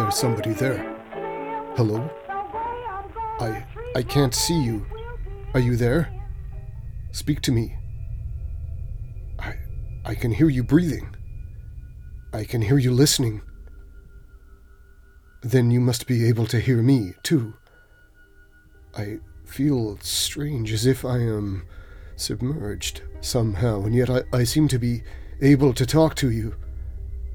fat. 0.00 0.08
Is 0.08 0.20
there 0.20 0.30
somebody 0.30 0.52
there? 0.52 0.78
Hello? 1.76 2.10
I 3.40 3.64
I 3.94 4.02
can't 4.02 4.34
see 4.34 4.60
you. 4.62 4.86
Are 5.54 5.60
you 5.60 5.76
there? 5.76 6.08
Speak 7.12 7.40
to 7.42 7.52
me. 7.52 7.76
I 9.38 9.54
I 10.04 10.14
can 10.14 10.32
hear 10.32 10.48
you 10.48 10.62
breathing. 10.62 11.14
I 12.32 12.44
can 12.44 12.62
hear 12.62 12.78
you 12.78 12.92
listening. 12.92 13.42
Then 15.42 15.70
you 15.70 15.80
must 15.80 16.06
be 16.06 16.28
able 16.28 16.46
to 16.46 16.60
hear 16.60 16.82
me, 16.82 17.14
too. 17.22 17.54
I 18.94 19.20
feel 19.46 19.98
strange, 20.02 20.72
as 20.72 20.84
if 20.86 21.04
I 21.04 21.16
am 21.16 21.62
submerged 22.16 23.02
somehow, 23.20 23.82
and 23.84 23.94
yet 23.94 24.10
I, 24.10 24.22
I 24.32 24.44
seem 24.44 24.68
to 24.68 24.78
be 24.78 25.02
able 25.40 25.72
to 25.72 25.86
talk 25.86 26.14
to 26.16 26.30
you. 26.30 26.54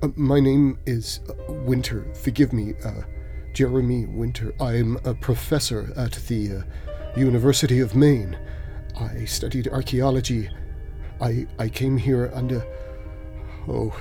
Uh, 0.03 0.09
my 0.15 0.39
name 0.39 0.77
is 0.85 1.19
uh, 1.27 1.44
Winter. 1.65 2.05
Forgive 2.13 2.53
me, 2.53 2.73
uh, 2.83 3.01
Jeremy 3.53 4.05
Winter. 4.05 4.53
I'm 4.59 4.97
a 5.03 5.13
professor 5.13 5.93
at 5.97 6.13
the 6.27 6.57
uh, 6.57 6.61
University 7.19 7.79
of 7.79 7.95
Maine. 7.95 8.37
I 8.99 9.25
studied 9.25 9.67
archaeology. 9.67 10.49
I 11.21 11.47
I 11.57 11.69
came 11.69 11.97
here 11.97 12.31
under 12.33 12.65
oh 13.67 13.99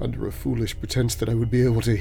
under 0.00 0.26
a 0.26 0.32
foolish 0.32 0.78
pretense 0.78 1.14
that 1.16 1.28
I 1.28 1.34
would 1.34 1.50
be 1.50 1.62
able 1.62 1.82
to 1.82 1.98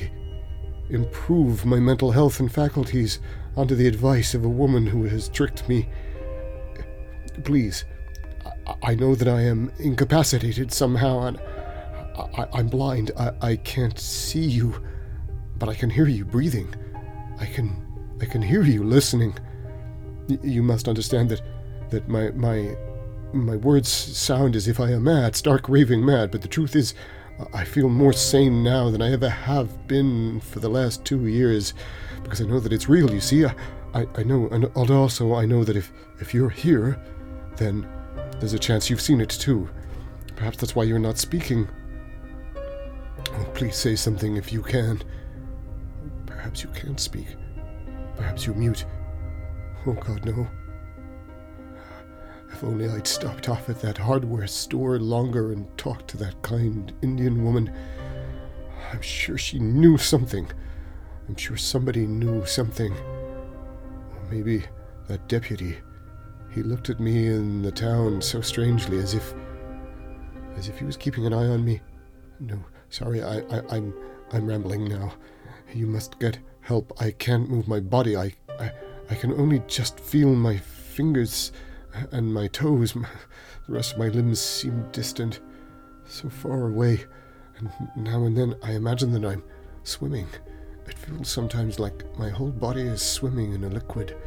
improve 0.89 1.65
my 1.65 1.79
mental 1.79 2.11
health 2.11 2.39
and 2.39 2.51
faculties 2.51 3.19
under 3.55 3.75
the 3.75 3.87
advice 3.87 4.33
of 4.33 4.45
a 4.45 4.49
woman 4.49 4.87
who 4.87 5.03
has 5.03 5.29
tricked 5.29 5.67
me. 5.69 5.89
Please, 7.43 7.85
I, 8.65 8.91
I 8.91 8.95
know 8.95 9.15
that 9.15 9.27
I 9.27 9.41
am 9.41 9.71
incapacitated 9.79 10.71
somehow, 10.71 11.21
and 11.21 11.39
I, 12.19 12.59
am 12.59 12.67
blind. 12.67 13.11
I, 13.17 13.31
I 13.41 13.55
can't 13.57 13.99
see 13.99 14.45
you, 14.45 14.83
but 15.57 15.69
I 15.69 15.75
can 15.75 15.89
hear 15.89 16.07
you 16.07 16.25
breathing. 16.25 16.73
I 17.39 17.45
can, 17.45 17.75
I 18.21 18.25
can 18.25 18.41
hear 18.41 18.63
you 18.63 18.83
listening. 18.83 19.37
Y- 20.27 20.39
you 20.43 20.63
must 20.63 20.87
understand 20.87 21.29
that, 21.29 21.41
that 21.89 22.07
my 22.07 22.31
my 22.31 22.75
my 23.31 23.55
words 23.55 23.89
sound 23.89 24.55
as 24.55 24.67
if 24.67 24.79
I 24.79 24.91
am 24.91 25.03
mad, 25.03 25.35
stark 25.35 25.69
raving 25.69 26.05
mad. 26.05 26.31
But 26.31 26.41
the 26.41 26.47
truth 26.47 26.75
is, 26.75 26.93
I 27.53 27.63
feel 27.63 27.89
more 27.89 28.13
sane 28.13 28.63
now 28.63 28.89
than 28.89 29.01
I 29.01 29.11
ever 29.11 29.29
have 29.29 29.87
been 29.87 30.39
for 30.41 30.59
the 30.59 30.69
last 30.69 31.05
two 31.05 31.27
years, 31.27 31.73
because 32.23 32.41
I 32.41 32.45
know 32.45 32.59
that 32.59 32.73
it's 32.73 32.89
real. 32.89 33.11
You 33.11 33.21
see, 33.21 33.45
I, 33.45 33.55
I, 33.93 34.07
I 34.15 34.23
know, 34.23 34.47
and 34.49 34.65
also 34.75 35.35
I 35.35 35.45
know 35.45 35.63
that 35.63 35.75
if 35.75 35.91
if 36.19 36.33
you're 36.33 36.49
here, 36.49 36.99
then 37.55 37.87
there's 38.39 38.53
a 38.53 38.59
chance 38.59 38.89
you've 38.89 39.01
seen 39.01 39.21
it 39.21 39.29
too. 39.29 39.69
Perhaps 40.35 40.57
that's 40.57 40.75
why 40.75 40.83
you're 40.83 40.99
not 40.99 41.17
speaking. 41.17 41.67
Please 43.53 43.75
say 43.75 43.95
something 43.95 44.37
if 44.37 44.53
you 44.53 44.61
can. 44.61 45.01
Perhaps 46.25 46.63
you 46.63 46.69
can't 46.69 46.99
speak. 46.99 47.27
Perhaps 48.15 48.45
you're 48.45 48.55
mute. 48.55 48.85
Oh 49.85 49.93
God, 49.93 50.25
no. 50.25 50.47
If 52.51 52.63
only 52.63 52.89
I'd 52.89 53.07
stopped 53.07 53.49
off 53.49 53.69
at 53.69 53.81
that 53.81 53.97
hardware 53.97 54.47
store 54.47 54.99
longer 54.99 55.51
and 55.51 55.65
talked 55.77 56.07
to 56.09 56.17
that 56.17 56.41
kind 56.41 56.93
Indian 57.01 57.43
woman. 57.43 57.73
I'm 58.91 59.01
sure 59.01 59.37
she 59.37 59.59
knew 59.59 59.97
something. 59.97 60.49
I'm 61.27 61.35
sure 61.35 61.57
somebody 61.57 62.07
knew 62.07 62.45
something. 62.45 62.93
Maybe 64.31 64.63
that 65.07 65.27
deputy. 65.27 65.77
He 66.51 66.63
looked 66.63 66.89
at 66.89 66.99
me 66.99 67.27
in 67.27 67.61
the 67.61 67.71
town 67.71 68.21
so 68.21 68.41
strangely 68.41 68.97
as 68.97 69.13
if 69.13 69.33
as 70.55 70.67
if 70.67 70.79
he 70.79 70.85
was 70.85 70.97
keeping 70.97 71.25
an 71.25 71.33
eye 71.33 71.47
on 71.47 71.63
me. 71.63 71.81
No, 72.39 72.63
sorry, 72.89 73.23
I, 73.23 73.39
I 73.39 73.61
I'm 73.69 73.93
I'm 74.31 74.47
rambling 74.47 74.85
now. 74.85 75.13
You 75.73 75.87
must 75.87 76.19
get 76.19 76.39
help. 76.61 76.93
I 76.99 77.11
can't 77.11 77.49
move 77.49 77.67
my 77.67 77.79
body. 77.79 78.15
I 78.15 78.33
I, 78.59 78.71
I 79.09 79.15
can 79.15 79.33
only 79.33 79.61
just 79.67 79.99
feel 79.99 80.35
my 80.35 80.57
fingers 80.57 81.51
and 82.11 82.33
my 82.33 82.47
toes. 82.47 82.95
The 83.67 83.75
rest 83.75 83.93
of 83.93 83.99
my 83.99 84.07
limbs 84.07 84.39
seem 84.39 84.87
distant, 84.91 85.41
so 86.07 86.27
far 86.27 86.69
away, 86.69 87.05
and 87.57 87.69
now 87.95 88.23
and 88.23 88.35
then 88.35 88.55
I 88.63 88.71
imagine 88.71 89.11
that 89.11 89.23
I'm 89.23 89.43
swimming. 89.83 90.27
It 90.87 90.97
feels 90.97 91.29
sometimes 91.29 91.77
like 91.77 92.03
my 92.17 92.29
whole 92.29 92.49
body 92.49 92.81
is 92.81 93.03
swimming 93.03 93.53
in 93.53 93.63
a 93.63 93.69
liquid 93.69 94.17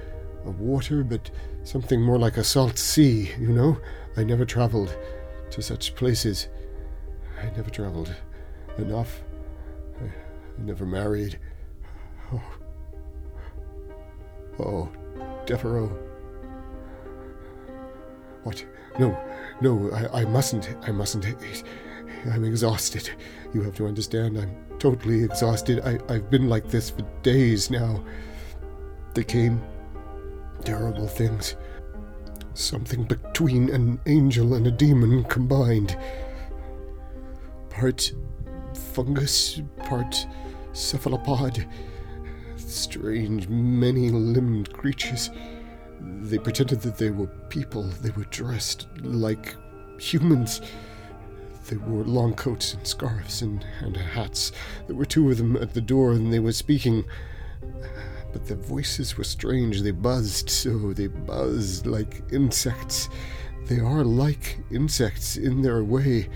of 0.44 0.60
water, 0.60 1.02
but 1.02 1.28
something 1.64 2.00
more 2.00 2.20
like 2.20 2.36
a 2.36 2.44
salt 2.44 2.78
sea, 2.78 3.32
you 3.36 3.48
know? 3.48 3.78
I 4.16 4.22
never 4.22 4.44
traveled 4.44 4.96
to 5.50 5.60
such 5.60 5.96
places. 5.96 6.48
I 7.40 7.46
never 7.56 7.70
traveled 7.70 8.14
enough. 8.78 9.22
I, 10.00 10.04
I 10.04 10.62
never 10.64 10.86
married. 10.86 11.38
Oh. 12.32 12.42
Oh, 14.58 14.88
Devereaux. 15.46 15.90
What? 18.44 18.64
No, 18.98 19.18
no, 19.60 19.90
I, 19.92 20.20
I 20.20 20.24
mustn't. 20.24 20.74
I 20.82 20.90
mustn't. 20.90 21.26
I'm 22.30 22.44
exhausted. 22.44 23.10
You 23.54 23.62
have 23.62 23.74
to 23.76 23.86
understand, 23.86 24.38
I'm 24.38 24.54
totally 24.78 25.24
exhausted. 25.24 25.80
I, 25.80 25.98
I've 26.12 26.30
been 26.30 26.48
like 26.48 26.68
this 26.68 26.90
for 26.90 27.02
days 27.22 27.70
now. 27.70 28.02
They 29.14 29.24
came. 29.24 29.62
Terrible 30.64 31.08
things. 31.08 31.56
Something 32.54 33.04
between 33.04 33.70
an 33.70 34.00
angel 34.06 34.54
and 34.54 34.66
a 34.66 34.70
demon 34.70 35.24
combined. 35.24 35.96
Part 37.70 38.12
fungus, 38.92 39.60
part 39.84 40.26
cephalopod. 40.72 41.66
Strange, 42.56 43.48
many 43.48 44.10
limbed 44.10 44.72
creatures. 44.72 45.30
They 46.00 46.38
pretended 46.38 46.80
that 46.82 46.98
they 46.98 47.10
were 47.10 47.26
people. 47.48 47.82
They 47.82 48.10
were 48.10 48.24
dressed 48.24 48.86
like 49.02 49.56
humans. 49.98 50.60
They 51.68 51.76
wore 51.76 52.04
long 52.04 52.34
coats 52.34 52.74
and 52.74 52.86
scarves 52.86 53.42
and, 53.42 53.64
and 53.80 53.96
hats. 53.96 54.52
There 54.86 54.96
were 54.96 55.04
two 55.04 55.30
of 55.30 55.38
them 55.38 55.56
at 55.56 55.74
the 55.74 55.80
door, 55.80 56.12
and 56.12 56.32
they 56.32 56.40
were 56.40 56.52
speaking. 56.52 57.04
But 58.32 58.46
their 58.46 58.56
voices 58.56 59.16
were 59.16 59.24
strange. 59.24 59.82
They 59.82 59.90
buzzed 59.90 60.50
so. 60.50 60.92
They 60.92 61.06
buzzed 61.06 61.86
like 61.86 62.22
insects. 62.32 63.08
They 63.66 63.78
are 63.78 64.04
like 64.04 64.58
insects 64.70 65.36
in 65.36 65.62
their 65.62 65.84
way, 65.84 66.28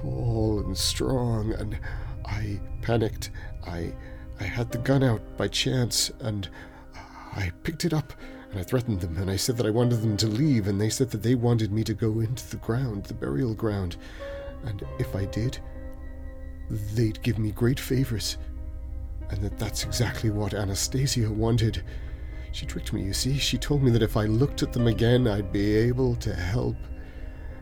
tall 0.00 0.60
and 0.60 0.76
strong. 0.76 1.52
And 1.54 1.78
I 2.24 2.60
panicked. 2.82 3.30
I, 3.66 3.92
I 4.38 4.44
had 4.44 4.70
the 4.70 4.78
gun 4.78 5.02
out 5.02 5.20
by 5.36 5.48
chance, 5.48 6.10
and 6.20 6.48
I 7.32 7.52
picked 7.62 7.84
it 7.84 7.92
up 7.92 8.12
and 8.50 8.58
I 8.58 8.64
threatened 8.64 9.00
them, 9.00 9.16
and 9.16 9.30
I 9.30 9.36
said 9.36 9.56
that 9.58 9.66
I 9.66 9.70
wanted 9.70 10.02
them 10.02 10.16
to 10.18 10.26
leave, 10.26 10.66
and 10.66 10.80
they 10.80 10.88
said 10.90 11.10
that 11.10 11.22
they 11.22 11.36
wanted 11.36 11.70
me 11.70 11.84
to 11.84 11.94
go 11.94 12.18
into 12.18 12.48
the 12.50 12.56
ground, 12.56 13.04
the 13.04 13.14
burial 13.14 13.54
ground, 13.54 13.96
and 14.64 14.84
if 14.98 15.14
I 15.14 15.26
did, 15.26 15.58
they'd 16.68 17.22
give 17.22 17.38
me 17.38 17.52
great 17.52 17.78
favors, 17.78 18.38
and 19.30 19.40
that 19.42 19.56
that's 19.56 19.84
exactly 19.84 20.30
what 20.30 20.54
Anastasia 20.54 21.30
wanted. 21.30 21.84
She 22.50 22.66
tricked 22.66 22.92
me, 22.92 23.04
you 23.04 23.12
see. 23.12 23.38
She 23.38 23.56
told 23.56 23.84
me 23.84 23.92
that 23.92 24.02
if 24.02 24.16
I 24.16 24.24
looked 24.24 24.64
at 24.64 24.72
them 24.72 24.88
again, 24.88 25.28
I'd 25.28 25.52
be 25.52 25.76
able 25.76 26.16
to 26.16 26.34
help. 26.34 26.76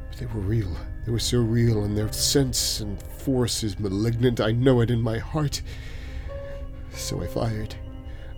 But 0.08 0.18
they 0.18 0.26
were 0.26 0.40
real. 0.40 0.74
They 1.08 1.12
were 1.12 1.18
so 1.18 1.40
real, 1.40 1.84
and 1.84 1.96
their 1.96 2.12
sense 2.12 2.80
and 2.80 3.02
force 3.02 3.64
is 3.64 3.78
malignant. 3.78 4.42
I 4.42 4.52
know 4.52 4.82
it 4.82 4.90
in 4.90 5.00
my 5.00 5.16
heart. 5.16 5.62
So 6.92 7.22
I 7.22 7.26
fired. 7.26 7.74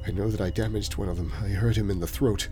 I 0.06 0.12
know 0.12 0.30
that 0.30 0.40
I 0.40 0.50
damaged 0.50 0.96
one 0.96 1.08
of 1.08 1.16
them. 1.16 1.32
I 1.42 1.48
hurt 1.48 1.76
him 1.76 1.90
in 1.90 1.98
the 1.98 2.06
throat. 2.06 2.46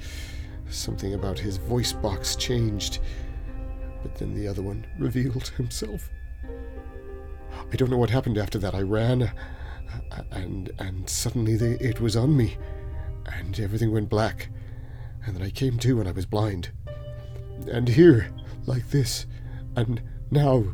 Something 0.71 1.15
about 1.15 1.39
his 1.39 1.59
voice 1.59 1.93
box 1.93 2.35
changed. 2.35 2.99
But 4.03 4.17
then 4.17 4.35
the 4.35 4.49
other 4.49 4.61
one 4.61 4.89
revealed 4.99 5.51
himself. 5.57 6.11
I 7.73 7.77
don't 7.77 7.89
know 7.89 7.97
what 7.97 8.11
happened 8.11 8.39
after 8.39 8.59
that. 8.59 8.75
I 8.75 8.83
ran, 8.83 9.31
and 10.33 10.73
and 10.81 11.09
suddenly 11.09 11.55
they, 11.55 11.75
it 11.75 12.01
was 12.01 12.17
on 12.17 12.37
me, 12.37 12.57
and 13.25 13.61
everything 13.61 13.93
went 13.93 14.09
black. 14.09 14.49
And 15.25 15.37
then 15.37 15.45
I 15.45 15.51
came 15.51 15.79
to, 15.79 16.01
and 16.01 16.09
I 16.09 16.13
was 16.13 16.27
blind. 16.27 16.73
And 17.71 17.89
here, 17.89 18.33
like 18.67 18.91
this, 18.91 19.25
and 19.81 20.03
now 20.31 20.65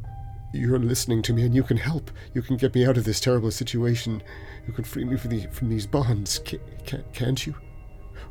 you're 0.52 0.78
listening 0.78 1.22
to 1.22 1.32
me, 1.32 1.44
and 1.44 1.54
you 1.54 1.62
can 1.62 1.76
help. 1.76 2.10
You 2.32 2.42
can 2.42 2.56
get 2.56 2.74
me 2.74 2.86
out 2.86 2.96
of 2.96 3.04
this 3.04 3.20
terrible 3.20 3.50
situation. 3.50 4.22
You 4.66 4.72
can 4.72 4.84
free 4.84 5.04
me 5.04 5.16
from, 5.16 5.30
the, 5.30 5.46
from 5.48 5.68
these 5.68 5.86
bonds, 5.86 6.38
can, 6.38 6.60
can, 6.86 7.04
can't 7.12 7.46
you? 7.46 7.54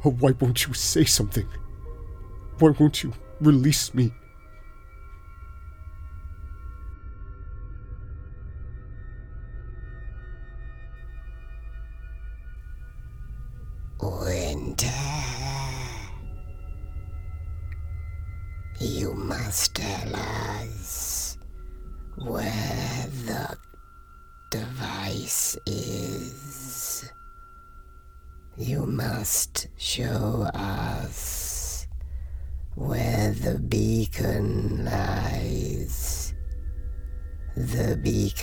Oh, 0.06 0.12
why 0.12 0.32
won't 0.32 0.66
you 0.66 0.74
say 0.74 1.04
something? 1.04 1.48
Why 2.60 2.72
won't 2.72 3.04
you 3.04 3.14
release 3.40 3.94
me? 3.94 4.12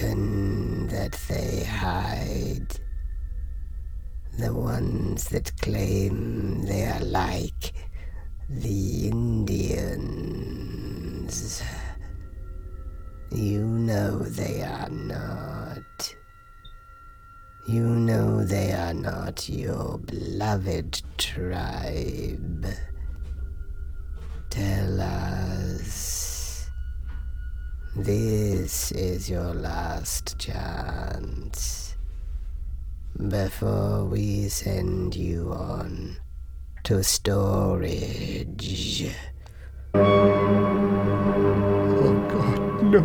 That 0.01 1.13
they 1.29 1.63
hide. 1.65 2.67
The 4.39 4.55
ones 4.55 5.29
that 5.29 5.55
claim 5.61 6.63
they 6.65 6.87
are 6.87 7.05
like 7.05 7.75
the 8.49 9.09
Indians. 9.09 10.23
You 13.31 13.61
know 13.61 14.21
they 14.21 14.63
are 14.63 14.89
not. 14.89 16.15
You 17.69 17.85
know 17.85 18.43
they 18.43 18.73
are 18.73 18.95
not 18.95 19.51
your 19.51 19.99
beloved 19.99 21.03
tribe. 21.19 22.67
Tell 24.49 25.01
us. 25.01 25.60
This 27.97 28.93
is 28.93 29.29
your 29.29 29.53
last 29.53 30.39
chance. 30.39 31.97
Before 33.19 34.05
we 34.05 34.49
send 34.49 35.17
you 35.17 35.53
on 35.53 36.17
to 36.85 37.03
storage. 37.03 39.11
Oh 39.93 39.99
God, 42.31 42.83
no. 42.85 43.03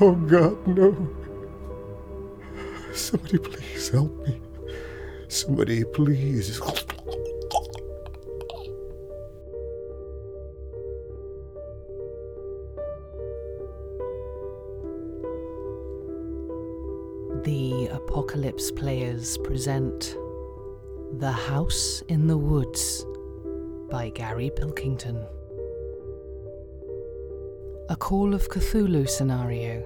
Oh 0.00 0.12
God, 0.12 0.66
no. 0.66 1.08
Somebody 2.92 3.38
please 3.38 3.88
help 3.90 4.12
me. 4.26 4.40
Somebody 5.28 5.84
please. 5.84 6.58
The 6.58 6.95
Players 18.56 19.36
present 19.38 20.16
The 21.18 21.30
House 21.30 22.02
in 22.08 22.26
the 22.26 22.38
Woods 22.38 23.04
by 23.90 24.08
Gary 24.08 24.50
Pilkington. 24.56 25.22
A 27.90 27.96
Call 27.96 28.34
of 28.34 28.48
Cthulhu 28.48 29.06
scenario, 29.06 29.84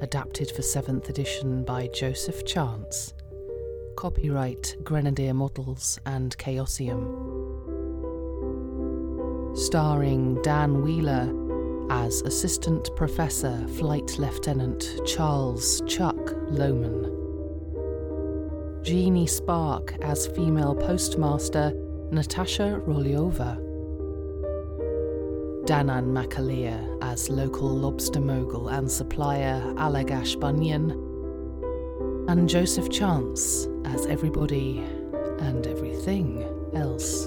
adapted 0.00 0.50
for 0.50 0.62
7th 0.62 1.08
edition 1.08 1.62
by 1.62 1.86
Joseph 1.86 2.44
Chance. 2.44 3.14
Copyright 3.96 4.76
Grenadier 4.82 5.32
Models 5.32 6.00
and 6.04 6.36
Chaosium. 6.36 7.06
Starring 9.56 10.42
Dan 10.42 10.82
Wheeler 10.82 11.32
as 11.90 12.22
Assistant 12.22 12.90
Professor 12.96 13.64
Flight 13.78 14.18
Lieutenant 14.18 14.84
Charles 15.06 15.80
Chuck 15.86 16.16
Lohman. 16.50 17.19
Jeany 18.82 19.28
Spark 19.28 19.94
as 20.00 20.26
Female 20.28 20.74
Postmaster 20.74 21.74
Natasha 22.10 22.80
Rolyova. 22.86 23.58
Danann 25.66 26.06
McAleer 26.12 26.98
as 27.02 27.28
local 27.28 27.68
lobster 27.68 28.20
mogul 28.20 28.68
and 28.68 28.90
supplier 28.90 29.60
Allagash 29.76 30.40
Bunyan. 30.40 30.92
And 32.28 32.48
Joseph 32.48 32.88
Chance 32.90 33.68
as 33.84 34.06
everybody 34.06 34.78
and 35.40 35.66
everything 35.66 36.42
else. 36.74 37.26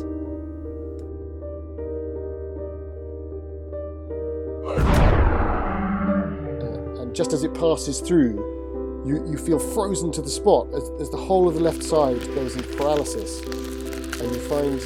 And 6.99 7.15
just 7.15 7.31
as 7.31 7.43
it 7.43 7.53
passes 7.53 7.99
through, 7.99 8.62
you, 9.05 9.25
you 9.29 9.37
feel 9.37 9.59
frozen 9.59 10.11
to 10.13 10.21
the 10.21 10.29
spot 10.29 10.67
as, 10.73 10.89
as 10.99 11.09
the 11.09 11.17
whole 11.17 11.47
of 11.47 11.55
the 11.55 11.59
left 11.59 11.83
side 11.83 12.19
goes 12.33 12.55
into 12.55 12.69
paralysis. 12.77 13.41
And 13.41 14.31
you 14.31 14.39
find 14.47 14.79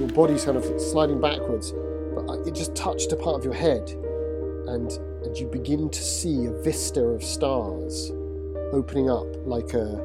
your 0.00 0.08
body's 0.08 0.44
kind 0.44 0.56
of 0.56 0.64
sliding 0.80 1.20
backwards, 1.20 1.72
but 2.14 2.28
uh, 2.28 2.42
it 2.42 2.54
just 2.54 2.74
touched 2.74 3.12
a 3.12 3.16
part 3.16 3.36
of 3.36 3.44
your 3.44 3.54
head. 3.54 3.88
And, 4.66 4.90
and 5.24 5.36
you 5.36 5.46
begin 5.46 5.88
to 5.90 6.02
see 6.02 6.46
a 6.46 6.52
vista 6.62 7.00
of 7.00 7.22
stars 7.22 8.10
opening 8.72 9.08
up 9.08 9.26
like 9.46 9.72
a, 9.74 10.00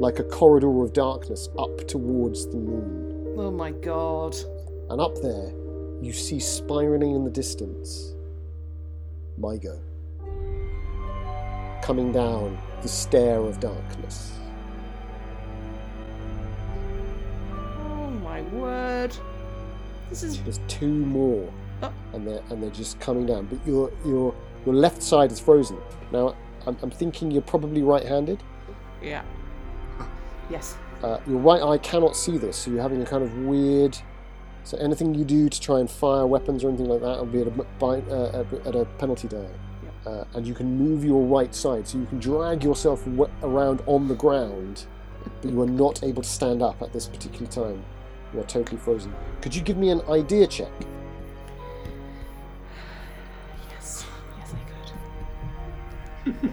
like 0.00 0.18
a 0.18 0.24
corridor 0.24 0.82
of 0.82 0.92
darkness 0.92 1.48
up 1.58 1.86
towards 1.86 2.46
the 2.46 2.56
moon. 2.56 3.34
Oh 3.36 3.50
my 3.50 3.70
god. 3.70 4.34
And 4.88 5.00
up 5.00 5.20
there, 5.20 5.52
you 6.00 6.12
see 6.12 6.40
spiraling 6.40 7.14
in 7.14 7.24
the 7.24 7.30
distance 7.30 8.14
Mi-Go. 9.36 9.80
Coming 11.84 12.12
down 12.12 12.56
the 12.80 12.88
stair 12.88 13.40
of 13.40 13.60
darkness. 13.60 14.32
Oh 17.86 18.08
my 18.22 18.40
word. 18.40 19.14
This 20.08 20.22
is. 20.22 20.40
There's 20.44 20.60
two 20.66 20.88
more, 20.88 21.46
Oh. 21.82 21.92
and 22.14 22.26
they're 22.26 22.40
and 22.48 22.62
they're 22.62 22.70
just 22.70 22.98
coming 23.00 23.26
down. 23.26 23.44
But 23.44 23.58
your 23.66 23.92
your 24.02 24.34
your 24.64 24.74
left 24.74 25.02
side 25.02 25.30
is 25.30 25.38
frozen. 25.38 25.76
Now 26.10 26.34
I'm, 26.66 26.78
I'm 26.80 26.90
thinking 26.90 27.30
you're 27.30 27.42
probably 27.42 27.82
right-handed. 27.82 28.42
Yeah. 29.02 29.22
Yes. 30.48 30.78
Uh, 31.02 31.20
your 31.26 31.36
right 31.38 31.60
eye 31.62 31.76
cannot 31.76 32.16
see 32.16 32.38
this, 32.38 32.56
so 32.56 32.70
you're 32.70 32.80
having 32.80 33.02
a 33.02 33.06
kind 33.06 33.22
of 33.22 33.36
weird. 33.40 33.98
So 34.62 34.78
anything 34.78 35.14
you 35.14 35.26
do 35.26 35.50
to 35.50 35.60
try 35.60 35.80
and 35.80 35.90
fire 35.90 36.26
weapons 36.26 36.64
or 36.64 36.68
anything 36.70 36.88
like 36.88 37.02
that 37.02 37.18
will 37.18 37.26
be 37.26 37.42
at 37.42 37.48
a, 37.48 37.50
by, 37.50 37.98
uh, 38.10 38.42
at 38.64 38.74
a 38.74 38.86
penalty 38.96 39.28
die. 39.28 39.50
Uh, 40.06 40.24
and 40.34 40.46
you 40.46 40.52
can 40.54 40.76
move 40.78 41.02
your 41.04 41.22
right 41.24 41.54
side, 41.54 41.88
so 41.88 41.96
you 41.98 42.04
can 42.06 42.18
drag 42.18 42.62
yourself 42.62 43.04
w- 43.06 43.30
around 43.42 43.82
on 43.86 44.06
the 44.06 44.14
ground, 44.14 44.84
but 45.40 45.50
you 45.50 45.60
are 45.62 45.66
not 45.66 46.02
able 46.04 46.22
to 46.22 46.28
stand 46.28 46.60
up 46.62 46.80
at 46.82 46.92
this 46.92 47.06
particular 47.08 47.46
time. 47.46 47.82
You 48.34 48.40
are 48.40 48.44
totally 48.44 48.76
frozen. 48.76 49.14
Could 49.40 49.54
you 49.54 49.62
give 49.62 49.78
me 49.78 49.88
an 49.90 50.02
idea 50.10 50.46
check? 50.46 50.70
Yes. 53.70 54.04
Yes, 54.38 54.54
I 54.54 56.30
could. 56.30 56.52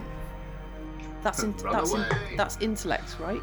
that's 1.22 1.42
in, 1.42 1.52
Run 1.58 1.72
that's 1.74 1.92
in, 1.92 2.00
away. 2.00 2.08
that's 2.36 2.56
intellect, 2.60 3.16
right? 3.20 3.40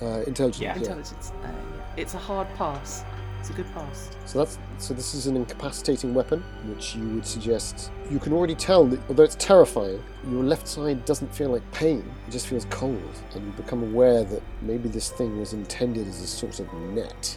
Uh, 0.00 0.22
intelligence. 0.26 0.60
Yeah. 0.60 0.74
Intelligence. 0.76 1.32
Uh, 1.44 1.46
yeah. 1.46 1.82
It's 1.96 2.14
a 2.14 2.18
hard 2.18 2.48
pass. 2.56 3.04
It's 3.42 3.50
a 3.50 3.54
good 3.54 3.74
pass. 3.74 4.08
So 4.24 4.38
that's 4.38 4.56
so. 4.78 4.94
This 4.94 5.14
is 5.14 5.26
an 5.26 5.34
incapacitating 5.34 6.14
weapon, 6.14 6.44
which 6.66 6.94
you 6.94 7.08
would 7.08 7.26
suggest. 7.26 7.90
You 8.08 8.20
can 8.20 8.32
already 8.32 8.54
tell 8.54 8.84
that 8.86 9.00
although 9.08 9.24
it's 9.24 9.34
terrifying, 9.34 10.00
your 10.30 10.44
left 10.44 10.68
side 10.68 11.04
doesn't 11.06 11.34
feel 11.34 11.50
like 11.50 11.68
pain. 11.72 12.08
It 12.28 12.30
just 12.30 12.46
feels 12.46 12.66
cold, 12.66 13.02
and 13.34 13.44
you 13.44 13.50
become 13.54 13.82
aware 13.82 14.22
that 14.22 14.44
maybe 14.60 14.88
this 14.88 15.10
thing 15.10 15.40
was 15.40 15.54
intended 15.54 16.06
as 16.06 16.20
a 16.20 16.26
sort 16.28 16.60
of 16.60 16.72
net. 16.72 17.36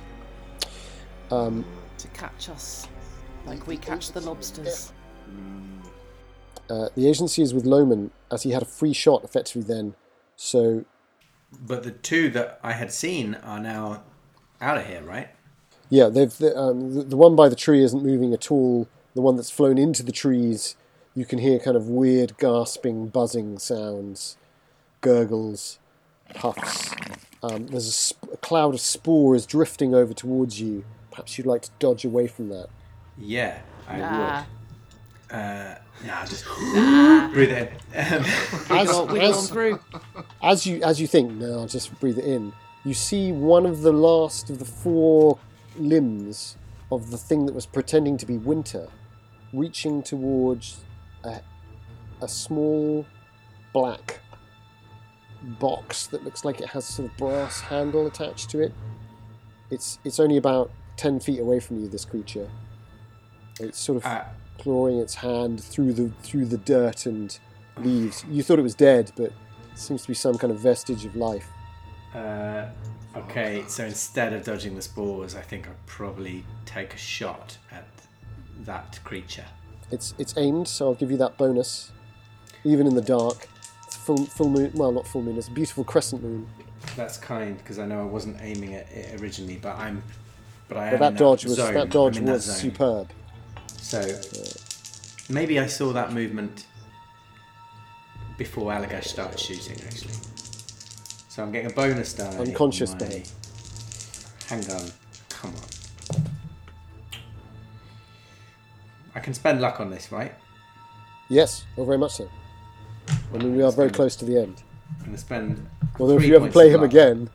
Um, 1.31 1.65
To 1.97 2.07
catch 2.09 2.49
us, 2.49 2.87
like 3.47 3.65
we 3.65 3.75
catch 3.75 4.11
the 4.11 4.21
lobsters. 4.21 4.93
uh, 6.69 6.89
the 6.93 7.09
agency 7.09 7.41
is 7.41 7.51
with 7.51 7.65
Lohman, 7.65 8.11
as 8.31 8.43
he 8.43 8.51
had 8.51 8.61
a 8.61 8.65
free 8.65 8.93
shot 8.93 9.23
effectively 9.23 9.63
then. 9.63 9.95
So 10.35 10.85
But 11.65 11.81
the 11.81 11.89
two 11.89 12.29
that 12.29 12.59
I 12.61 12.73
had 12.73 12.93
seen 12.93 13.33
are 13.41 13.59
now 13.59 14.03
out 14.61 14.77
of 14.77 14.85
here, 14.85 15.01
right? 15.01 15.29
Yeah, 15.95 16.09
they've 16.09 16.35
the, 16.37 16.55
um, 16.57 16.93
the, 16.93 17.03
the 17.03 17.17
one 17.17 17.35
by 17.35 17.47
the 17.49 17.55
tree 17.55 17.81
isn't 17.83 18.03
moving 18.03 18.33
at 18.33 18.51
all. 18.51 18.87
The 19.13 19.21
one 19.21 19.37
that's 19.37 19.49
flown 19.49 19.77
into 19.77 20.03
the 20.03 20.11
trees, 20.11 20.75
you 21.15 21.23
can 21.25 21.39
hear 21.39 21.57
kind 21.59 21.77
of 21.77 21.87
weird 21.87 22.37
gasping, 22.37 23.07
buzzing 23.07 23.59
sounds, 23.59 24.35
gurgles, 25.01 25.79
puffs. 26.33 26.93
Um, 27.41 27.67
there's 27.67 27.87
a, 27.87 27.91
sp- 27.95 28.27
a 28.33 28.37
cloud 28.37 28.73
of 28.73 28.81
spores 28.81 29.45
drifting 29.45 29.95
over 29.95 30.13
towards 30.13 30.59
you. 30.59 30.83
Perhaps 31.11 31.37
you'd 31.37 31.47
like 31.47 31.61
to 31.61 31.69
dodge 31.79 32.03
away 32.03 32.27
from 32.27 32.49
that. 32.49 32.67
Yeah, 33.17 33.59
I 33.87 33.97
Nah. 33.99 34.43
would. 35.29 35.35
Uh, 35.37 35.75
nah, 36.05 36.25
just 36.25 36.45
breathe 37.33 37.51
in. 37.51 37.67
Um, 37.67 37.73
As, 38.69 38.87
We've 38.89 39.07
gone 39.07 39.17
as, 39.21 39.49
through. 39.49 39.79
as 40.43 40.65
you 40.67 40.83
as 40.83 40.99
you 40.99 41.07
think, 41.07 41.31
no, 41.31 41.59
I'll 41.59 41.67
just 41.67 41.97
breathe 41.99 42.17
it 42.19 42.25
in. 42.25 42.51
You 42.83 42.93
see 42.93 43.31
one 43.31 43.65
of 43.65 43.81
the 43.81 43.91
last 43.93 44.49
of 44.49 44.59
the 44.59 44.65
four 44.65 45.39
limbs 45.77 46.57
of 46.91 47.11
the 47.11 47.17
thing 47.17 47.45
that 47.45 47.55
was 47.55 47.65
pretending 47.65 48.17
to 48.17 48.25
be 48.25 48.37
winter, 48.37 48.87
reaching 49.53 50.03
towards 50.03 50.83
a, 51.23 51.41
a 52.21 52.27
small 52.27 53.05
black 53.73 54.19
box 55.59 56.07
that 56.07 56.23
looks 56.23 56.43
like 56.45 56.59
it 56.61 56.69
has 56.69 56.85
sort 56.85 57.09
of 57.11 57.17
brass 57.17 57.59
handle 57.61 58.07
attached 58.07 58.49
to 58.51 58.59
it. 58.61 58.73
It's 59.69 59.99
it's 60.03 60.19
only 60.19 60.37
about 60.37 60.71
ten 60.97 61.19
feet 61.19 61.39
away 61.39 61.59
from 61.59 61.79
you. 61.79 61.87
This 61.87 62.05
creature, 62.05 62.49
It's 63.59 63.79
sort 63.79 63.97
of 63.97 64.05
Uh, 64.05 64.23
clawing 64.57 64.99
its 64.99 65.15
hand 65.15 65.61
through 65.63 65.93
the 65.93 66.11
through 66.21 66.45
the 66.45 66.57
dirt 66.57 67.05
and 67.05 67.37
leaves. 67.77 68.23
You 68.29 68.43
thought 68.43 68.59
it 68.59 68.63
was 68.63 68.75
dead, 68.75 69.11
but 69.15 69.25
it 69.25 69.33
seems 69.75 70.03
to 70.03 70.07
be 70.07 70.13
some 70.13 70.37
kind 70.37 70.51
of 70.51 70.59
vestige 70.59 71.05
of 71.05 71.15
life. 71.15 71.49
uh, 72.13 72.67
okay, 73.17 73.63
so 73.67 73.85
instead 73.85 74.33
of 74.33 74.43
dodging 74.43 74.75
the 74.75 74.81
spores, 74.81 75.35
I 75.35 75.41
think 75.41 75.67
I'd 75.67 75.85
probably 75.85 76.43
take 76.65 76.93
a 76.93 76.97
shot 76.97 77.57
at 77.71 77.87
that 78.61 78.99
creature. 79.03 79.45
It's 79.91 80.13
it's 80.17 80.35
aimed, 80.37 80.67
so 80.67 80.87
I'll 80.87 80.95
give 80.95 81.11
you 81.11 81.17
that 81.17 81.37
bonus. 81.37 81.91
Even 82.63 82.87
in 82.87 82.95
the 82.95 83.01
dark, 83.01 83.47
it's 83.85 83.95
full 83.95 84.25
full 84.25 84.49
moon. 84.49 84.71
Well, 84.73 84.91
not 84.91 85.07
full 85.07 85.21
moon. 85.21 85.37
It's 85.37 85.47
a 85.47 85.51
beautiful 85.51 85.83
crescent 85.83 86.23
moon. 86.23 86.47
That's 86.95 87.17
kind 87.17 87.57
because 87.57 87.79
I 87.79 87.85
know 87.85 88.01
I 88.01 88.05
wasn't 88.05 88.37
aiming 88.41 88.73
at 88.75 88.89
it 88.91 89.19
originally, 89.21 89.57
but 89.57 89.75
I'm. 89.77 90.01
But 90.67 90.77
I 90.77 90.85
But 90.89 90.93
am 90.95 90.99
that 91.01 91.11
in 91.11 91.17
dodge 91.17 91.45
was 91.45 91.55
zone. 91.55 91.73
that 91.75 91.89
dodge 91.91 92.17
I'm 92.17 92.21
in 92.23 92.25
that 92.27 92.31
was 92.33 92.43
zone. 92.45 92.55
superb. 92.55 93.09
So 93.77 94.19
maybe 95.29 95.59
I 95.59 95.67
saw 95.67 95.93
that 95.93 96.11
movement 96.11 96.65
before 98.37 98.71
Allagash 98.71 99.05
started 99.05 99.39
shooting, 99.39 99.77
actually. 99.85 100.13
So 101.35 101.43
I'm 101.43 101.51
getting 101.51 101.69
a 101.69 101.73
bonus 101.73 102.13
die. 102.13 102.27
on 102.27 102.47
Unconscious 102.47 102.93
my 102.93 102.99
die. 102.99 103.23
Handgun. 104.47 104.89
Come 105.27 105.53
on. 105.53 106.23
I 109.13 109.19
can 109.19 109.33
spend 109.33 109.59
luck 109.59 109.81
on 109.81 109.89
this, 109.89 110.13
right? 110.13 110.33
Yes, 111.27 111.65
oh, 111.77 111.83
very 111.83 111.97
much 111.97 112.13
so. 112.13 112.29
I 113.33 113.37
mean, 113.37 113.57
we 113.57 113.63
are 113.63 113.71
very 113.73 113.89
close 113.89 114.15
to 114.15 114.23
the 114.23 114.41
end. 114.41 114.63
I'm 114.91 114.99
going 114.99 115.11
to 115.11 115.17
spend. 115.17 115.69
Although 115.99 116.15
if 116.15 116.23
you 116.23 116.37
ever 116.37 116.49
play 116.49 116.69
him 116.69 116.79
luck. 116.79 116.91
again, 116.91 117.29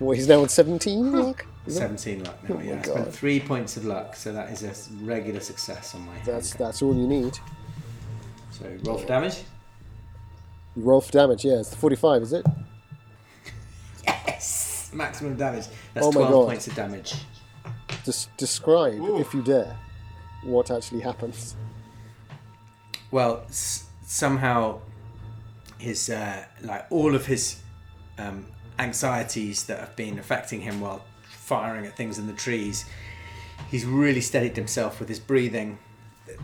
well, 0.00 0.12
he's 0.12 0.26
now 0.26 0.40
on 0.40 0.48
17. 0.48 1.12
Luck. 1.22 1.44
17 1.68 2.24
luck 2.24 2.48
now, 2.48 2.56
Oh 2.56 2.60
yeah. 2.62 2.78
I 2.78 2.82
spent 2.82 3.14
three 3.14 3.40
points 3.40 3.76
of 3.76 3.84
luck, 3.84 4.16
so 4.16 4.32
that 4.32 4.48
is 4.50 4.62
a 4.62 4.94
regular 5.04 5.40
success 5.40 5.94
on 5.94 6.06
my. 6.06 6.14
That's 6.24 6.54
that's 6.54 6.80
all 6.80 6.94
you 6.94 7.06
need. 7.06 7.38
So 8.52 8.64
roll 8.84 8.98
for 8.98 9.06
damage. 9.06 9.44
You 10.76 10.82
roll 10.82 11.00
for 11.00 11.12
damage. 11.12 11.44
Yeah, 11.44 11.60
it's 11.60 11.70
the 11.70 11.76
45, 11.76 12.22
is 12.22 12.32
it? 12.32 12.46
Yes! 14.06 14.90
Maximum 14.92 15.36
damage. 15.36 15.66
That's 15.92 16.06
Oh 16.06 16.12
my 16.12 16.20
12 16.20 16.32
God. 16.32 16.46
points 16.46 16.66
of 16.66 16.74
damage. 16.74 17.14
Des- 18.04 18.28
describe, 18.36 19.00
if 19.20 19.32
you 19.34 19.42
dare, 19.42 19.76
what 20.44 20.70
actually 20.70 21.00
happens. 21.00 21.56
Well, 23.10 23.44
s- 23.48 23.86
somehow 24.04 24.80
his 25.78 26.10
uh, 26.10 26.44
like 26.62 26.86
all 26.90 27.14
of 27.14 27.26
his 27.26 27.60
um, 28.18 28.46
anxieties 28.78 29.64
that 29.66 29.78
have 29.78 29.96
been 29.96 30.18
affecting 30.18 30.60
him 30.60 30.80
while 30.80 31.04
firing 31.30 31.86
at 31.86 31.96
things 31.96 32.18
in 32.18 32.26
the 32.26 32.32
trees, 32.32 32.84
he's 33.70 33.84
really 33.84 34.20
steadied 34.20 34.56
himself 34.56 34.98
with 35.00 35.08
his 35.08 35.18
breathing, 35.20 35.78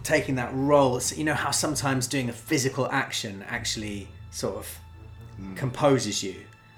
taking 0.02 0.36
that 0.36 0.50
role. 0.54 0.98
So 1.00 1.16
you 1.16 1.24
know 1.24 1.34
how 1.34 1.50
sometimes 1.50 2.06
doing 2.06 2.28
a 2.28 2.32
physical 2.32 2.88
action 2.90 3.44
actually 3.48 4.08
sort 4.30 4.56
of 4.56 4.78
composes 5.56 6.22
you, 6.22 6.36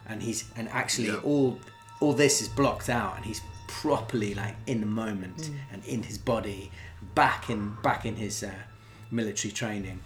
and 0.08 0.22
he's 0.22 0.44
and 0.56 0.68
actually 0.68 1.08
Yeah. 1.08 1.16
all 1.24 1.58
all 2.00 2.12
this 2.12 2.40
is 2.42 2.48
blocked 2.48 2.88
out, 2.88 3.16
and 3.16 3.24
he's 3.24 3.40
properly 3.68 4.34
like 4.34 4.54
in 4.66 4.80
the 4.80 4.86
moment 4.86 5.50
and 5.72 5.84
in 5.84 6.02
his 6.02 6.18
body, 6.18 6.70
back 7.14 7.48
in 7.50 7.76
back 7.82 8.04
in 8.04 8.16
his 8.16 8.42
uh, 8.42 8.50
military 9.10 9.52
training, 9.52 10.00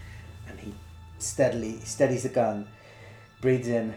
and 0.49 0.59
he 0.61 0.73
steadily 1.19 1.81
steadies 1.85 2.23
the 2.25 2.29
gun, 2.29 2.67
breathes 3.41 3.69
in 3.69 3.95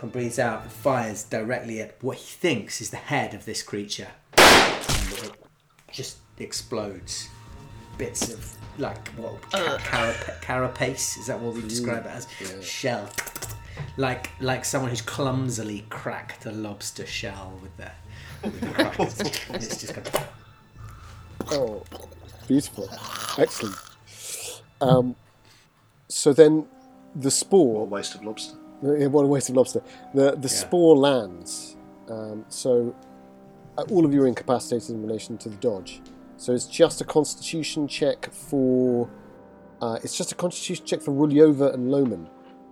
and 0.00 0.12
breathes 0.12 0.38
out, 0.38 0.62
and 0.62 0.72
fires 0.72 1.22
directly 1.24 1.80
at 1.80 1.96
what 2.02 2.16
he 2.18 2.34
thinks 2.36 2.80
is 2.80 2.90
the 2.90 2.96
head 2.96 3.34
of 3.34 3.44
this 3.44 3.62
creature, 3.62 4.08
and 4.36 5.12
it 5.24 5.32
just 5.92 6.16
explodes. 6.38 7.28
Bits 7.98 8.32
of 8.32 8.56
like 8.78 9.08
what 9.10 9.40
ca- 9.50 9.78
carap- 9.78 10.40
carapace 10.40 11.16
is 11.18 11.26
that 11.26 11.38
what 11.38 11.54
we 11.54 11.62
describe 11.62 12.06
it 12.06 12.10
as? 12.10 12.26
Shell, 12.64 13.08
like 13.96 14.30
like 14.40 14.64
someone 14.64 14.90
who's 14.90 15.02
clumsily 15.02 15.84
cracked 15.90 16.46
a 16.46 16.52
lobster 16.52 17.06
shell 17.06 17.58
with 17.62 17.76
their. 17.76 17.94
With 18.42 18.60
the 18.60 18.66
crackers. 18.68 19.20
And 19.48 19.62
it's 19.62 19.80
just 19.80 19.94
going. 19.94 20.06
Oh, 21.50 21.82
beautiful. 22.48 22.88
Excellent. 23.38 23.76
Um, 24.80 25.16
so 26.08 26.32
then 26.32 26.66
the 27.14 27.30
spore 27.30 27.86
What 27.86 28.00
a 28.00 28.04
spore, 28.04 28.14
waste 28.14 28.14
of 28.14 28.24
lobster. 28.24 28.56
Yeah, 28.82 29.06
what 29.06 29.24
a 29.24 29.28
waste 29.28 29.48
of 29.50 29.56
lobster. 29.56 29.82
The, 30.14 30.32
the 30.32 30.48
spore 30.48 30.96
lands. 30.96 31.76
Um, 32.08 32.44
so 32.48 32.94
uh, 33.78 33.82
all 33.90 34.04
of 34.04 34.12
you 34.12 34.22
are 34.22 34.26
incapacitated 34.26 34.90
in 34.90 35.02
relation 35.02 35.38
to 35.38 35.48
the 35.48 35.56
dodge. 35.56 36.00
So 36.42 36.52
it's 36.52 36.66
just 36.66 37.00
a 37.00 37.04
constitution 37.04 37.86
check 37.86 38.28
for. 38.32 39.08
Uh, 39.80 40.00
it's 40.02 40.16
just 40.18 40.32
a 40.32 40.34
constitution 40.34 40.84
check 40.84 41.00
for 41.00 41.12
Rulyova 41.12 41.72
and 41.72 41.88
Lohman. 41.88 42.28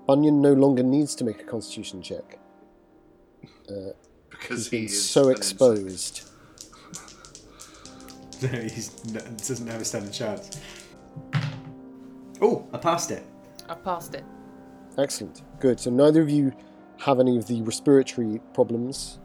Bunyan 0.09 0.43
no 0.43 0.55
longer 0.55 0.83
needs 0.83 1.15
to 1.15 1.25
make 1.25 1.41
a 1.41 1.45
constitution 1.45 2.03
check. 2.03 2.41
Because 4.29 4.69
He's 4.71 4.71
he 4.71 4.85
is 4.87 5.09
so 5.09 5.29
exposed. 5.29 6.29
no, 8.43 8.49
exposed. 8.49 9.07
he 9.15 9.21
doesn't 9.37 9.67
have 9.69 9.81
a 9.83 9.85
standing 9.85 10.11
chance. 10.11 10.59
Oh, 12.41 12.67
I 12.73 12.79
passed 12.79 13.13
it. 13.13 13.23
I 13.69 13.75
passed 13.75 14.15
it. 14.15 14.25
Excellent. 14.99 15.43
Good. 15.61 15.79
So 15.79 15.91
neither 15.91 16.23
of 16.23 16.31
you 16.31 16.53
have 16.99 17.21
any 17.21 17.37
of 17.37 17.47
the 17.47 17.63
respiratory 17.63 18.41
problems 18.53 19.20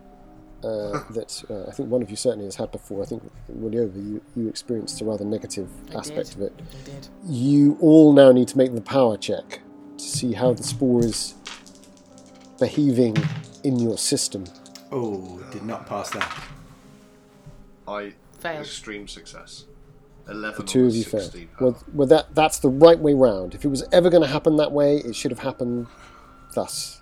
uh, 0.64 1.04
that 1.12 1.44
uh, 1.50 1.70
I 1.70 1.72
think 1.74 1.90
one 1.90 2.02
of 2.02 2.10
you 2.10 2.16
certainly 2.16 2.46
has 2.46 2.56
had 2.56 2.72
before. 2.72 3.04
I 3.04 3.06
think 3.06 3.24
Rulyova, 3.52 3.96
you, 3.96 4.22
you 4.36 4.48
experienced 4.48 5.02
a 5.02 5.06
rather 5.06 5.26
negative 5.26 5.70
I 5.94 6.00
aspect 6.00 6.30
did. 6.30 6.36
of 6.36 6.42
it. 6.44 6.54
I 6.60 6.86
did. 6.86 7.08
You 7.28 7.78
all 7.82 8.14
now 8.14 8.32
need 8.32 8.48
to 8.50 8.58
make 8.58 8.74
the 8.74 8.82
power 8.82 9.18
check 9.18 9.60
to 9.98 10.04
see 10.04 10.34
how 10.34 10.54
the 10.54 10.64
spore 10.64 11.04
is 11.04 11.36
behaving 12.60 13.16
in 13.64 13.80
your 13.80 13.98
system. 13.98 14.46
Oh, 14.92 15.40
did 15.52 15.64
not 15.64 15.86
pass 15.88 16.10
that. 16.12 16.32
I 17.88 18.14
Failed. 18.40 18.62
extreme 18.66 19.08
success. 19.08 19.66
Eleven 20.28 20.66
The 20.66 20.72
two 20.72 20.82
on 20.82 20.88
of 20.88 20.96
you 20.96 21.04
fail. 21.04 21.20
16. 21.22 21.50
Well, 21.60 21.78
well, 21.94 22.08
that 22.08 22.34
that's 22.34 22.60
the 22.60 22.70
right 22.70 22.98
way 23.00 23.14
round. 23.14 23.54
If 23.54 23.64
it 23.64 23.68
was 23.68 23.84
ever 23.92 24.10
going 24.10 24.24
to 24.24 24.30
happen 24.30 24.56
that 24.58 24.72
way, 24.72 24.98
it 24.98 25.16
should 25.16 25.32
have 25.32 25.40
happened 25.40 25.88
thus, 26.56 26.95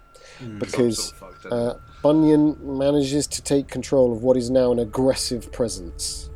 because 0.59 1.09
sort 1.09 1.31
of 1.31 1.41
fucked, 1.41 1.53
uh, 1.53 1.75
Bunyan 2.01 2.57
manages 2.77 3.27
to 3.27 3.41
take 3.41 3.67
control 3.67 4.11
of 4.11 4.23
what 4.23 4.37
is 4.37 4.49
now 4.49 4.71
an 4.71 4.79
aggressive 4.79 5.51
presence. 5.51 6.29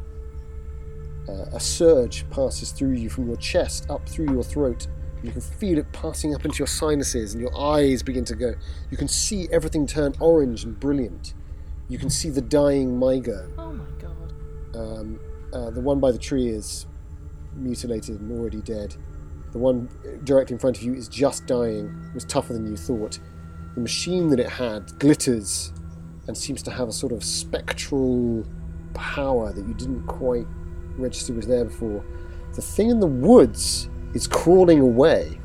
Uh, 1.28 1.46
a 1.54 1.60
surge 1.60 2.30
passes 2.30 2.72
through 2.72 2.94
you 2.94 3.10
from 3.10 3.28
your 3.28 3.36
chest 3.38 3.90
up 3.90 4.08
through 4.08 4.32
your 4.32 4.44
throat. 4.44 4.88
You 5.24 5.32
can 5.32 5.42
feel 5.42 5.78
it 5.78 5.92
passing 5.92 6.34
up 6.34 6.46
into 6.46 6.60
your 6.60 6.68
sinuses, 6.68 7.34
and 7.34 7.42
your 7.42 7.58
eyes 7.58 8.04
begin 8.04 8.24
to 8.26 8.36
go. 8.36 8.54
You 8.92 8.98
can 8.98 9.08
see 9.08 9.48
everything 9.52 9.88
turn 9.88 10.14
orange 10.20 10.64
and 10.64 10.80
brilliant. 10.80 11.34
You 11.90 11.98
can 11.98 12.10
see 12.10 12.30
the 12.30 12.42
dying 12.42 12.98
Mi-Go. 12.98 13.50
Oh 13.58 13.72
my 13.74 13.86
god. 14.00 14.34
Um, 14.76 15.20
uh, 15.52 15.70
the 15.72 15.82
one 15.82 16.00
by 16.00 16.12
the 16.12 16.18
tree 16.18 16.48
is 16.48 16.86
mutilated 17.56 18.20
and 18.20 18.32
already 18.32 18.62
dead. 18.62 18.96
The 19.52 19.58
one 19.58 19.90
directly 20.24 20.54
in 20.54 20.60
front 20.60 20.78
of 20.78 20.84
you 20.84 20.94
is 20.94 21.08
just 21.08 21.46
dying. 21.46 21.88
It 22.10 22.14
was 22.14 22.26
tougher 22.26 22.54
than 22.54 22.68
you 22.68 22.78
thought. 22.78 23.20
The 23.78 23.84
machine 23.84 24.30
that 24.30 24.40
it 24.40 24.50
had 24.50 24.98
glitters 24.98 25.72
and 26.26 26.36
seems 26.36 26.64
to 26.64 26.72
have 26.72 26.88
a 26.88 26.92
sort 26.92 27.12
of 27.12 27.24
spectral 27.24 28.44
power 28.96 29.54
that 29.54 29.68
you 29.68 29.76
didn't 29.76 30.08
quite 30.08 30.48
register 30.98 31.32
was 31.32 31.46
there 31.46 31.66
before. 31.66 32.04
The 32.56 32.64
thing 32.64 32.90
in 32.90 33.00
the 33.00 33.06
woods 33.06 33.88
is 34.16 34.26
crawling 34.26 34.80
away. 34.80 35.40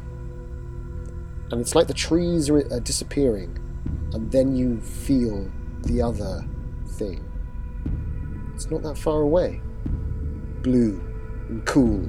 And 1.50 1.60
it's 1.60 1.74
like 1.74 1.88
the 1.88 1.92
trees 1.92 2.48
are, 2.48 2.60
are 2.72 2.80
disappearing. 2.80 3.58
And 4.14 4.32
then 4.32 4.56
you 4.56 4.80
feel 4.80 5.52
the 5.82 6.00
other 6.00 6.42
thing. 6.92 7.22
It's 8.54 8.70
not 8.70 8.82
that 8.84 8.96
far 8.96 9.20
away. 9.20 9.60
Blue 10.62 11.02
and 11.50 11.62
cool. 11.66 12.08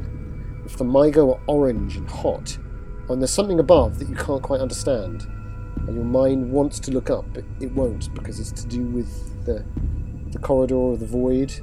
If 0.64 0.78
the 0.78 0.86
Mi-Go 0.86 1.34
are 1.34 1.42
orange 1.48 1.98
and 1.98 2.10
hot, 2.10 2.58
and 3.10 3.22
there's 3.22 3.30
something 3.30 3.60
above 3.60 4.00
that 4.00 4.08
you 4.08 4.16
can't 4.16 4.42
quite 4.42 4.62
understand, 4.62 5.28
and 5.88 5.96
your 5.96 6.06
mind 6.06 6.52
wants 6.52 6.80
to 6.82 6.92
look 6.92 7.10
up, 7.10 7.26
but 7.34 7.44
it 7.60 7.72
won't 7.74 8.14
because 8.14 8.40
it's 8.40 8.52
to 8.62 8.68
do 8.68 8.86
with 8.86 9.46
the 9.46 9.66
the 10.32 10.40
corridor 10.40 10.94
of 10.94 11.00
the 11.00 11.06
void. 11.06 11.54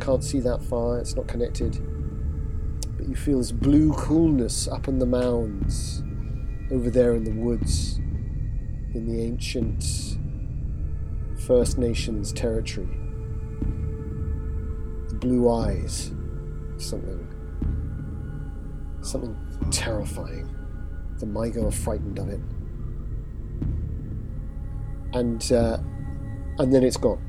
Can't 0.00 0.22
see 0.22 0.40
that 0.40 0.62
far. 0.62 0.98
It's 0.98 1.14
not 1.14 1.28
connected. 1.28 1.78
But 2.96 3.08
you 3.08 3.14
feel 3.14 3.38
this 3.38 3.52
blue 3.52 3.92
coolness 3.94 4.66
up 4.66 4.88
in 4.88 4.98
the 4.98 5.06
mounds, 5.06 6.02
over 6.72 6.90
there 6.90 7.14
in 7.14 7.22
the 7.24 7.32
woods, 7.32 7.98
in 8.94 9.06
the 9.06 9.22
ancient 9.22 9.84
First 11.46 11.78
Nations 11.78 12.32
territory 12.32 12.88
The 15.08 15.14
blue 15.14 15.48
eyes. 15.50 16.12
Something. 16.78 17.26
Something 19.00 19.36
terrifying. 19.70 20.54
The 21.18 21.26
Mi-Go 21.26 21.68
are 21.68 21.70
frightened 21.70 22.18
of 22.18 22.28
it. 22.28 22.40
And 25.18 25.52
uh, 25.52 25.78
and 26.58 26.72
then 26.72 26.82
it's 26.84 26.96
gone. 26.96 27.22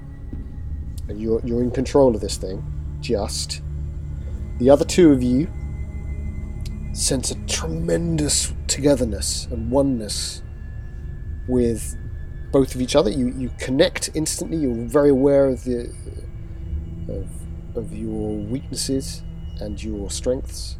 And 1.08 1.20
you're 1.20 1.42
you're 1.44 1.64
in 1.64 1.72
control 1.72 2.16
of 2.16 2.22
this 2.22 2.38
thing. 2.38 2.64
Just. 3.02 3.62
The 4.60 4.70
other 4.70 4.86
two 4.86 5.12
of 5.12 5.24
you 5.24 5.48
sense 6.94 7.32
a 7.32 7.36
tremendous 7.46 8.54
togetherness 8.68 9.46
and 9.52 9.72
oneness 9.72 10.44
with 11.48 11.96
both 12.52 12.76
of 12.76 12.82
each 12.82 12.96
other. 12.96 13.10
You 13.10 13.28
you 13.38 13.50
connect 13.58 14.10
instantly. 14.14 14.58
You're 14.58 14.86
very 14.86 15.10
aware 15.10 15.48
of 15.48 15.64
the 15.64 15.92
of, 17.08 17.28
of 17.76 17.96
your 17.96 18.38
weaknesses 18.38 19.24
and 19.62 19.82
your 19.82 20.12
strengths. 20.12 20.78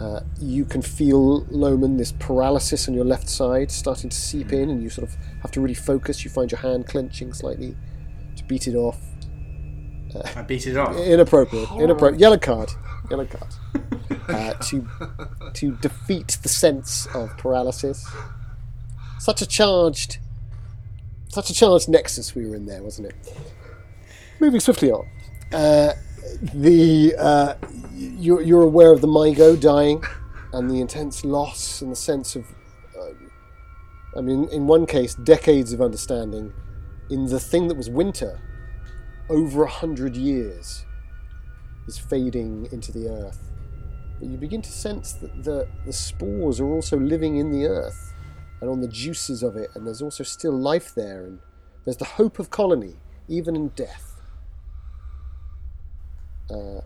Uh, 0.00 0.20
you 0.40 0.64
can 0.64 0.82
feel 0.82 1.44
Lohman 1.46 1.96
this 1.96 2.12
paralysis 2.18 2.88
on 2.88 2.94
your 2.94 3.04
left 3.04 3.28
side 3.28 3.70
starting 3.70 4.10
to 4.10 4.16
seep 4.16 4.52
in, 4.52 4.68
and 4.68 4.82
you 4.82 4.90
sort 4.90 5.08
of 5.08 5.16
have 5.44 5.52
to 5.52 5.60
really 5.60 5.74
focus. 5.74 6.24
You 6.24 6.30
find 6.30 6.50
your 6.50 6.60
hand 6.60 6.86
clenching 6.86 7.32
slightly 7.34 7.76
to 8.36 8.44
beat 8.44 8.66
it 8.66 8.74
off. 8.74 8.98
I 10.34 10.42
beat 10.42 10.66
it 10.66 10.76
off. 10.76 10.96
Inappropriate. 10.96 11.70
Inappropriate. 11.72 12.20
Yellow 12.20 12.38
card. 12.38 12.70
Yellow 13.10 13.26
card. 13.26 13.54
Uh, 14.28 14.54
to 14.54 14.88
to 15.52 15.72
defeat 15.76 16.38
the 16.42 16.48
sense 16.48 17.06
of 17.14 17.36
paralysis. 17.36 18.06
Such 19.18 19.42
a 19.42 19.46
charged, 19.46 20.18
such 21.28 21.50
a 21.50 21.54
charged 21.54 21.88
nexus 21.88 22.34
we 22.34 22.46
were 22.46 22.56
in 22.56 22.64
there, 22.66 22.82
wasn't 22.82 23.08
it? 23.08 23.14
Moving 24.40 24.60
swiftly 24.60 24.90
on. 24.90 25.06
Uh, 25.52 25.92
the 26.54 27.14
uh, 27.18 27.54
you're, 27.92 28.40
you're 28.40 28.62
aware 28.62 28.92
of 28.92 29.02
the 29.02 29.08
Mi-Go 29.08 29.56
dying, 29.56 30.02
and 30.52 30.70
the 30.70 30.80
intense 30.80 31.24
loss 31.24 31.82
and 31.82 31.92
the 31.92 31.96
sense 31.96 32.34
of. 32.34 32.46
I 34.16 34.20
mean, 34.20 34.48
in 34.50 34.66
one 34.66 34.86
case, 34.86 35.14
decades 35.14 35.72
of 35.72 35.80
understanding. 35.80 36.52
In 37.10 37.26
the 37.26 37.40
thing 37.40 37.68
that 37.68 37.76
was 37.76 37.90
winter, 37.90 38.40
over 39.28 39.64
a 39.64 39.68
hundred 39.68 40.16
years 40.16 40.84
is 41.86 41.98
fading 41.98 42.68
into 42.70 42.92
the 42.92 43.08
earth. 43.08 43.50
But 44.18 44.28
you 44.28 44.36
begin 44.36 44.62
to 44.62 44.70
sense 44.70 45.12
that 45.14 45.42
the, 45.42 45.68
the 45.84 45.92
spores 45.92 46.60
are 46.60 46.66
also 46.66 46.96
living 46.96 47.36
in 47.36 47.50
the 47.50 47.66
earth 47.66 48.14
and 48.60 48.70
on 48.70 48.80
the 48.80 48.88
juices 48.88 49.42
of 49.42 49.56
it, 49.56 49.70
and 49.74 49.86
there's 49.86 50.00
also 50.00 50.22
still 50.22 50.52
life 50.52 50.94
there, 50.94 51.24
and 51.24 51.40
there's 51.84 51.96
the 51.96 52.04
hope 52.04 52.38
of 52.38 52.50
colony, 52.50 52.94
even 53.28 53.56
in 53.56 53.68
death. 53.70 54.20
Uh, 56.48 56.80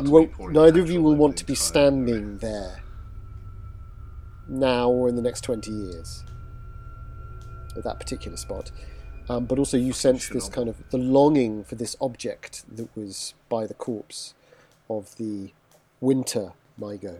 neither 0.00 0.80
of 0.80 0.90
you 0.90 1.02
will 1.02 1.16
want 1.16 1.36
to 1.36 1.44
be 1.44 1.54
standing 1.54 2.38
there 2.38 2.81
now 4.52 4.88
or 4.88 5.08
in 5.08 5.16
the 5.16 5.22
next 5.22 5.42
20 5.42 5.70
years 5.70 6.22
at 7.76 7.84
that 7.84 7.98
particular 7.98 8.36
spot. 8.36 8.70
Um, 9.28 9.46
but 9.46 9.58
also, 9.58 9.76
you 9.76 9.92
sense 9.92 10.28
this 10.28 10.48
kind 10.48 10.68
of 10.68 10.76
the 10.90 10.98
longing 10.98 11.64
for 11.64 11.76
this 11.76 11.96
object 12.00 12.64
that 12.76 12.94
was 12.96 13.34
by 13.48 13.66
the 13.66 13.74
corpse 13.74 14.34
of 14.90 15.16
the 15.16 15.52
winter 16.00 16.52
Mi-Go. 16.76 17.18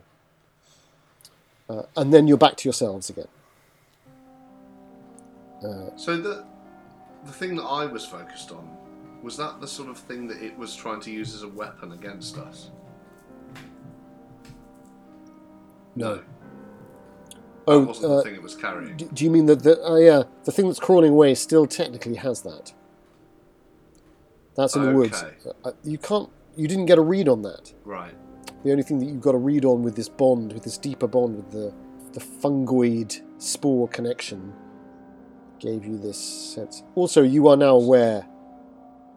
Uh, 1.69 1.83
and 1.97 2.13
then 2.13 2.27
you're 2.27 2.37
back 2.37 2.57
to 2.57 2.69
yourselves 2.69 3.09
again. 3.09 3.29
Uh, 5.65 5.97
So 5.97 6.17
the 6.17 6.45
the 7.25 7.33
thing 7.33 7.55
that 7.55 7.63
I 7.63 7.87
was 7.87 8.05
focused 8.05 8.51
on 8.51 8.69
was 9.23 9.37
that 9.37 9.61
the 9.61 9.69
sort 9.69 9.89
of 9.89 9.97
thing 9.97 10.27
that 10.27 10.43
it 10.43 10.59
was 10.59 10.75
trying 10.75 11.01
to 11.03 11.11
use 11.13 11.35
as 11.35 11.45
a 11.45 11.49
weapon 11.49 11.93
against 11.93 12.37
us. 12.37 12.71
No. 15.95 16.21
That 17.67 17.73
oh, 17.73 17.85
wasn't 17.85 18.13
uh, 18.13 18.17
the 18.17 18.23
thing 18.23 18.35
it 18.35 18.43
was 18.43 18.57
carrying. 18.57 18.97
do, 18.97 19.09
do 19.13 19.25
you 19.25 19.31
mean 19.31 19.47
that 19.47 19.63
the 19.63 19.79
oh 19.83 19.97
yeah, 19.97 20.25
the 20.45 20.51
thing 20.51 20.67
that's 20.67 20.81
crawling 20.81 21.13
away 21.13 21.35
still 21.35 21.67
technically 21.67 22.17
has 22.17 22.43
that? 22.43 22.73
That's 24.57 24.75
in 24.75 24.85
the 24.85 24.93
woods. 24.93 25.25
Uh, 25.65 25.73
you 25.85 25.99
can't. 25.99 26.29
You 26.57 26.67
didn't 26.69 26.87
get 26.87 26.99
a 26.99 27.03
read 27.03 27.29
on 27.29 27.43
that. 27.43 27.73
Right. 27.85 28.15
The 28.65 28.73
only 28.73 28.83
thing 28.83 28.99
that 28.99 29.07
you've 29.07 29.21
got 29.21 29.35
a 29.35 29.39
read 29.39 29.65
on 29.65 29.83
with 29.83 29.97
this 29.97 30.09
bond, 30.09 30.53
with 30.53 30.65
this 30.65 30.77
deeper 30.77 31.07
bond 31.07 31.37
with 31.37 31.51
the 31.53 31.73
the 32.13 32.21
fungoid 32.21 33.23
spore 33.39 33.89
connection, 33.89 34.53
gave 35.61 35.85
you 35.85 35.97
this 35.97 36.19
sense. 36.19 36.83
Also, 36.97 37.23
you 37.23 37.47
are 37.49 37.57
now 37.57 37.77
aware. 37.77 38.27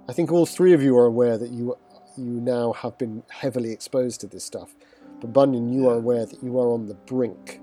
I 0.08 0.14
think 0.14 0.32
all 0.32 0.46
three 0.46 0.74
of 0.74 0.84
you 0.84 0.96
are 0.98 1.06
aware 1.06 1.38
that 1.38 1.50
you 1.50 1.76
you 2.16 2.40
now 2.40 2.74
have 2.74 2.98
been 2.98 3.24
heavily 3.30 3.72
exposed 3.72 4.22
to 4.22 4.28
this 4.28 4.46
stuff. 4.46 4.76
But 5.20 5.34
Bunyan, 5.34 5.74
you 5.74 5.90
are 5.90 5.96
aware 5.96 6.26
that 6.26 6.44
you 6.44 6.60
are 6.60 6.72
on 6.72 6.86
the 6.86 6.94
brink 6.94 7.62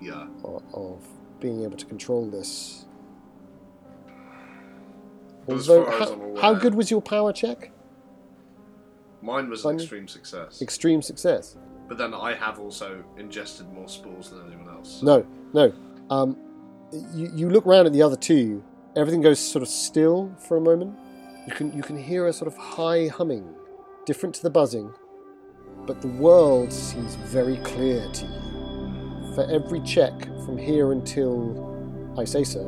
Yeah. 0.00 0.26
of, 0.44 0.62
of 0.74 1.06
being 1.40 1.62
able 1.64 1.76
to 1.76 1.86
control 1.86 2.26
this. 2.28 2.84
Although, 5.48 5.84
how, 5.90 6.12
I'm 6.12 6.20
aware- 6.20 6.42
how 6.42 6.54
good 6.54 6.74
was 6.74 6.90
your 6.90 7.02
power 7.02 7.32
check? 7.32 7.70
Mine 9.22 9.48
was 9.48 9.64
an 9.64 9.76
extreme 9.76 10.08
success. 10.08 10.60
Extreme 10.60 11.02
success. 11.02 11.56
but 11.88 11.96
then 11.98 12.12
I 12.14 12.34
have 12.34 12.58
also 12.58 13.02
ingested 13.18 13.70
more 13.72 13.88
spores 13.88 14.30
than 14.30 14.46
anyone 14.46 14.68
else. 14.74 15.02
No, 15.02 15.26
no. 15.52 15.72
Um, 16.10 16.36
you, 17.14 17.30
you 17.34 17.50
look 17.50 17.64
round 17.66 17.86
at 17.86 17.92
the 17.92 18.02
other 18.02 18.16
two. 18.16 18.62
Everything 18.96 19.20
goes 19.22 19.38
sort 19.38 19.62
of 19.62 19.68
still 19.68 20.34
for 20.38 20.56
a 20.56 20.60
moment. 20.60 20.96
You 21.46 21.52
can 21.54 21.72
you 21.76 21.82
can 21.82 21.96
hear 21.98 22.26
a 22.26 22.32
sort 22.32 22.48
of 22.48 22.56
high 22.56 23.08
humming, 23.08 23.46
different 24.06 24.34
to 24.36 24.42
the 24.42 24.50
buzzing, 24.50 24.92
but 25.86 26.00
the 26.00 26.08
world 26.08 26.72
seems 26.72 27.14
very 27.16 27.56
clear 27.58 28.06
to 28.12 28.26
you. 28.26 28.53
For 29.34 29.44
every 29.50 29.80
check 29.80 30.12
from 30.44 30.56
here 30.56 30.92
until 30.92 32.14
I 32.16 32.24
say 32.24 32.44
so, 32.44 32.60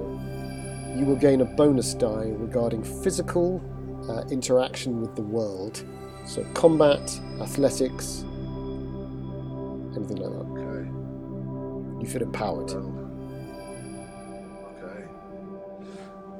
you 0.96 1.04
will 1.04 1.16
gain 1.16 1.40
a 1.40 1.44
bonus 1.44 1.94
die 1.94 2.32
regarding 2.36 2.82
physical 2.82 3.62
uh, 4.08 4.24
interaction 4.30 5.00
with 5.00 5.14
the 5.14 5.22
world. 5.22 5.84
So 6.26 6.44
combat, 6.54 7.20
athletics, 7.40 8.24
anything 9.94 10.16
like 10.16 10.32
that. 10.32 10.46
Okay. 10.56 10.88
You 12.00 12.06
feel 12.08 12.22
empowered. 12.22 12.70
Okay. 14.72 15.04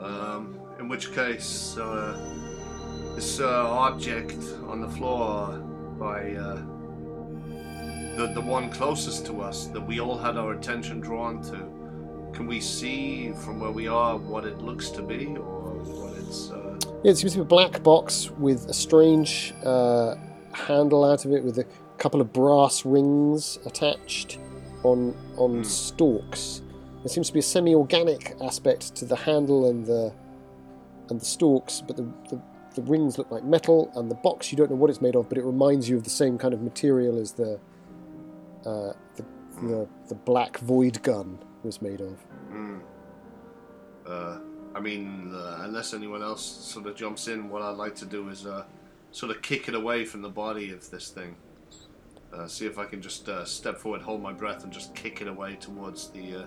Um, 0.01 0.59
in 0.81 0.89
which 0.89 1.13
case, 1.15 1.77
uh, 1.77 2.19
this 3.15 3.39
uh, 3.39 3.47
object 3.47 4.39
on 4.67 4.81
the 4.81 4.89
floor 4.89 5.59
by 5.99 6.35
uh, 6.35 6.63
the 8.17 8.27
the 8.29 8.41
one 8.41 8.71
closest 8.71 9.27
to 9.27 9.43
us 9.43 9.67
that 9.67 9.81
we 9.81 10.01
all 10.01 10.17
had 10.17 10.37
our 10.37 10.53
attention 10.55 11.01
drawn 11.01 11.43
to. 11.43 11.59
Can 12.33 12.47
we 12.47 12.61
see 12.61 13.33
from 13.33 13.61
where 13.61 13.71
we 13.71 13.87
are 13.89 14.17
what 14.17 14.45
it 14.45 14.59
looks 14.61 14.91
to 14.91 15.03
be, 15.03 15.27
or 15.37 15.75
what 16.01 16.17
it's? 16.19 16.51
Uh, 16.51 16.79
Yeah, 17.05 17.13
it 17.13 17.17
seems 17.17 17.33
to 17.33 17.39
be 17.39 17.43
a 17.43 17.45
black 17.45 17.83
box 17.83 18.31
with 18.33 18.69
a 18.69 18.75
strange 18.75 19.55
uh, 19.65 20.15
handle 20.53 21.05
out 21.05 21.25
of 21.25 21.33
it 21.33 21.45
with 21.45 21.59
a 21.59 21.67
couple 21.99 22.21
of 22.21 22.33
brass 22.33 22.85
rings 22.85 23.59
attached 23.67 24.39
on 24.83 25.15
on 25.37 25.63
stalks. 25.65 26.63
There 27.03 27.13
seems 27.13 27.29
to 27.29 27.33
be 27.33 27.41
a 27.41 27.43
semi-organic 27.43 28.37
aspect 28.41 28.97
to 28.97 29.05
the 29.05 29.17
handle 29.17 29.71
and 29.71 29.87
the 29.87 30.13
and 31.09 31.21
the 31.21 31.25
stalks, 31.25 31.83
but 31.87 31.97
the, 31.97 32.07
the 32.31 32.41
the 32.75 32.83
rings 32.83 33.17
look 33.17 33.31
like 33.31 33.45
metal, 33.45 33.91
and 33.95 34.11
the 34.11 34.17
box 34.17 34.51
you 34.51 34.57
don't 34.59 34.71
know 34.71 34.77
what 34.77 34.91
it's 34.91 35.01
made 35.01 35.17
of, 35.17 35.29
but 35.29 35.39
it 35.39 35.45
reminds 35.45 35.89
you 35.89 35.97
of 35.97 36.05
the 36.05 36.11
same 36.11 36.37
kind 36.39 36.53
of 36.53 36.61
material 36.63 37.19
as 37.19 37.33
the 37.33 37.59
uh, 38.67 38.93
the, 39.15 39.25
the 39.63 39.89
the 40.09 40.15
black 40.15 40.59
void 40.59 41.03
gun 41.03 41.39
was 41.63 41.81
made 41.81 42.01
of. 42.01 42.19
mm. 42.51 42.81
uh, 44.07 44.39
I 44.75 44.81
mean, 44.81 45.33
uh, 45.35 45.61
unless 45.63 45.95
anyone 45.95 46.23
else 46.23 46.45
sort 46.45 46.87
of 46.87 46.97
jumps 46.97 47.29
in, 47.29 47.49
what 47.49 47.63
I'd 47.63 47.79
like 47.79 47.95
to 47.97 48.05
do 48.05 48.29
is 48.29 48.45
uh, 48.47 48.65
sort 49.11 49.35
of 49.35 49.41
kick 49.41 49.69
it 49.69 49.75
away 49.75 50.05
from 50.05 50.21
the 50.21 50.29
body 50.29 50.71
of 50.71 50.91
this 50.91 51.09
thing. 51.09 51.35
Uh, 52.33 52.47
see 52.47 52.67
if 52.67 52.79
I 52.79 52.85
can 52.85 53.01
just 53.01 53.29
uh, 53.29 53.45
step 53.47 53.79
forward, 53.79 54.03
hold 54.03 54.21
my 54.21 54.33
breath, 54.33 54.65
and 54.65 54.73
just 54.73 54.95
kick 54.95 55.23
it 55.23 55.29
away 55.29 55.57
towards 55.57 56.11
the 56.11 56.43
uh, 56.43 56.47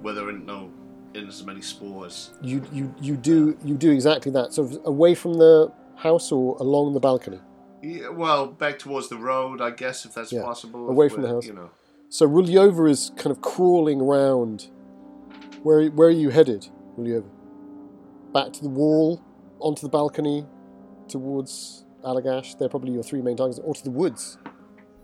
where 0.00 0.14
there 0.14 0.30
ain't 0.30 0.46
no 0.46 0.70
in 1.14 1.28
as 1.28 1.44
many 1.44 1.60
spores. 1.60 2.30
You 2.40 2.62
you 2.72 2.94
you 3.00 3.16
do 3.16 3.56
you 3.64 3.74
do 3.74 3.90
exactly 3.90 4.32
that, 4.32 4.54
sort 4.54 4.72
of 4.72 4.80
away 4.86 5.14
from 5.14 5.34
the 5.34 5.70
house 5.96 6.32
or 6.32 6.56
along 6.58 6.94
the 6.94 7.00
balcony. 7.00 7.40
Yeah, 7.82 8.10
well, 8.10 8.46
back 8.46 8.78
towards 8.78 9.08
the 9.08 9.16
road, 9.16 9.60
I 9.60 9.70
guess, 9.70 10.04
if 10.04 10.14
that's 10.14 10.32
Yeah, 10.32 10.42
possible. 10.44 10.88
away 10.88 11.06
if 11.06 11.12
from 11.12 11.22
the 11.22 11.28
we're, 11.28 11.34
house. 11.34 11.46
You 11.46 11.54
know, 11.54 11.70
So 12.08 12.28
Rulyova 12.28 12.88
is 12.88 13.10
kind 13.16 13.30
of 13.32 13.40
crawling 13.40 14.00
around. 14.00 14.68
Where 15.62 15.88
where 15.90 16.08
are 16.08 16.10
you 16.10 16.30
headed, 16.30 16.68
Rulyova? 16.96 17.28
Back 18.32 18.52
to 18.54 18.62
the 18.62 18.68
wall, 18.68 19.20
onto 19.58 19.82
the 19.82 19.88
balcony, 19.88 20.46
towards 21.08 21.84
Allagash. 22.04 22.56
They're 22.58 22.68
probably 22.68 22.92
your 22.92 23.02
three 23.02 23.20
main 23.22 23.36
targets, 23.36 23.58
or 23.62 23.74
to 23.74 23.82
the 23.84 23.90
woods 23.90 24.38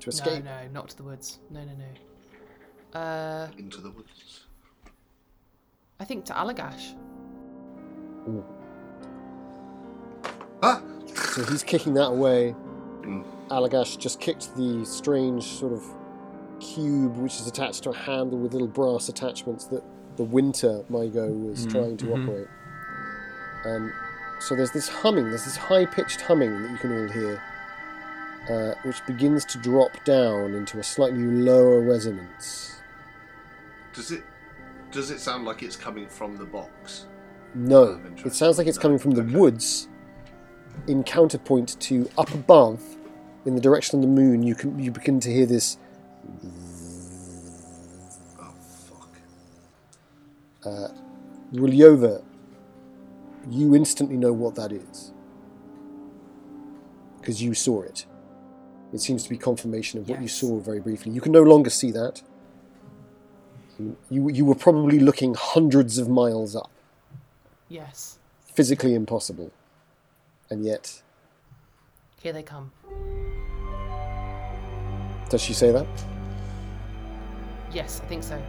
to 0.00 0.08
escape. 0.10 0.44
No, 0.44 0.50
no, 0.62 0.68
not 0.72 0.88
to 0.90 0.96
the 0.96 1.02
woods. 1.02 1.40
No, 1.50 1.60
no, 1.64 1.72
no. 1.74 2.98
Uh, 3.00 3.48
into 3.58 3.80
the 3.80 3.90
woods. 3.90 4.44
I 6.00 6.04
think 6.04 6.24
to 6.26 6.32
Allagash. 6.32 6.94
Ah! 10.62 10.80
So 11.14 11.44
he's 11.44 11.62
kicking 11.62 11.94
that 11.94 12.08
away. 12.08 12.54
Mm. 13.08 13.24
Allagash 13.48 13.98
just 13.98 14.20
kicked 14.20 14.54
the 14.56 14.84
strange 14.84 15.44
sort 15.44 15.72
of 15.72 15.82
cube, 16.60 17.16
which 17.16 17.34
is 17.34 17.46
attached 17.46 17.84
to 17.84 17.90
a 17.90 17.96
handle 17.96 18.38
with 18.38 18.52
little 18.52 18.68
brass 18.68 19.08
attachments 19.08 19.64
that 19.66 19.82
the 20.16 20.24
winter 20.24 20.84
Mi-Go 20.88 21.28
was 21.28 21.66
trying 21.66 21.96
to 21.98 22.12
operate. 22.12 22.48
Um, 23.64 23.92
so 24.40 24.54
there's 24.54 24.72
this 24.72 24.88
humming, 24.88 25.24
there's 25.28 25.44
this 25.44 25.56
high 25.56 25.86
pitched 25.86 26.20
humming 26.20 26.62
that 26.62 26.70
you 26.70 26.76
can 26.78 26.92
all 26.92 27.12
hear 27.12 27.42
uh, 28.48 28.74
which 28.82 29.04
begins 29.06 29.44
to 29.44 29.58
drop 29.58 30.02
down 30.04 30.54
into 30.54 30.78
a 30.78 30.82
slightly 30.82 31.22
lower 31.22 31.80
resonance. 31.80 32.76
Does 33.92 34.10
it 34.10 34.22
does 34.90 35.10
it 35.10 35.20
sound 35.20 35.44
like 35.44 35.62
it's 35.62 35.76
coming 35.76 36.08
from 36.08 36.36
the 36.36 36.46
box? 36.46 37.06
No, 37.54 38.00
it 38.24 38.32
sounds 38.34 38.56
like 38.58 38.66
it's 38.66 38.78
No, 38.78 38.82
coming 38.82 38.98
from 38.98 39.10
the 39.12 39.22
okay. 39.22 39.34
woods 39.34 39.88
in 40.86 41.02
counterpoint 41.02 41.78
to 41.80 42.08
up 42.16 42.32
above 42.32 42.80
in 43.44 43.54
the 43.54 43.60
direction 43.60 43.98
of 43.98 44.02
the 44.02 44.08
moon. 44.08 44.42
You 44.42 44.54
can 44.54 44.78
you 44.78 44.90
begin 44.90 45.20
to 45.20 45.32
hear 45.32 45.46
this 45.46 45.76
Oh 48.40 48.54
fuck. 48.86 49.08
Uh, 50.64 50.88
Rulyova. 51.52 52.22
You 53.50 53.74
instantly 53.74 54.16
know 54.16 54.32
what 54.32 54.56
that 54.56 54.72
is 54.72 55.12
because 57.18 57.42
you 57.42 57.54
saw 57.54 57.82
it. 57.82 58.06
It 58.92 59.00
seems 59.00 59.22
to 59.24 59.30
be 59.30 59.36
confirmation 59.36 60.00
of 60.00 60.08
what 60.08 60.22
you 60.22 60.28
saw 60.28 60.58
very 60.60 60.80
briefly. 60.80 61.12
You 61.12 61.20
can 61.20 61.32
no 61.32 61.42
longer 61.42 61.70
see 61.70 61.90
that. 61.90 62.22
You 64.10 64.28
you 64.28 64.44
were 64.44 64.54
probably 64.54 64.98
looking 64.98 65.34
hundreds 65.34 65.98
of 65.98 66.08
miles 66.08 66.56
up. 66.56 66.70
Yes. 67.68 68.18
Physically 68.54 68.94
impossible, 68.94 69.52
and 70.50 70.64
yet 70.64 71.02
Here 72.20 72.32
they 72.32 72.42
come. 72.42 72.72
Does 75.30 75.42
she 75.42 75.52
say 75.54 75.70
that? 75.72 75.86
Yes, 77.72 78.00
I 78.02 78.06
think 78.08 78.22
so. 78.22 78.40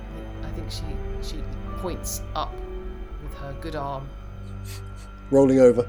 I 0.43 0.47
think- 0.51 0.71
she 0.71 0.83
she 1.21 1.43
points 1.81 2.21
up 2.35 2.53
with 3.23 3.33
her 3.39 3.53
good 3.61 3.75
arm, 3.75 4.07
Rolling 5.31 5.59
over. 5.59 5.87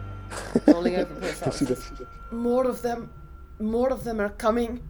rolling 0.66 0.96
over. 0.96 1.14
points. 1.14 1.56
See 1.58 1.64
the- 1.64 2.06
More 2.32 2.66
of 2.66 2.82
them. 2.82 3.10
More 3.58 3.90
of 3.92 4.04
them 4.04 4.20
are 4.20 4.30
coming. 4.30 4.80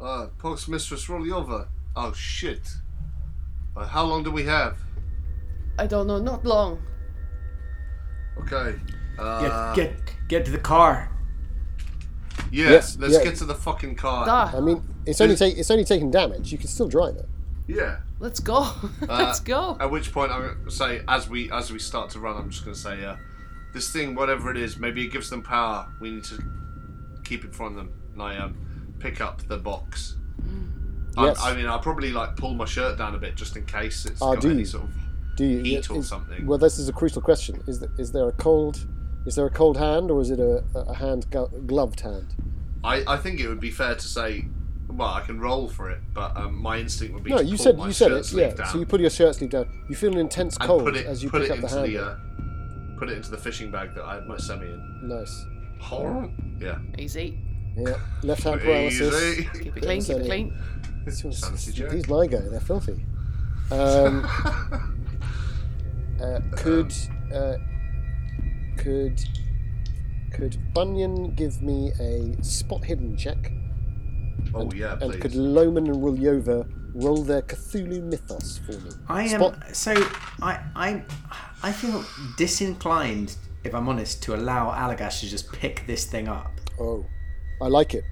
Uh, 0.00 0.28
Postmistress 0.38 1.06
Rolyova. 1.08 1.66
Oh 1.96 2.12
shit. 2.12 2.66
Uh, 3.76 3.86
how 3.86 4.04
long 4.04 4.22
do 4.22 4.30
we 4.30 4.44
have? 4.44 4.78
I 5.78 5.86
don't 5.86 6.06
know. 6.06 6.18
Not 6.18 6.44
long. 6.44 6.80
Okay. 8.38 8.78
Uh, 9.18 9.74
Get, 9.74 9.96
get 9.96 10.14
get 10.28 10.44
to 10.46 10.50
the 10.50 10.58
car. 10.58 11.10
yeah, 12.50 12.70
Yes, 12.70 12.96
let's 12.98 13.14
yeah. 13.14 13.24
get 13.24 13.34
to 13.36 13.44
the 13.44 13.54
fucking 13.54 13.96
car. 13.96 14.24
Ah, 14.28 14.56
I 14.56 14.60
mean, 14.60 14.82
it's 15.10 15.20
only 15.20 15.36
take, 15.36 15.56
it's 15.58 15.70
only 15.70 15.84
taking 15.84 16.10
damage. 16.10 16.52
You 16.52 16.58
can 16.58 16.68
still 16.68 16.88
drive 16.88 17.16
it. 17.16 17.28
Yeah. 17.66 17.98
let's 18.18 18.40
go. 18.40 18.68
let's 19.08 19.40
go. 19.40 19.76
At 19.80 19.90
which 19.90 20.12
point 20.12 20.32
I'm 20.32 20.42
gonna 20.42 20.70
say, 20.70 21.02
as 21.08 21.28
we 21.28 21.50
as 21.52 21.70
we 21.72 21.78
start 21.78 22.10
to 22.10 22.20
run, 22.20 22.36
I'm 22.36 22.50
just 22.50 22.64
gonna 22.64 22.74
say, 22.76 23.04
uh, 23.04 23.16
this 23.72 23.92
thing, 23.92 24.14
whatever 24.14 24.50
it 24.50 24.56
is, 24.56 24.78
maybe 24.78 25.04
it 25.04 25.12
gives 25.12 25.30
them 25.30 25.42
power. 25.42 25.86
We 26.00 26.10
need 26.10 26.24
to 26.24 26.42
keep 27.24 27.44
it 27.44 27.54
from 27.54 27.76
them. 27.76 27.92
And 28.14 28.22
I 28.22 28.36
um, 28.38 28.56
pick 28.98 29.20
up 29.20 29.42
the 29.46 29.58
box. 29.58 30.16
I- 31.16 31.26
Yes. 31.26 31.40
I, 31.42 31.54
mean, 31.56 31.66
I'll 31.66 31.80
probably 31.80 32.12
like 32.12 32.36
pull 32.36 32.54
my 32.54 32.64
shirt 32.64 32.96
down 32.98 33.14
a 33.14 33.18
bit 33.18 33.34
just 33.34 33.56
in 33.56 33.66
case 33.66 34.06
it's 34.06 34.22
Ah, 34.22 34.34
got 34.34 34.42
do 34.42 34.50
any 34.50 34.60
you? 34.60 34.64
sort 34.64 34.84
of. 34.84 34.90
Do 35.36 35.44
you? 35.44 35.58
Heat 35.62 35.90
or 35.90 35.98
is- 35.98 36.08
something. 36.08 36.46
Well, 36.46 36.58
this 36.58 36.78
is 36.78 36.88
a 36.88 36.92
crucial 36.92 37.20
question. 37.22 37.62
Is 37.66 37.80
there, 37.80 37.90
is 37.98 38.12
there 38.12 38.28
a 38.28 38.32
cold? 38.32 38.86
Is 39.26 39.34
there 39.34 39.44
a 39.46 39.50
cold 39.50 39.76
hand, 39.76 40.10
or 40.10 40.20
is 40.20 40.30
it 40.30 40.40
a, 40.40 40.64
a 40.74 40.94
hand 40.94 41.30
glo- 41.30 41.48
gloved 41.66 42.00
hand? 42.00 42.34
I, 42.82 43.04
I 43.06 43.16
think 43.18 43.38
it 43.40 43.48
would 43.48 43.60
be 43.60 43.70
fair 43.70 43.94
to 43.94 44.00
say, 44.08 44.46
well, 44.96 45.08
I 45.08 45.20
can 45.22 45.40
roll 45.40 45.68
for 45.68 45.90
it, 45.90 46.00
but 46.12 46.36
um, 46.36 46.60
my 46.60 46.78
instinct 46.78 47.14
would 47.14 47.22
be 47.24 47.30
No, 47.30 47.38
to 47.38 47.44
you 47.44 47.56
pull 47.56 47.64
said 47.64 47.78
my 47.78 47.86
you 47.86 47.92
said 47.92 48.12
it. 48.12 48.32
Yeah. 48.32 48.50
down 48.52 48.66
So 48.68 48.78
you 48.78 48.86
put 48.86 49.00
your 49.00 49.10
shirt 49.10 49.34
sleeve 49.36 49.50
down. 49.50 49.68
You 49.88 49.94
feel 49.96 50.12
an 50.12 50.18
intense 50.18 50.56
and 50.56 50.66
cold 50.66 50.96
it 50.96 51.06
as 51.06 51.22
you 51.22 51.30
put 51.30 51.42
pick 51.42 51.50
it 51.50 51.52
up 51.52 51.58
the 51.70 51.78
into 51.80 51.98
hand. 51.98 52.18
the 52.38 52.42
uh, 52.92 52.98
put 52.98 53.08
it 53.08 53.16
into 53.16 53.30
the 53.30 53.38
fishing 53.38 53.70
bag 53.70 53.94
that 53.94 54.04
I 54.04 54.16
had 54.16 54.26
my 54.26 54.36
semi 54.36 54.66
in. 54.66 55.08
Nice. 55.08 55.44
Yeah. 56.60 56.78
Easy. 56.98 57.38
Yeah. 57.76 57.98
Left 58.22 58.42
hand 58.42 58.60
paralysis. 58.60 59.14
Easy. 59.38 59.48
Keep 59.62 59.76
it 59.76 59.82
clean. 59.82 60.02
Keep 60.02 60.16
it 60.16 60.26
clean. 60.26 60.54
Sanity 61.10 61.72
check. 61.72 61.90
These 61.90 62.08
Mi-Go. 62.08 62.40
They're 62.50 62.60
filthy. 62.60 63.04
Um, 63.70 64.24
uh, 66.22 66.40
could 66.56 66.92
uh, 67.34 67.54
could 68.76 69.22
could 70.32 70.58
Bunyan 70.74 71.34
give 71.34 71.62
me 71.62 71.92
a 72.00 72.42
spot 72.42 72.84
hidden 72.84 73.16
check? 73.16 73.52
Oh 74.54 74.62
and, 74.62 74.72
yeah, 74.74 74.92
and 75.00 75.12
please. 75.12 75.20
could 75.22 75.32
Lohman 75.32 75.88
and 75.88 75.96
Rulyova 75.96 76.68
roll 76.94 77.22
their 77.22 77.42
Cthulhu 77.42 78.02
mythos 78.02 78.58
for 78.58 78.72
me? 78.72 78.90
I 79.08 79.22
am 79.24 79.40
Spot- 79.40 79.76
so 79.76 79.92
I 80.42 80.60
I 80.74 81.04
I 81.62 81.72
feel 81.72 82.04
disinclined, 82.36 83.36
if 83.64 83.74
I'm 83.74 83.88
honest, 83.88 84.22
to 84.24 84.34
allow 84.34 84.70
Allagash 84.72 85.20
to 85.20 85.28
just 85.28 85.52
pick 85.52 85.86
this 85.86 86.04
thing 86.04 86.28
up. 86.28 86.50
Oh, 86.80 87.06
I 87.62 87.66
like 87.68 87.94
it. 87.94 88.04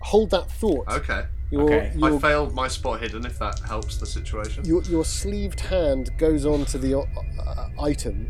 Hold 0.00 0.30
that 0.30 0.50
thought. 0.50 0.88
Okay. 0.88 1.26
Your, 1.52 1.62
Okay. 1.64 1.92
your, 1.94 2.16
I 2.16 2.18
failed 2.18 2.54
my 2.54 2.66
spot 2.66 3.00
hidden. 3.02 3.26
If 3.26 3.38
that 3.38 3.58
helps 3.60 3.98
the 3.98 4.06
situation. 4.06 4.64
your, 4.64 4.82
your 4.84 5.04
sleeved 5.04 5.60
hand 5.60 6.10
goes 6.18 6.46
on 6.46 6.64
to 6.66 6.78
the 6.78 6.94
uh, 6.94 7.02
uh, 7.46 7.68
item, 7.78 8.26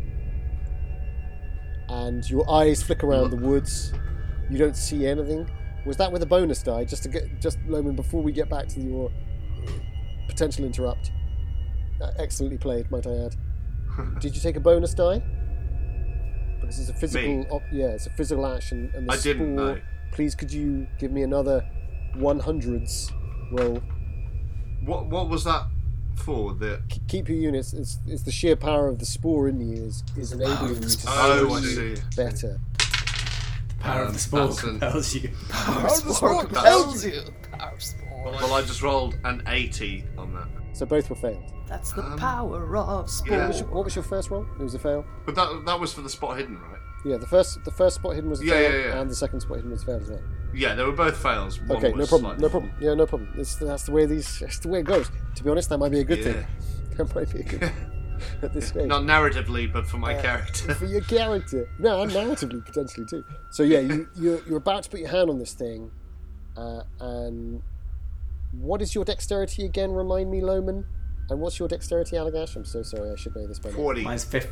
and 1.87 2.29
your 2.29 2.49
eyes 2.51 2.83
flick 2.83 3.03
around 3.03 3.31
the 3.31 3.37
woods. 3.37 3.93
You 4.49 4.57
don't 4.57 4.75
see 4.75 5.07
anything. 5.07 5.49
Was 5.85 5.97
that 5.97 6.11
with 6.11 6.23
a 6.23 6.25
bonus 6.25 6.63
die? 6.63 6.85
Just 6.85 7.03
to 7.03 7.09
get, 7.09 7.41
just 7.41 7.59
Lohman, 7.67 7.95
before 7.95 8.21
we 8.21 8.31
get 8.31 8.49
back 8.49 8.67
to 8.69 8.79
your 8.79 9.11
potential 10.27 10.65
interrupt. 10.65 11.11
Uh, 12.01 12.11
excellently 12.17 12.57
played, 12.57 12.89
might 12.91 13.05
I 13.05 13.15
add. 13.25 13.35
Did 14.19 14.35
you 14.35 14.41
take 14.41 14.55
a 14.55 14.59
bonus 14.59 14.93
die? 14.93 15.21
Because 16.59 16.79
it's 16.79 16.89
a 16.89 16.93
physical, 16.93 17.45
op- 17.51 17.61
yeah, 17.71 17.87
it's 17.87 18.07
a 18.07 18.09
physical 18.11 18.45
action, 18.45 18.91
and 18.95 19.07
the 19.07 19.13
I 19.13 19.17
didn't, 19.17 19.55
spore- 19.55 19.75
no. 19.75 19.81
Please, 20.11 20.35
could 20.35 20.51
you 20.51 20.87
give 20.99 21.11
me 21.11 21.23
another 21.23 21.65
100s 22.15 23.11
roll? 23.51 23.81
What 24.85 25.07
What 25.07 25.29
was 25.29 25.43
that 25.43 25.67
for? 26.15 26.53
The 26.53 26.81
K- 26.89 27.01
keep 27.07 27.29
your 27.29 27.37
units. 27.37 27.73
It's, 27.73 27.97
it's 28.07 28.23
the 28.23 28.31
sheer 28.31 28.55
power 28.55 28.87
of 28.87 28.99
the 28.99 29.05
spore 29.05 29.47
in 29.47 29.59
you 29.59 29.83
is, 29.83 30.03
is 30.17 30.31
enabling 30.31 30.75
you 30.83 30.89
to 30.89 31.07
oh, 31.07 31.59
see. 31.59 31.95
better. 32.15 32.59
Power 33.83 34.01
Um, 34.03 34.07
of 34.07 34.13
the 34.13 34.19
spore 34.19 34.47
that's 34.47 34.63
an- 34.63 34.79
compels 34.79 35.13
you. 35.15 35.29
Spore 35.89 36.45
compels 36.45 37.05
you. 37.05 37.21
Power 37.51 37.79
spore. 37.79 38.23
Well, 38.23 38.53
I 38.53 38.61
just 38.61 38.81
rolled 38.81 39.17
an 39.25 39.43
eighty 39.47 40.05
on 40.17 40.33
that. 40.33 40.47
So 40.71 40.85
both 40.85 41.09
were 41.09 41.15
failed. 41.17 41.43
That's 41.67 41.91
the 41.91 42.03
Um, 42.03 42.17
power 42.17 42.77
of 42.77 43.09
spore. 43.09 43.33
yeah. 43.37 43.39
What 43.41 43.47
was, 43.49 43.59
your, 43.59 43.69
what 43.69 43.83
was 43.85 43.95
your 43.95 44.03
first 44.03 44.29
roll? 44.31 44.45
It 44.59 44.63
was 44.63 44.73
a 44.73 44.79
fail. 44.79 45.05
But 45.25 45.35
that 45.35 45.63
that 45.65 45.79
was 45.79 45.93
for 45.93 46.01
the 46.01 46.09
spot 46.09 46.37
hidden, 46.37 46.59
right? 46.59 46.79
Yeah, 47.05 47.17
the 47.17 47.27
first 47.27 47.61
the 47.65 47.71
first 47.71 47.95
spot 47.97 48.15
hidden 48.15 48.29
was 48.29 48.39
a 48.41 48.45
Yeah, 48.45 48.53
fail, 48.53 48.71
yeah, 48.71 48.77
yeah. 48.87 49.01
and 49.01 49.11
the 49.11 49.15
second 49.15 49.41
spot 49.41 49.57
hidden 49.57 49.71
was 49.71 49.83
a 49.83 49.85
fail 49.85 49.95
as 49.97 50.09
well. 50.09 50.21
Yeah, 50.53 50.75
they 50.75 50.83
were 50.85 50.93
both 50.93 51.17
fails. 51.17 51.59
One 51.61 51.77
Okay, 51.77 51.89
no 51.91 51.97
was 51.97 52.09
problem, 52.09 52.29
slightly 52.31 52.41
no 52.43 52.49
problem. 52.49 52.71
Yeah, 52.79 52.93
no 52.93 53.05
problem. 53.05 53.33
It's, 53.37 53.55
that's 53.55 53.83
the 53.83 53.91
way 53.91 54.05
these. 54.05 54.39
That's 54.41 54.59
the 54.59 54.69
way 54.69 54.79
it 54.79 54.85
goes. 54.85 55.11
To 55.35 55.43
be 55.43 55.49
honest, 55.49 55.67
that 55.69 55.77
might 55.79 55.91
be 55.91 55.99
a 55.99 56.03
good 56.05 56.19
Yeah. 56.19 56.31
thing. 56.33 56.45
That 56.97 57.13
might 57.15 57.29
be 57.33 57.39
a 57.39 57.43
good 57.43 57.59
thing 57.59 57.73
at 58.41 58.53
this 58.53 58.67
stage. 58.69 58.87
Not 58.87 59.03
narratively, 59.03 59.71
but 59.71 59.85
for 59.87 59.97
my 59.97 60.15
Uh, 60.15 60.21
character. 60.21 60.73
for 60.75 60.85
your 60.85 61.01
character. 61.01 61.69
No, 61.79 62.01
and 62.01 62.11
narratively 62.19 62.65
potentially 62.65 63.05
too. 63.05 63.23
So 63.51 63.63
yeah, 63.63 63.79
you 63.79 64.07
you're, 64.15 64.41
you're 64.47 64.57
about 64.57 64.83
to 64.83 64.89
put 64.89 64.99
your 64.99 65.09
hand 65.09 65.29
on 65.29 65.39
this 65.39 65.53
thing, 65.53 65.91
uh, 66.57 66.83
and 66.99 67.61
what 68.51 68.81
is 68.81 68.93
your 68.95 69.05
dexterity 69.05 69.65
again? 69.65 69.91
Remind 69.91 70.29
me, 70.31 70.41
Lohman. 70.41 70.85
And 71.29 71.39
what's 71.39 71.57
your 71.57 71.67
dexterity, 71.69 72.17
Allagash? 72.17 72.55
I'm 72.57 72.65
so 72.65 72.83
sorry. 72.83 73.09
I 73.09 73.15
should 73.15 73.35
know 73.35 73.47
this 73.47 73.57
by 73.59 73.69
now. 73.69 73.75
Forty. 73.77 74.03
Mine's 74.03 74.25
fif- 74.25 74.51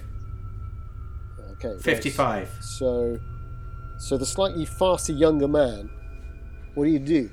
Okay, 1.54 1.68
right. 1.74 1.82
55. 1.82 2.50
So, 2.62 3.20
so 4.00 4.18
the 4.18 4.26
slightly 4.26 4.66
faster 4.66 5.14
younger 5.14 5.48
man. 5.48 5.90
What 6.74 6.86
do 6.86 6.90
you 6.90 6.98
do? 7.00 7.30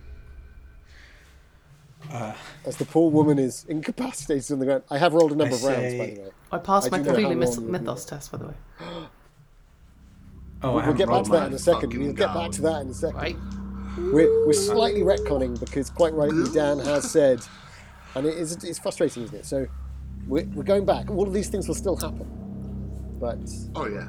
Uh, 2.12 2.32
As 2.64 2.76
the 2.76 2.84
poor 2.84 3.10
woman 3.10 3.38
is 3.38 3.64
incapacitated 3.68 4.52
on 4.52 4.58
the 4.60 4.64
ground. 4.66 4.82
I 4.90 4.98
have 4.98 5.12
rolled 5.14 5.32
a 5.32 5.36
number 5.36 5.54
I 5.54 5.58
of 5.58 5.64
rounds, 5.64 5.78
say- 5.80 5.98
by 5.98 6.14
the 6.14 6.20
way. 6.22 6.30
I 6.52 6.58
passed 6.58 6.86
I 6.92 6.96
my 6.96 7.02
do 7.02 7.20
know 7.20 7.34
myth- 7.34 7.60
mythos 7.60 8.04
test, 8.04 8.32
by 8.32 8.38
the 8.38 8.46
way. 8.46 8.54
oh, 8.80 9.08
I 10.62 10.68
We'll 10.70 10.78
haven't 10.80 10.96
get 10.96 11.08
back 11.08 11.24
to 11.24 11.30
that 11.32 11.46
in 11.48 11.52
a 11.54 11.58
second. 11.58 11.92
We'll 11.94 12.12
get 12.12 12.32
back 12.34 12.50
to 12.52 12.62
that 12.62 12.82
in 12.82 12.88
a 12.88 12.94
second. 12.94 13.16
Right? 13.18 13.36
We're, 13.98 14.46
we're 14.46 14.52
slightly 14.52 15.00
retconning 15.02 15.58
because, 15.58 15.90
quite 15.90 16.14
rightly, 16.14 16.48
Dan 16.54 16.78
has 16.78 17.10
said, 17.10 17.40
and 18.14 18.26
it 18.26 18.34
is 18.38 18.52
it's 18.64 18.78
frustrating, 18.78 19.24
isn't 19.24 19.36
it? 19.36 19.44
So 19.44 19.66
we're, 20.26 20.44
we're 20.54 20.62
going 20.62 20.84
back. 20.86 21.10
All 21.10 21.26
of 21.26 21.32
these 21.34 21.48
things 21.48 21.66
will 21.66 21.74
still 21.74 21.96
happen, 21.96 22.26
but 23.20 23.38
Oh 23.74 23.86
yeah. 23.86 24.08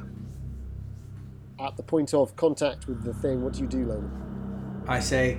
at 1.58 1.76
the 1.76 1.82
point 1.82 2.14
of 2.14 2.34
contact 2.36 2.86
with 2.86 3.02
the 3.04 3.12
thing, 3.14 3.42
what 3.42 3.54
do 3.54 3.60
you 3.62 3.66
do, 3.66 3.84
Lohman? 3.84 4.88
I 4.88 5.00
say, 5.00 5.34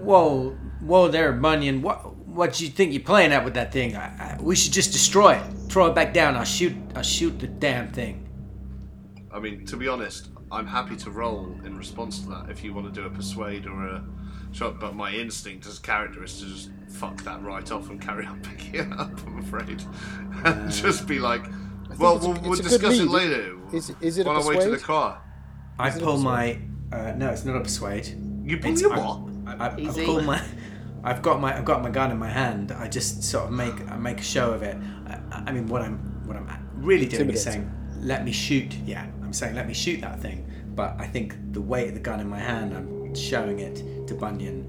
whoa, 0.00 0.56
whoa 0.82 1.08
there, 1.08 1.32
Bunyan. 1.32 1.82
What, 1.82 2.14
what 2.26 2.60
you 2.60 2.68
think 2.68 2.92
you're 2.92 3.02
playing 3.02 3.32
at 3.32 3.44
with 3.44 3.54
that 3.54 3.72
thing? 3.72 3.96
I, 3.96 4.34
I, 4.34 4.38
we 4.40 4.56
should 4.56 4.72
just 4.72 4.92
destroy 4.92 5.34
it. 5.34 5.44
Throw 5.68 5.86
it 5.86 5.94
back 5.94 6.12
down. 6.12 6.36
I'll 6.36 6.44
shoot. 6.44 6.74
I'll 6.94 7.02
shoot 7.02 7.38
the 7.38 7.46
damn 7.46 7.90
thing. 7.92 8.28
I 9.32 9.38
mean, 9.38 9.64
to 9.66 9.76
be 9.76 9.88
honest, 9.88 10.28
I'm 10.50 10.66
happy 10.66 10.96
to 10.96 11.10
roll 11.10 11.56
in 11.64 11.76
response 11.76 12.20
to 12.20 12.28
that 12.30 12.50
if 12.50 12.62
you 12.62 12.74
want 12.74 12.92
to 12.92 13.00
do 13.00 13.06
a 13.06 13.10
persuade 13.10 13.66
or 13.66 13.86
a 13.86 14.04
shot. 14.52 14.78
But 14.78 14.94
my 14.94 15.10
instinct 15.12 15.66
as 15.66 15.78
a 15.78 15.82
character 15.82 16.22
is 16.22 16.38
to 16.40 16.46
just 16.46 16.70
fuck 16.90 17.22
that 17.24 17.42
right 17.42 17.70
off 17.72 17.88
and 17.88 18.00
carry 18.00 18.26
on 18.26 18.40
picking 18.42 18.74
it 18.74 18.92
up. 18.92 19.18
I'm 19.26 19.38
afraid, 19.38 19.82
and 20.44 20.70
just 20.70 21.06
be 21.06 21.18
like, 21.18 21.44
well, 21.98 22.16
it's 22.16 22.26
we'll, 22.26 22.36
it's 22.36 22.46
we'll 22.46 22.56
discuss 22.56 22.98
it 22.98 23.08
later. 23.08 23.56
Is- 23.72 23.94
is 24.00 24.18
it 24.18 24.26
a 24.26 24.30
on 24.30 24.36
our 24.36 24.46
way 24.46 24.54
to 24.56 24.60
the 24.64 24.70
persuade? 24.72 24.82
car? 24.82 25.22
I 25.78 25.88
Is 25.88 25.96
it 25.96 26.02
a 26.02 26.04
pull 26.04 26.18
my. 26.18 26.58
Uh, 26.92 27.12
no, 27.16 27.30
it's 27.30 27.46
not 27.46 27.56
a 27.56 27.60
persuade. 27.60 28.06
You 28.44 28.58
pull 28.58 28.72
It's- 28.72 28.82
your 28.82 28.90
what? 28.90 29.30
I, 29.44 29.54
I, 29.54 29.66
I've, 29.74 29.96
got 29.96 30.24
my, 30.24 30.40
I've 31.04 31.22
got 31.22 31.40
my 31.40 31.56
I've 31.56 31.64
got 31.64 31.82
my 31.82 31.90
gun 31.90 32.10
in 32.10 32.18
my 32.18 32.28
hand. 32.30 32.72
I 32.72 32.88
just 32.88 33.22
sort 33.22 33.44
of 33.46 33.52
make 33.52 33.74
I 33.90 33.96
make 33.96 34.20
a 34.20 34.24
show 34.24 34.52
of 34.52 34.62
it. 34.62 34.76
I, 35.06 35.44
I 35.46 35.52
mean, 35.52 35.66
what 35.66 35.82
I'm 35.82 35.98
what 36.26 36.36
I'm 36.36 36.48
really 36.76 37.06
doing 37.06 37.30
is 37.30 37.42
saying, 37.42 37.70
"Let 38.00 38.24
me 38.24 38.32
shoot." 38.32 38.72
Yeah, 38.86 39.06
I'm 39.22 39.32
saying, 39.32 39.54
"Let 39.54 39.66
me 39.66 39.74
shoot 39.74 40.00
that 40.02 40.20
thing." 40.20 40.46
But 40.74 40.96
I 40.98 41.06
think 41.06 41.34
the 41.52 41.60
weight 41.60 41.88
of 41.88 41.94
the 41.94 42.00
gun 42.00 42.20
in 42.20 42.28
my 42.28 42.38
hand, 42.38 42.72
I'm 42.74 43.14
showing 43.14 43.58
it 43.58 44.06
to 44.06 44.14
Bunyan. 44.14 44.64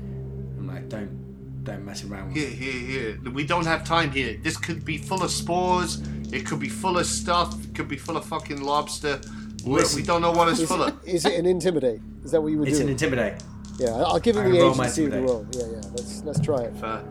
I'm 0.57 0.67
like, 0.67 0.89
"Don't 0.89 1.63
don't 1.63 1.85
mess 1.85 2.03
around 2.03 2.27
with 2.33 2.37
Here, 2.37 2.49
here, 2.49 3.17
here. 3.21 3.31
We 3.31 3.45
don't 3.45 3.65
have 3.65 3.85
time 3.85 4.11
here. 4.11 4.37
This 4.41 4.57
could 4.57 4.83
be 4.83 4.97
full 4.97 5.23
of 5.23 5.31
spores. 5.31 6.01
It 6.31 6.45
could 6.45 6.59
be 6.59 6.67
full 6.67 6.97
of 6.97 7.05
stuff. 7.05 7.63
It 7.63 7.73
could 7.75 7.87
be 7.87 7.95
full 7.95 8.17
of 8.17 8.25
fucking 8.25 8.61
lobster. 8.61 9.21
We- 9.65 9.75
Listen. 9.75 10.01
we 10.01 10.05
don't 10.05 10.21
know 10.21 10.31
what 10.31 10.49
it's 10.49 10.59
Is, 10.59 10.67
full 10.67 10.83
it, 10.83 10.89
of. 10.93 11.07
is 11.07 11.25
it 11.25 11.35
an 11.39 11.45
intimidate? 11.45 12.01
Is 12.25 12.31
that 12.31 12.41
what 12.41 12.49
you 12.51 12.57
were 12.57 12.67
It's 12.67 12.79
an 12.79 12.89
intimidate. 12.89 13.41
Yeah, 13.79 13.89
I'll 13.91 14.19
give 14.19 14.35
him 14.37 14.45
I 14.47 14.49
the 14.49 14.59
roll 14.59 14.75
my 14.75 14.83
agency 14.85 15.05
of 15.05 15.11
the 15.11 15.17
intimidate. 15.17 15.55
roll. 15.55 15.71
Yeah, 15.71 15.81
yeah. 15.81 15.89
Let's 15.95 16.23
let's 16.23 16.39
try 16.39 16.61
it. 16.63 16.75
Fair. 16.77 17.03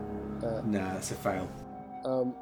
No, 0.65 0.79
that's 0.93 1.11
a 1.11 1.15
fail. 1.15 1.49
Um, 2.05 2.33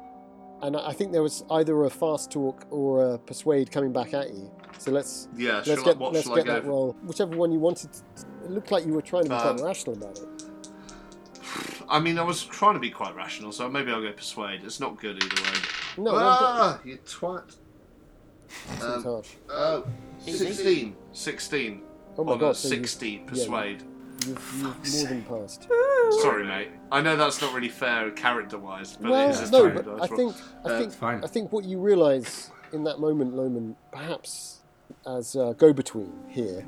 and 0.62 0.76
I 0.76 0.88
I 0.88 0.92
think 0.92 1.12
there 1.12 1.22
was 1.22 1.44
either 1.50 1.84
a 1.84 1.90
fast 1.90 2.30
talk 2.30 2.64
or 2.70 3.14
a 3.14 3.18
persuade 3.18 3.70
coming 3.70 3.92
back 3.92 4.14
at 4.14 4.32
you. 4.32 4.50
So 4.78 4.90
let's 4.90 5.28
Yeah, 5.36 5.54
let's 5.56 5.68
shall 5.68 5.80
I- 5.80 5.84
get 5.84 5.98
what 5.98 6.12
let's 6.12 6.26
shall 6.26 6.34
I 6.34 6.36
get 6.38 6.46
that 6.46 6.62
for? 6.64 6.68
roll. 6.70 6.96
Whichever 7.04 7.36
one 7.36 7.52
you 7.52 7.58
wanted. 7.58 7.92
To, 7.92 8.00
it 8.44 8.50
looked 8.50 8.70
like 8.72 8.84
you 8.86 8.92
were 8.94 9.02
trying 9.02 9.24
to 9.24 9.28
be 9.30 9.34
Um, 9.36 9.56
quite 9.56 9.66
rational 9.66 9.96
about 9.96 10.18
it. 10.18 10.28
I 11.88 12.00
mean, 12.00 12.18
I 12.18 12.22
was 12.22 12.42
trying 12.42 12.74
to 12.74 12.80
be 12.80 12.90
quite 12.90 13.14
rational, 13.14 13.52
so 13.52 13.68
maybe 13.68 13.92
I'll 13.92 14.00
go 14.00 14.12
persuade. 14.12 14.62
It's 14.64 14.80
not 14.80 14.98
good 14.98 15.22
either 15.22 15.42
way. 15.42 15.58
No, 15.98 16.12
no, 16.12 16.18
ah, 16.18 16.80
you 16.84 16.96
twat. 17.04 17.56
it's 18.74 18.82
Um, 18.82 19.02
harsh. 19.04 19.28
oh, 19.50 19.84
16. 20.24 20.96
16. 21.12 21.82
Oh 22.16 22.24
my 22.24 22.32
on 22.32 22.38
god! 22.38 22.50
a 22.50 22.54
So 22.54 22.68
you, 22.68 22.74
60 22.76 23.18
persuade. 23.26 23.82
You've, 24.26 24.54
you've 24.56 24.92
more 24.94 25.06
than 25.08 25.22
passed. 25.24 25.68
Sorry, 26.20 26.44
mate. 26.44 26.68
I 26.92 27.00
know 27.00 27.16
that's 27.16 27.40
not 27.40 27.52
really 27.54 27.68
fair 27.68 28.10
character-wise, 28.12 28.96
but 29.00 29.10
well, 29.10 29.28
it 29.28 29.30
is 29.32 29.48
a 29.48 29.52
no, 29.52 29.58
straight 29.70 29.74
but 29.74 29.84
dice 29.98 30.10
I 30.10 30.14
roll. 30.14 30.16
think 30.32 30.36
I 30.64 30.68
Uh, 30.68 30.78
think 30.78 30.92
fine. 30.92 31.24
I 31.24 31.26
think 31.26 31.52
what 31.52 31.64
you 31.64 31.78
realise 31.80 32.50
in 32.72 32.84
that 32.84 33.00
moment, 33.00 33.34
Lohman, 33.34 33.74
perhaps 33.90 34.60
as 35.06 35.34
a 35.34 35.54
go-between 35.58 36.12
here, 36.28 36.66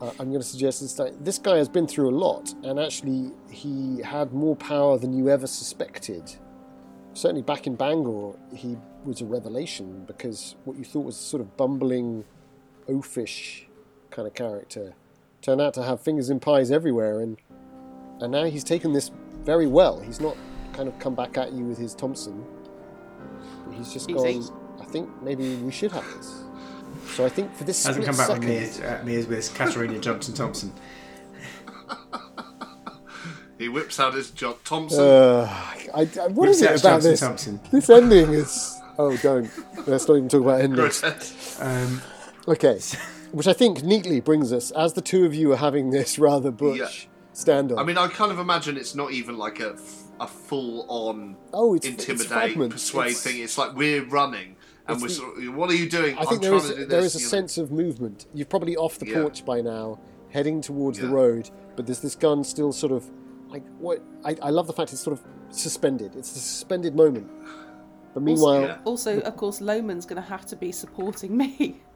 uh, 0.00 0.10
I'm 0.18 0.28
going 0.30 0.40
to 0.40 0.46
suggest 0.46 0.82
is 0.82 0.94
that 0.96 1.24
this 1.24 1.38
guy 1.38 1.56
has 1.56 1.68
been 1.68 1.86
through 1.86 2.08
a 2.10 2.16
lot, 2.16 2.52
and 2.62 2.78
actually 2.80 3.32
he 3.50 4.00
had 4.02 4.32
more 4.32 4.56
power 4.56 4.98
than 4.98 5.12
you 5.12 5.28
ever 5.28 5.46
suspected. 5.46 6.34
Certainly 7.12 7.42
back 7.42 7.66
in 7.66 7.76
Bangor, 7.76 8.34
he 8.54 8.76
was 9.04 9.20
a 9.20 9.24
revelation 9.24 10.04
because 10.06 10.56
what 10.64 10.76
you 10.76 10.84
thought 10.84 11.04
was 11.04 11.16
a 11.16 11.22
sort 11.22 11.40
of 11.40 11.56
bumbling, 11.56 12.24
oafish 12.88 13.66
kind 14.10 14.26
of 14.26 14.34
character 14.34 14.94
turned 15.44 15.60
out 15.60 15.74
to 15.74 15.82
have 15.82 16.00
fingers 16.00 16.30
in 16.30 16.40
pies 16.40 16.70
everywhere, 16.70 17.20
and 17.20 17.38
and 18.20 18.32
now 18.32 18.44
he's 18.44 18.64
taken 18.64 18.92
this 18.92 19.10
very 19.42 19.66
well. 19.66 20.00
He's 20.00 20.20
not 20.20 20.36
kind 20.72 20.88
of 20.88 20.98
come 20.98 21.14
back 21.14 21.36
at 21.36 21.52
you 21.52 21.64
with 21.64 21.78
his 21.78 21.94
Thompson. 21.94 22.44
He's 23.72 23.92
just 23.92 24.10
Easy. 24.10 24.38
gone. 24.40 24.78
I 24.80 24.84
think 24.84 25.08
maybe 25.22 25.56
we 25.56 25.70
should 25.70 25.92
have 25.92 26.04
this. 26.16 26.42
So 27.14 27.24
I 27.24 27.28
think 27.28 27.54
for 27.54 27.64
this 27.64 27.84
Hasn't 27.84 28.04
split 28.04 28.16
come 28.16 28.16
back 28.16 28.26
second, 28.42 28.48
with 28.48 28.80
me, 28.80 28.86
at 28.86 29.06
me 29.06 29.16
as 29.16 29.26
with 29.26 29.54
Katarina 29.54 29.98
Johnson 29.98 30.34
Thompson. 30.34 30.72
He 33.56 33.68
whips 33.68 34.00
out 34.00 34.14
his 34.14 34.30
John 34.32 34.56
Thompson. 34.64 35.00
Uh, 35.00 35.46
I, 35.48 35.88
I, 35.94 36.04
what 36.04 36.48
Whips 36.48 36.56
is 36.56 36.62
it 36.62 36.70
about 36.70 36.80
Johnson 36.82 37.10
this? 37.12 37.20
Thompson. 37.20 37.60
This 37.70 37.88
ending 37.88 38.32
is. 38.34 38.80
Oh, 38.98 39.16
don't. 39.18 39.48
Let's 39.86 40.08
not 40.08 40.16
even 40.16 40.28
talk 40.28 40.42
about 40.42 40.60
endings. 40.66 41.58
Um, 41.60 42.02
Okay. 42.46 42.78
Which 43.34 43.48
I 43.48 43.52
think 43.52 43.82
neatly 43.82 44.20
brings 44.20 44.52
us, 44.52 44.70
as 44.72 44.92
the 44.92 45.00
two 45.02 45.24
of 45.24 45.34
you 45.34 45.52
are 45.52 45.56
having 45.56 45.90
this 45.90 46.18
rather 46.28 46.50
butch 46.50 46.78
Yeah. 46.78 46.86
standoff. 47.34 47.78
I 47.78 47.84
mean, 47.84 47.98
I 47.98 48.06
kind 48.08 48.30
of 48.30 48.38
imagine 48.38 48.76
it's 48.76 48.94
not 48.94 49.10
even 49.12 49.36
like 49.36 49.58
a, 49.60 49.76
a 50.20 50.26
full-on 50.26 51.36
oh, 51.52 51.74
it's, 51.74 51.86
it's 51.86 51.96
intimidate, 52.04 52.28
fragments. 52.28 52.74
persuade 52.74 53.06
It's- 53.08 53.22
thing. 53.24 53.42
It's 53.42 53.58
like 53.58 53.74
we're 53.74 54.04
running, 54.04 54.56
and 54.86 55.02
we're 55.02 55.08
the- 55.08 55.14
sort 55.14 55.38
of, 55.42 55.54
what 55.54 55.68
are 55.70 55.74
you 55.74 55.88
doing? 55.90 56.16
I 56.16 56.20
I'm 56.20 56.26
think 56.28 56.42
there 56.42 56.50
trying 56.52 56.62
is 56.62 56.68
to 56.70 56.76
do 56.76 56.86
this, 56.86 57.04
is 57.06 57.14
a 57.16 57.18
you 57.18 57.24
know. 57.24 57.28
sense 57.30 57.58
of 57.58 57.72
movement. 57.72 58.26
You're 58.34 58.46
probably 58.46 58.76
off 58.76 58.98
the 58.98 59.06
Yeah. 59.08 59.22
porch 59.22 59.44
by 59.44 59.60
now, 59.60 59.98
heading 60.30 60.60
towards 60.60 60.98
the 61.00 61.08
road, 61.08 61.50
but 61.76 61.86
there's 61.86 62.00
this 62.00 62.14
gun 62.14 62.44
still 62.44 62.72
sort 62.72 62.92
of 62.92 63.10
like 63.48 63.64
what 63.78 64.00
I, 64.24 64.36
I 64.42 64.50
love 64.50 64.66
the 64.66 64.72
fact 64.72 64.92
it's 64.92 65.00
sort 65.02 65.18
of 65.18 65.24
suspended. 65.50 66.14
It's 66.16 66.30
a 66.36 66.38
suspended 66.38 66.94
moment. 66.96 67.28
But 68.14 68.22
meanwhile, 68.22 68.62
yeah. 68.62 68.78
Also, 68.84 69.20
of 69.20 69.36
course, 69.36 69.60
Lohman's 69.60 70.06
going 70.06 70.22
to 70.22 70.28
have 70.28 70.46
to 70.46 70.56
be 70.56 70.70
supporting 70.70 71.36
me. 71.36 71.80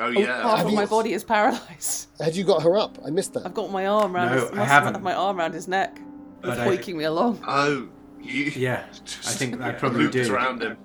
Oh, 0.00 0.06
oh 0.06 0.08
yeah. 0.08 0.42
Half 0.42 0.66
of 0.66 0.72
my 0.72 0.86
body 0.86 1.12
is 1.12 1.22
paralysed. 1.24 2.08
had 2.20 2.34
you 2.34 2.44
got 2.44 2.62
her 2.62 2.76
up? 2.76 2.98
I 3.06 3.10
missed 3.10 3.34
that. 3.34 3.44
I've 3.46 3.54
got 3.54 3.70
my 3.70 3.86
arm 3.86 4.16
around 4.16 4.34
No, 4.34 4.40
his, 4.48 4.50
I 4.58 4.64
haven't. 4.64 4.94
have 4.94 5.02
my 5.02 5.14
arm 5.14 5.38
around 5.38 5.52
his 5.54 5.68
neck, 5.68 6.00
But 6.40 6.58
I- 6.58 6.64
hoiking 6.64 6.96
me 6.96 7.04
along. 7.04 7.42
Oh, 7.46 7.88
you. 8.20 8.44
yeah, 8.56 8.84
I 8.90 8.92
think 9.32 9.60
I 9.60 9.72
probably 9.72 10.02
looped 10.04 10.14
do. 10.14 10.34
around 10.34 10.62
him. 10.62 10.76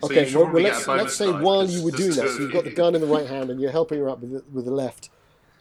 So 0.00 0.06
Okay, 0.08 0.24
well, 0.34 0.44
probably 0.44 0.62
well 0.64 0.72
get 0.72 0.86
let's, 0.88 1.02
let's 1.02 1.16
say 1.16 1.30
while 1.30 1.64
you 1.64 1.84
were 1.84 1.90
doing 1.92 2.10
two 2.10 2.20
that, 2.20 2.28
so 2.30 2.38
you've 2.40 2.52
got 2.52 2.64
the 2.64 2.70
gun 2.72 2.94
in 2.96 3.00
the 3.00 3.06
right 3.16 3.26
hand 3.26 3.50
and 3.50 3.60
you're 3.60 3.70
helping 3.70 3.98
her 4.00 4.08
up 4.08 4.20
with 4.20 4.32
the, 4.32 4.44
with 4.52 4.64
the 4.64 4.72
left, 4.72 5.10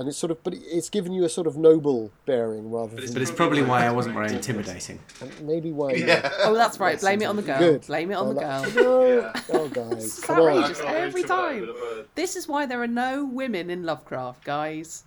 and 0.02 0.10
it's 0.10 0.18
sort 0.18 0.32
of, 0.32 0.44
but 0.44 0.54
it's 0.58 0.90
given 0.90 1.14
you 1.14 1.24
a 1.24 1.30
sort 1.30 1.48
of 1.48 1.56
noble 1.56 2.12
bearing 2.26 2.70
rather 2.70 2.96
than 2.98 3.14
But 3.14 3.22
it's 3.22 3.32
probably 3.32 3.62
why 3.62 3.86
I 3.86 3.92
wasn't 3.92 4.16
very 4.16 4.34
intimidating. 4.34 5.00
and 5.22 5.32
maybe 5.48 5.72
why. 5.72 5.94
Yeah. 5.94 6.30
Oh, 6.44 6.54
that's 6.54 6.80
right. 6.80 7.00
Blame 7.00 7.22
it 7.22 7.26
on 7.26 7.38
the 7.38 7.42
girl. 7.44 7.60
Good. 7.60 7.82
Blame 7.88 8.12
it 8.12 8.16
on 8.16 8.36
the 8.36 8.42
girl. 8.42 8.66
No, 8.76 9.06
Yeah. 9.34 9.42
oh 9.54 9.68
guys, 9.70 10.04
It's 10.06 10.20
come 10.26 10.40
on. 10.40 10.50
outrageous 10.50 10.82
every 10.86 11.24
time. 11.24 11.62
with 11.62 11.70
a 11.70 11.74
bird. 11.74 12.06
This 12.16 12.36
is 12.36 12.48
why 12.48 12.66
there 12.66 12.82
are 12.82 12.88
no 12.88 13.24
women 13.24 13.70
in 13.70 13.84
Lovecraft, 13.84 14.44
guys. 14.44 15.04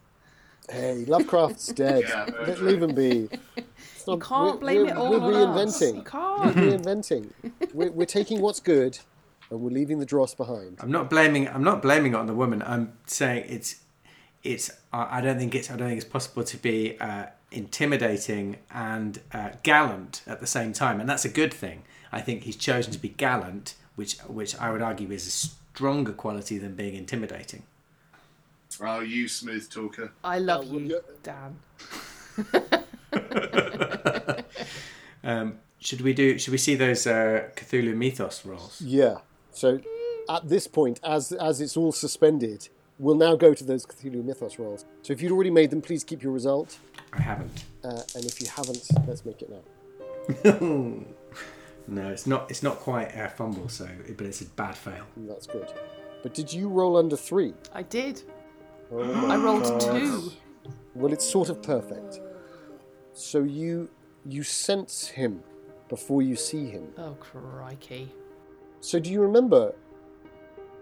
Hey, 0.71 1.05
Lovecraft's 1.07 1.67
dead. 1.69 2.05
Yeah, 2.09 2.25
very 2.25 2.47
Let, 2.47 2.57
true. 2.57 2.69
leave 2.69 2.83
him 2.83 2.95
be. 2.95 3.29
It's 3.57 4.07
You 4.07 4.19
can't 4.19 4.47
we're- 4.47 4.59
blame 4.61 4.77
we're- 4.83 4.91
it 4.93 4.97
all 4.97 5.11
We're 5.21 5.47
on 5.47 5.59
us. 5.59 5.81
reinventing. 5.83 5.97
You 5.97 6.63
We're 6.63 6.79
reinventing. 6.79 7.31
we're, 7.75 7.91
we're 7.93 8.07
taking 8.07 8.41
what's 8.41 8.61
good, 8.61 8.99
and 9.51 9.61
we're 9.61 9.71
leaving 9.71 9.99
the 9.99 10.07
dross 10.07 10.35
behind. 10.35 10.79
I'm 10.81 10.91
not 10.91 11.11
blaming. 11.11 11.49
I'm 11.49 11.65
not 11.65 11.83
blaming 11.83 12.13
it 12.15 12.17
on 12.17 12.27
the 12.27 12.35
woman. 12.35 12.63
I'm 12.65 12.93
saying 13.07 13.45
it's. 13.49 13.77
It's. 14.45 14.71
I 14.93 15.19
I 15.19 15.21
don't 15.21 15.39
think 15.39 15.55
it's. 15.55 15.71
I 15.71 15.77
don't 15.77 15.89
think 15.89 16.01
it's 16.01 16.09
possible 16.09 16.45
to 16.45 16.57
be 16.57 16.99
uh, 17.01 17.27
intimidating 17.51 18.59
and 18.71 19.21
uh, 19.33 19.51
gallant 19.63 20.23
at 20.27 20.41
the 20.41 20.47
same 20.47 20.73
time, 20.73 21.01
and 21.01 21.09
that's 21.09 21.25
a 21.25 21.29
good 21.29 21.53
thing. 21.53 21.83
I 22.13 22.21
think 22.21 22.45
he's 22.45 22.57
chosen 22.57 22.93
to 22.93 22.99
be 22.99 23.09
gallant, 23.09 23.75
which 23.97 24.19
which 24.21 24.57
I 24.57 24.71
would 24.71 24.83
argue 24.83 25.11
is 25.11 25.27
a 25.27 25.31
stronger 25.31 26.13
quality 26.13 26.59
than 26.59 26.75
being 26.75 26.95
intimidating. 26.95 27.65
Oh, 28.81 29.01
you 29.01 29.29
smooth 29.29 29.71
talker. 29.71 30.13
I 30.23 30.39
love 30.39 30.71
well, 30.71 30.81
you, 30.81 31.01
yeah. 31.01 31.01
Dan. 31.23 31.57
Um, 35.25 35.59
should 35.79 36.03
we 36.03 36.13
do? 36.13 36.39
Should 36.39 36.53
we 36.53 36.59
see 36.59 36.75
those 36.75 37.07
uh, 37.07 37.49
Cthulhu 37.57 37.97
Mythos 37.97 38.45
rolls? 38.45 38.81
Yeah. 38.81 39.19
So, 39.51 39.81
at 40.29 40.49
this 40.49 40.67
point, 40.67 41.01
as 41.03 41.33
as 41.33 41.61
it's 41.61 41.77
all 41.77 41.93
suspended, 41.93 42.69
we'll 42.99 43.15
now 43.17 43.37
go 43.37 43.55
to 43.55 43.65
those 43.65 43.85
Cthulhu 43.87 44.25
Mythos 44.25 44.59
rolls. 44.59 44.85
So, 45.03 45.13
if 45.13 45.21
you'd 45.23 45.33
already 45.33 45.51
made 45.51 45.71
them, 45.71 45.81
please 45.83 46.05
keep 46.05 46.23
your 46.23 46.33
result. 46.33 46.79
I 47.13 47.21
haven't. 47.21 47.65
Uh, 47.83 48.01
and 48.15 48.25
if 48.25 48.41
you 48.41 48.49
haven't, 48.49 48.83
let's 49.07 49.25
make 49.25 49.43
it 49.43 49.51
now. 49.51 50.95
No, 51.87 52.09
it's 52.09 52.27
not. 52.27 52.51
It's 52.51 52.63
not 52.63 52.77
quite 52.79 53.15
a 53.15 53.29
fumble. 53.29 53.69
So, 53.69 53.87
but 54.17 54.27
it's 54.27 54.41
a 54.41 54.47
bad 54.47 54.75
fail. 54.75 55.05
That's 55.19 55.47
good. 55.47 55.71
But 56.23 56.33
did 56.33 56.51
you 56.51 56.69
roll 56.69 56.97
under 56.97 57.17
three? 57.17 57.53
I 57.75 57.83
did. 57.83 58.23
Oh 58.91 59.03
I 59.31 59.37
rolled 59.37 59.65
God. 59.65 59.81
two. 59.83 60.33
Well, 60.95 61.13
it's 61.13 61.29
sort 61.29 61.51
of 61.51 61.63
perfect. 61.63 62.21
So 63.13 63.43
you 63.43 63.91
you 64.25 64.43
sense 64.43 65.07
him 65.09 65.43
before 65.91 66.23
you 66.23 66.37
see 66.37 66.71
him. 66.71 66.89
Oh, 66.97 67.17
crikey. 67.21 68.11
So 68.81 68.99
do 68.99 69.11
you 69.11 69.21
remember 69.21 69.75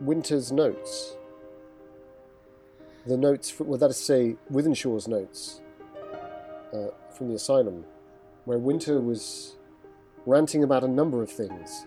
Winter's 0.00 0.52
notes? 0.52 1.16
The 3.06 3.16
notes, 3.16 3.50
for, 3.50 3.64
well, 3.64 3.78
that 3.78 3.90
is 3.90 3.96
to 3.98 4.02
say, 4.02 4.36
Withenshaw's 4.50 5.08
notes 5.08 5.60
uh, 6.72 6.88
from 7.16 7.28
the 7.28 7.34
asylum, 7.34 7.84
where 8.44 8.58
Winter 8.58 9.00
was 9.00 9.56
ranting 10.26 10.62
about 10.62 10.84
a 10.84 10.88
number 10.88 11.22
of 11.22 11.30
things 11.30 11.84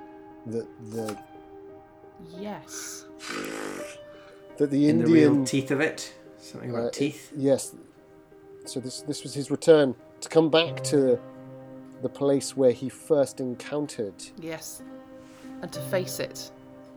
that 0.48 0.68
the 0.92 1.18
Yes. 2.40 3.06
that 4.58 4.70
the 4.72 4.88
In 4.90 5.00
the 5.00 5.04
Indian 5.06 5.36
real 5.38 5.46
teeth 5.46 5.72
of 5.72 5.82
it, 5.82 6.14
something 6.38 6.70
about 6.70 6.86
Uh, 6.86 6.90
teeth. 6.92 7.32
Yes. 7.36 7.74
So 8.66 8.80
this 8.80 9.02
this 9.02 9.24
was 9.24 9.34
his 9.34 9.52
return 9.52 9.96
to 10.22 10.30
come 10.30 10.50
back 10.50 10.82
to 10.86 11.20
the 12.02 12.10
place 12.10 12.56
where 12.58 12.72
he 12.72 12.88
first 12.90 13.40
encountered 13.40 14.14
Yes. 14.40 14.82
And 15.62 15.72
to 15.74 15.80
face 15.82 16.20
it. 16.20 16.52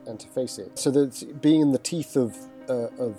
and 0.07 0.19
to 0.21 0.27
face 0.29 0.59
it. 0.59 0.79
So 0.79 0.91
that 0.93 1.41
being 1.43 1.61
in 1.61 1.73
the 1.73 1.79
teeth 1.79 2.17
of 2.17 2.37
uh, 2.69 2.89
of 2.99 3.15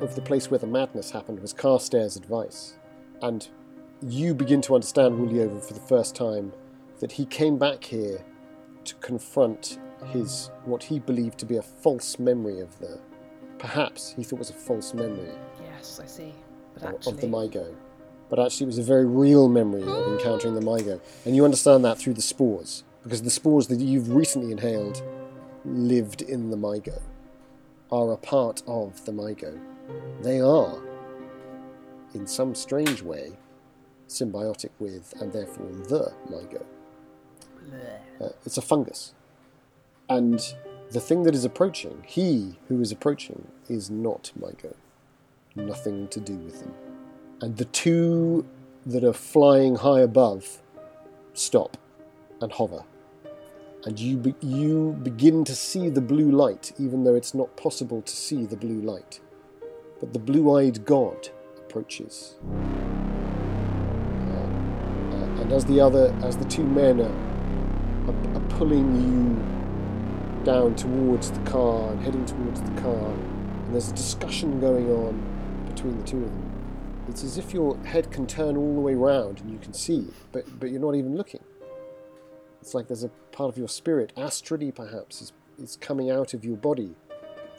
of 0.00 0.14
the 0.14 0.20
place 0.22 0.50
where 0.50 0.58
the 0.58 0.66
madness 0.66 1.10
happened 1.10 1.40
was 1.40 1.52
Carstairs' 1.52 2.16
advice, 2.16 2.74
and 3.22 3.48
you 4.02 4.34
begin 4.34 4.60
to 4.62 4.74
understand 4.74 5.18
Wooliover 5.18 5.62
for 5.62 5.74
the 5.74 5.80
first 5.80 6.14
time 6.14 6.52
that 7.00 7.12
he 7.12 7.26
came 7.26 7.58
back 7.58 7.84
here 7.84 8.24
to 8.84 8.94
confront 8.96 9.78
his 10.06 10.50
what 10.64 10.82
he 10.82 10.98
believed 10.98 11.38
to 11.38 11.46
be 11.46 11.56
a 11.56 11.62
false 11.62 12.18
memory 12.18 12.60
of 12.60 12.78
the 12.78 12.98
perhaps 13.58 14.14
he 14.16 14.24
thought 14.24 14.38
was 14.38 14.48
a 14.48 14.54
false 14.54 14.94
memory 14.94 15.28
Yes, 15.62 16.00
I 16.02 16.06
see. 16.06 16.32
But 16.74 16.82
of, 16.84 16.94
actually, 16.94 17.12
of 17.12 17.20
the 17.20 17.26
Mi-Go. 17.28 17.74
but 18.30 18.38
actually 18.38 18.64
it 18.64 18.68
was 18.68 18.78
a 18.78 18.82
very 18.82 19.04
real 19.06 19.48
memory 19.48 19.82
of 19.82 20.12
encountering 20.18 20.54
the 20.54 20.60
Mi-Go. 20.60 21.00
And 21.24 21.34
you 21.36 21.44
understand 21.44 21.84
that 21.84 21.98
through 21.98 22.14
the 22.14 22.22
spores, 22.22 22.84
because 23.02 23.22
the 23.22 23.30
spores 23.30 23.66
that 23.68 23.80
you've 23.80 24.14
recently 24.14 24.52
inhaled 24.52 25.02
lived 25.64 26.22
in 26.22 26.50
the 26.50 26.56
Mi-Go, 26.56 27.00
are 27.92 28.12
a 28.12 28.16
part 28.16 28.62
of 28.66 29.04
the 29.04 29.12
Mi-Go. 29.12 29.58
They 30.22 30.40
are, 30.40 30.78
in 32.14 32.26
some 32.26 32.54
strange 32.54 33.02
way, 33.02 33.38
symbiotic 34.08 34.70
with 34.78 35.14
and 35.20 35.32
therefore 35.32 35.70
the 35.88 36.12
Mi-Go. 36.28 36.66
Uh, 38.20 38.30
it's 38.44 38.58
a 38.58 38.62
fungus. 38.62 39.14
And 40.08 40.54
the 40.90 41.00
thing 41.00 41.22
that 41.22 41.34
is 41.34 41.44
approaching, 41.44 42.02
he 42.06 42.58
who 42.68 42.80
is 42.80 42.90
approaching, 42.90 43.46
is 43.68 43.90
not 43.90 44.32
Mi-Go. 44.34 44.74
Nothing 45.54 46.08
to 46.08 46.20
do 46.20 46.34
with 46.34 46.60
them. 46.60 46.74
And 47.40 47.56
the 47.56 47.64
two 47.66 48.46
that 48.84 49.04
are 49.04 49.12
flying 49.12 49.76
high 49.76 50.00
above 50.00 50.60
stop 51.32 51.76
and 52.40 52.52
hover. 52.52 52.84
And 53.84 53.98
you, 53.98 54.16
be- 54.16 54.34
you 54.40 54.98
begin 55.02 55.44
to 55.44 55.54
see 55.54 55.88
the 55.88 56.00
blue 56.00 56.30
light, 56.30 56.72
even 56.78 57.04
though 57.04 57.14
it's 57.14 57.34
not 57.34 57.56
possible 57.56 58.02
to 58.02 58.12
see 58.12 58.44
the 58.44 58.56
blue 58.56 58.80
light. 58.80 59.20
But 60.00 60.12
the 60.12 60.18
blue 60.18 60.56
eyed 60.56 60.84
god 60.84 61.28
approaches. 61.58 62.36
Uh, 62.50 64.34
uh, 64.34 65.42
and 65.42 65.52
as 65.52 65.64
the 65.66 65.80
other, 65.80 66.14
as 66.22 66.36
the 66.36 66.46
two 66.46 66.64
men 66.64 67.00
are, 67.00 68.10
are, 68.10 68.36
are 68.36 68.48
pulling 68.48 68.96
you 68.96 70.44
down 70.44 70.74
towards 70.74 71.30
the 71.30 71.40
car 71.40 71.92
and 71.92 72.02
heading 72.02 72.24
towards 72.24 72.62
the 72.62 72.80
car, 72.80 73.12
and 73.12 73.74
there's 73.74 73.90
a 73.90 73.94
discussion 73.94 74.58
going 74.58 74.90
on 74.90 75.22
between 75.68 75.98
the 75.98 76.04
two 76.04 76.24
of 76.24 76.30
them. 76.30 76.50
It's 77.08 77.24
as 77.24 77.38
if 77.38 77.52
your 77.52 77.76
head 77.78 78.10
can 78.10 78.26
turn 78.26 78.56
all 78.56 78.74
the 78.74 78.80
way 78.80 78.94
round 78.94 79.40
and 79.40 79.50
you 79.50 79.58
can 79.58 79.72
see, 79.72 80.08
but, 80.32 80.44
but 80.58 80.70
you're 80.70 80.80
not 80.80 80.94
even 80.94 81.16
looking. 81.16 81.42
It's 82.60 82.74
like 82.74 82.88
there's 82.88 83.04
a 83.04 83.10
part 83.32 83.48
of 83.50 83.58
your 83.58 83.68
spirit, 83.68 84.12
astrally 84.16 84.70
perhaps, 84.70 85.20
is, 85.22 85.32
is 85.58 85.76
coming 85.76 86.10
out 86.10 86.34
of 86.34 86.44
your 86.44 86.56
body. 86.56 86.94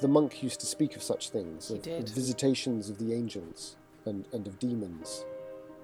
The 0.01 0.07
monk 0.07 0.41
used 0.41 0.59
to 0.61 0.65
speak 0.65 0.95
of 0.95 1.03
such 1.03 1.29
things, 1.29 1.67
He 1.67 1.75
of, 1.75 1.83
did. 1.83 2.09
visitations 2.09 2.89
of 2.89 2.97
the 2.97 3.13
angels 3.13 3.75
and, 4.05 4.25
and 4.33 4.47
of 4.47 4.57
demons. 4.57 5.23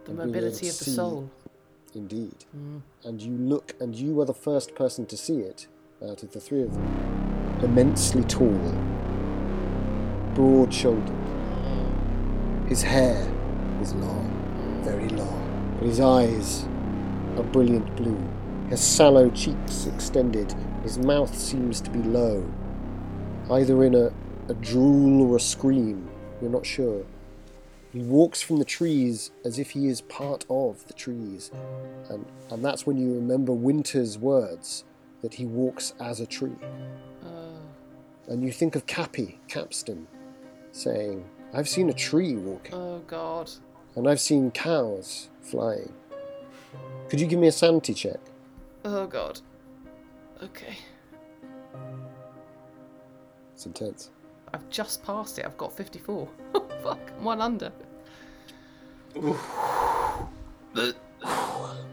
The 0.05 0.13
mobility 0.13 0.67
of 0.69 0.77
the 0.79 0.85
soul. 0.85 1.29
Indeed. 1.93 2.45
Mm. 2.55 2.81
And 3.03 3.21
you 3.21 3.37
look, 3.37 3.75
and 3.79 3.93
you 3.93 4.19
are 4.19 4.25
the 4.25 4.33
first 4.33 4.73
person 4.73 5.05
to 5.05 5.15
see 5.15 5.39
it 5.41 5.67
uh, 6.01 6.11
out 6.11 6.23
of 6.23 6.31
the 6.31 6.39
three 6.39 6.63
of 6.63 6.73
them. 6.73 7.59
Immensely 7.61 8.23
tall, 8.23 8.59
broad 10.33 10.73
shouldered. 10.73 11.05
Mm. 11.05 12.67
His 12.69 12.81
hair 12.81 13.31
is 13.81 13.93
long, 13.93 14.81
very 14.83 15.09
long, 15.09 15.75
but 15.79 15.87
his 15.87 15.99
eyes 15.99 16.67
are 17.37 17.43
brilliant 17.43 17.95
blue. 17.95 18.19
His 18.69 18.81
sallow 18.81 19.29
cheeks 19.29 19.85
extended. 19.85 20.55
His 20.81 20.97
mouth 20.97 21.37
seems 21.37 21.81
to 21.81 21.91
be 21.91 21.99
low, 21.99 22.51
either 23.51 23.83
in 23.83 23.95
a, 23.95 24.11
a 24.49 24.53
drool 24.55 25.29
or 25.29 25.37
a 25.37 25.39
scream. 25.39 26.09
You're 26.41 26.51
not 26.51 26.65
sure. 26.65 27.03
He 27.93 27.99
walks 28.01 28.41
from 28.41 28.57
the 28.57 28.65
trees 28.65 29.31
as 29.45 29.57
if 29.59 29.71
he 29.71 29.87
is 29.87 30.01
part 30.01 30.45
of 30.49 30.85
the 30.87 30.93
trees. 30.93 31.51
And, 32.09 32.25
and 32.51 32.63
that's 32.63 32.85
when 32.85 32.97
you 32.97 33.13
remember 33.15 33.53
Winter's 33.53 34.17
words 34.17 34.83
that 35.21 35.33
he 35.33 35.45
walks 35.45 35.93
as 35.99 36.19
a 36.19 36.25
tree. 36.27 36.55
Uh. 37.25 38.29
And 38.31 38.43
you 38.43 38.51
think 38.51 38.75
of 38.75 38.85
Cappy, 38.85 39.39
Capstan, 39.47 40.07
saying, 40.71 41.25
I've 41.53 41.69
seen 41.69 41.89
a 41.89 41.93
tree 41.93 42.35
walking, 42.35 42.73
Oh 42.75 42.99
God. 43.07 43.49
and 43.95 44.07
I've 44.07 44.19
seen 44.19 44.51
cows 44.51 45.29
flying. 45.41 45.93
Could 47.09 47.21
you 47.21 47.25
give 47.27 47.39
me 47.39 47.47
a 47.47 47.51
sanity 47.53 47.93
check? 47.93 48.19
Oh 48.83 49.07
God. 49.07 49.39
Okay. 50.43 50.75
It's 53.57 53.65
intense. 53.65 54.11
I've 54.53 54.69
just 54.69 55.03
passed 55.03 55.39
it. 55.39 55.45
I've 55.45 55.57
got 55.57 55.75
54. 55.75 56.27
Oh, 56.53 56.67
fuck. 56.83 56.99
I'm 57.17 57.23
one 57.23 57.41
under. 57.41 57.71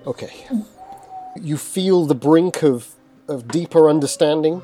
Okay. 0.06 0.46
You 1.40 1.56
feel 1.56 2.04
the 2.04 2.14
brink 2.14 2.62
of, 2.62 2.88
of 3.26 3.48
deeper 3.48 3.88
understanding, 3.88 4.60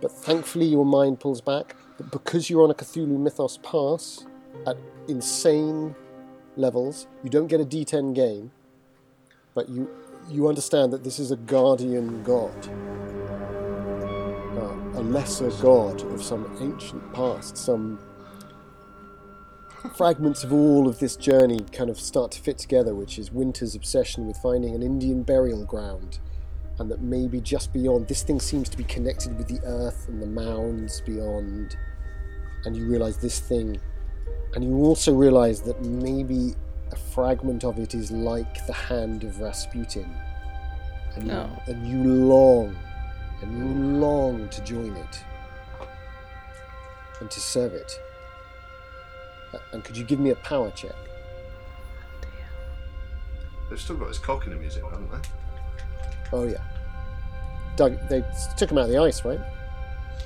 but 0.00 0.10
thankfully 0.10 0.66
your 0.66 0.84
mind 0.84 1.20
pulls 1.20 1.40
back. 1.40 1.76
But 1.96 2.10
because 2.10 2.50
you're 2.50 2.64
on 2.64 2.72
a 2.72 2.74
Cthulhu 2.74 3.16
Mythos 3.16 3.58
pass 3.62 4.26
at 4.66 4.76
insane 5.06 5.94
levels, 6.56 7.06
you 7.22 7.30
don't 7.30 7.46
get 7.46 7.60
a 7.60 7.64
D10 7.64 8.12
game, 8.12 8.50
but 9.54 9.68
you 9.68 9.88
you 10.28 10.48
understand 10.48 10.92
that 10.92 11.04
this 11.04 11.20
is 11.20 11.30
a 11.30 11.36
guardian 11.36 12.24
god, 12.24 12.68
a 15.00 15.02
lesser 15.02 15.48
god 15.62 16.02
of 16.12 16.22
some 16.22 16.46
ancient 16.60 17.12
past, 17.14 17.56
some 17.56 17.98
fragments 19.96 20.44
of 20.44 20.52
all 20.52 20.86
of 20.86 20.98
this 20.98 21.16
journey 21.16 21.60
kind 21.72 21.88
of 21.88 21.98
start 21.98 22.30
to 22.30 22.38
fit 22.38 22.58
together, 22.58 22.94
which 22.94 23.18
is 23.18 23.32
Winter's 23.32 23.74
obsession 23.74 24.26
with 24.26 24.36
finding 24.36 24.74
an 24.74 24.82
Indian 24.82 25.22
burial 25.22 25.64
ground, 25.64 26.18
and 26.78 26.90
that 26.90 27.00
maybe 27.00 27.40
just 27.40 27.72
beyond, 27.72 28.08
this 28.08 28.22
thing 28.22 28.38
seems 28.38 28.68
to 28.68 28.76
be 28.76 28.84
connected 28.84 29.38
with 29.38 29.48
the 29.48 29.58
earth 29.66 30.06
and 30.06 30.20
the 30.20 30.26
mounds 30.26 31.00
beyond, 31.06 31.78
and 32.66 32.76
you 32.76 32.84
realize 32.84 33.16
this 33.16 33.40
thing, 33.40 33.80
and 34.54 34.62
you 34.62 34.74
also 34.84 35.14
realize 35.14 35.62
that 35.62 35.82
maybe 35.82 36.54
a 36.92 36.96
fragment 36.96 37.64
of 37.64 37.78
it 37.78 37.94
is 37.94 38.10
like 38.10 38.66
the 38.66 38.74
hand 38.74 39.24
of 39.24 39.40
Rasputin, 39.40 40.14
and 41.14 41.26
you, 41.26 41.32
oh. 41.32 41.62
and 41.68 41.86
you 41.88 42.04
long, 42.04 42.76
and 43.42 44.00
long 44.00 44.48
to 44.50 44.62
join 44.62 44.96
it, 44.96 45.24
and 47.20 47.30
to 47.30 47.40
serve 47.40 47.72
it. 47.74 47.92
And 49.72 49.82
could 49.82 49.96
you 49.96 50.04
give 50.04 50.20
me 50.20 50.30
a 50.30 50.36
power 50.36 50.70
check? 50.70 50.92
Oh, 50.94 52.26
They've 53.68 53.80
still 53.80 53.96
got 53.96 54.08
his 54.08 54.18
cock 54.18 54.46
in 54.46 54.52
the 54.52 54.58
museum, 54.58 54.88
haven't 54.90 55.10
they? 55.10 55.28
Oh 56.32 56.44
yeah. 56.44 56.62
Doug, 57.76 57.98
they 58.08 58.24
took 58.56 58.70
him 58.70 58.78
out 58.78 58.84
of 58.84 58.90
the 58.90 58.98
ice, 58.98 59.24
right? 59.24 59.40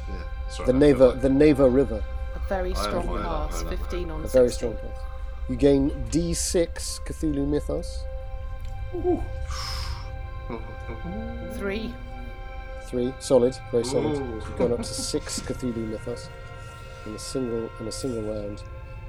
Yeah. 0.08 0.22
Sorry, 0.50 0.66
The 0.66 0.72
Neva, 0.72 1.18
the 1.20 1.28
Neva 1.30 1.68
River, 1.68 2.02
A 2.34 2.38
very 2.48 2.74
strong 2.74 3.06
haven't 3.06 3.08
heard 3.08 3.24
that, 3.24 3.50
pass. 3.50 3.54
I 3.54 3.58
haven't 3.64 3.78
15 3.78 4.10
on 4.10 4.24
a 4.24 4.28
very 4.28 4.50
strong 4.50 4.74
place. 4.74 4.92
You 5.48 5.56
gain 5.56 5.90
D6 6.10 7.00
Cthulhu 7.06 7.46
Mythos, 7.46 8.04
Three. 11.58 11.94
Three 12.94 13.12
solid, 13.18 13.56
very 13.72 13.84
solid. 13.84 14.16
Ooh. 14.18 14.34
You've 14.34 14.56
gone 14.56 14.72
up 14.72 14.78
to 14.78 14.84
six 14.84 15.40
Cthulhu 15.46 15.76
Mythos 15.88 16.28
in 17.06 17.14
a 17.14 17.18
single 17.18 17.68
in 17.80 17.88
a 17.88 17.92
single 17.92 18.22
round, 18.22 18.62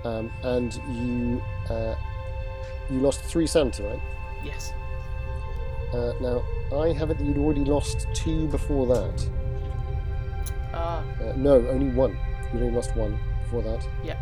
um, 0.04 0.32
and 0.44 0.74
you 0.90 1.42
uh, 1.70 1.96
you 2.90 3.00
lost 3.00 3.22
three 3.24 3.48
sanity, 3.48 3.84
right? 3.84 4.00
Yes. 4.44 4.74
Uh, 5.94 6.14
now 6.20 6.44
I 6.82 6.92
have 6.94 7.10
it 7.12 7.18
that 7.20 7.24
you'd 7.24 7.38
already 7.38 7.64
lost 7.64 8.08
two 8.14 8.48
before 8.48 8.88
that. 8.88 9.30
Ah, 10.74 11.04
Uh, 11.22 11.34
no, 11.38 11.56
only 11.70 11.90
one. 11.96 12.18
You'd 12.54 12.64
only 12.64 12.76
lost 12.76 12.96
one 12.96 13.18
before 13.44 13.62
that. 13.62 13.88
yeah. 14.04 14.18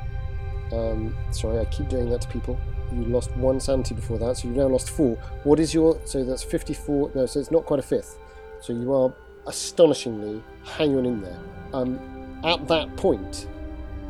Um, 0.72 1.16
sorry, 1.32 1.59
I 1.59 1.66
keep 1.66 1.88
doing 1.88 2.09
that 2.09 2.22
to 2.22 2.28
people. 2.28 2.57
You 2.91 3.03
lost 3.05 3.32
one 3.38 3.59
sanity 3.59 3.95
before 3.95 4.18
that, 4.20 4.38
so 4.38 4.47
you've 4.47 4.57
now 4.57 4.68
lost 4.68 4.89
four. 4.89 5.16
What 5.43 5.59
is 5.59 5.74
your? 5.74 5.99
So 6.05 6.24
that's 6.24 6.43
fifty-four. 6.43 7.11
No, 7.16 7.26
so 7.26 7.39
it's 7.39 7.51
not 7.51 7.66
quite 7.66 7.80
a 7.80 7.84
fifth. 7.84 8.18
So 8.59 8.74
you 8.74 8.93
are 8.93 9.14
astonishingly 9.48 10.44
hanging 10.64 11.06
in 11.06 11.22
there. 11.22 11.39
Um, 11.74 12.00
at 12.44 12.68
that 12.68 12.96
point, 12.98 13.48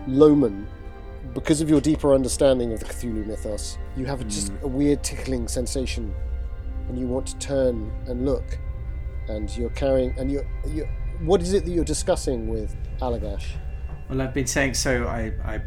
Lohman, 0.07 0.65
because 1.33 1.61
of 1.61 1.69
your 1.69 1.81
deeper 1.81 2.13
understanding 2.13 2.73
of 2.73 2.79
the 2.79 2.85
Cthulhu 2.85 3.25
mythos, 3.25 3.77
you 3.95 4.05
have 4.05 4.27
just 4.27 4.51
a 4.61 4.67
weird 4.67 5.03
tickling 5.03 5.47
sensation, 5.47 6.13
and 6.87 6.99
you 6.99 7.07
want 7.07 7.27
to 7.27 7.37
turn 7.37 7.91
and 8.07 8.25
look, 8.25 8.57
and 9.29 9.55
you're 9.57 9.69
carrying, 9.71 10.17
and 10.17 10.31
you're, 10.31 10.45
you. 10.67 10.87
What 11.21 11.41
is 11.41 11.53
it 11.53 11.63
that 11.65 11.71
you're 11.71 11.85
discussing 11.85 12.47
with 12.47 12.75
Allagash? 12.99 13.45
Well, 14.09 14.21
I've 14.21 14.33
been 14.33 14.47
saying 14.47 14.73
so. 14.73 15.05
I, 15.07 15.31
I 15.45 15.61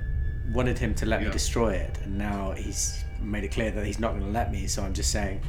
wanted 0.52 0.78
him 0.78 0.94
to 0.96 1.06
let 1.06 1.22
me 1.22 1.30
destroy 1.30 1.72
it, 1.74 1.98
and 2.04 2.18
now 2.18 2.52
he's 2.52 3.02
made 3.20 3.44
it 3.44 3.52
clear 3.52 3.70
that 3.70 3.86
he's 3.86 3.98
not 3.98 4.12
going 4.12 4.24
to 4.24 4.30
let 4.30 4.52
me. 4.52 4.66
So 4.66 4.82
I'm 4.82 4.92
just 4.92 5.10
saying, 5.10 5.40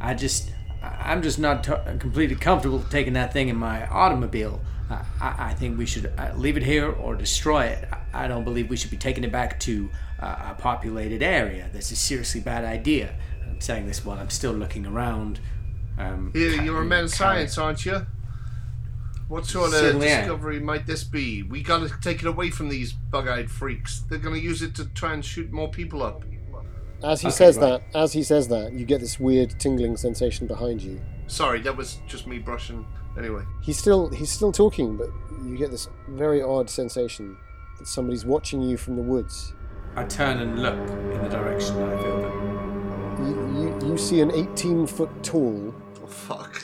I 0.00 0.14
just, 0.14 0.50
I- 0.50 0.54
I'm 0.82 1.22
just 1.22 1.38
not 1.38 1.64
t- 1.64 1.72
completely 1.98 2.36
comfortable 2.36 2.82
taking 2.90 3.12
that 3.14 3.32
thing 3.32 3.48
in 3.48 3.56
my 3.56 3.86
automobile. 3.86 4.60
I, 4.90 5.34
I, 5.50 5.54
think 5.54 5.78
we 5.78 5.86
should 5.86 6.12
uh, 6.18 6.32
leave 6.34 6.56
it 6.56 6.64
here 6.64 6.90
or 6.90 7.14
destroy 7.14 7.66
it. 7.66 7.88
I, 8.12 8.26
don't 8.26 8.42
believe 8.42 8.68
we 8.68 8.76
should 8.76 8.90
be 8.90 8.96
taking 8.96 9.22
it 9.22 9.30
back 9.30 9.60
to 9.60 9.88
uh, 10.18 10.50
a 10.50 10.54
populated 10.58 11.22
area. 11.22 11.70
That's 11.72 11.92
a 11.92 11.96
seriously 11.96 12.40
bad 12.40 12.64
idea. 12.64 13.14
I'm 13.48 13.60
saying 13.60 13.86
this 13.86 14.04
while 14.04 14.18
I'm 14.18 14.30
still 14.30 14.52
looking 14.52 14.86
around. 14.86 15.38
Um, 15.96 16.32
Here, 16.32 16.60
you're 16.62 16.82
a 16.82 16.84
man 16.84 17.04
of 17.04 17.10
science, 17.10 17.56
aren't 17.56 17.84
you? 17.84 18.04
What 19.28 19.46
sort 19.46 19.72
of 19.72 19.84
am. 19.84 20.00
discovery 20.00 20.58
might 20.58 20.86
this 20.86 21.04
be? 21.04 21.44
We 21.44 21.62
gotta 21.62 21.88
take 22.00 22.20
it 22.20 22.26
away 22.26 22.50
from 22.50 22.68
these 22.68 22.92
bug-eyed 22.92 23.48
freaks. 23.48 24.00
They're 24.08 24.18
gonna 24.18 24.38
use 24.38 24.60
it 24.60 24.74
to 24.76 24.86
try 24.86 25.12
and 25.14 25.24
shoot 25.24 25.52
more 25.52 25.68
people 25.68 26.02
up. 26.02 26.24
As 27.02 27.20
he 27.22 27.28
Okay, 27.28 27.36
says 27.36 27.56
right. 27.58 27.80
that, 27.92 27.98
as 27.98 28.12
he 28.12 28.22
says 28.22 28.48
that, 28.48 28.72
you 28.72 28.84
get 28.84 29.00
this 29.00 29.18
weird 29.18 29.58
tingling 29.58 29.96
sensation 29.96 30.46
behind 30.46 30.82
you. 30.82 31.00
Sorry, 31.28 31.60
that 31.62 31.76
was 31.76 31.98
just 32.06 32.26
me 32.26 32.38
brushing. 32.38 32.86
Anyway, 33.18 33.42
He's 33.62 33.78
still 33.78 34.08
he's 34.10 34.30
still 34.30 34.52
talking, 34.52 34.96
but 34.96 35.08
you 35.44 35.56
get 35.56 35.70
this 35.70 35.88
very 36.08 36.42
odd 36.42 36.68
sensation 36.70 37.36
that 37.78 37.86
somebody's 37.88 38.24
watching 38.24 38.60
you 38.62 38.76
from 38.76 38.96
the 38.96 39.02
woods. 39.02 39.52
I 39.96 40.04
turn 40.04 40.38
and 40.38 40.62
look 40.62 40.74
in 40.78 41.22
the 41.22 41.28
direction 41.28 41.76
that 41.76 41.88
I 41.98 42.02
feel 42.02 42.20
them. 42.20 43.80
You, 43.82 43.86
you, 43.86 43.90
you 43.92 43.98
see 43.98 44.20
an 44.20 44.30
18 44.30 44.86
foot 44.86 45.10
tall 45.24 45.74
oh, 46.02 46.06
fuck. 46.06 46.62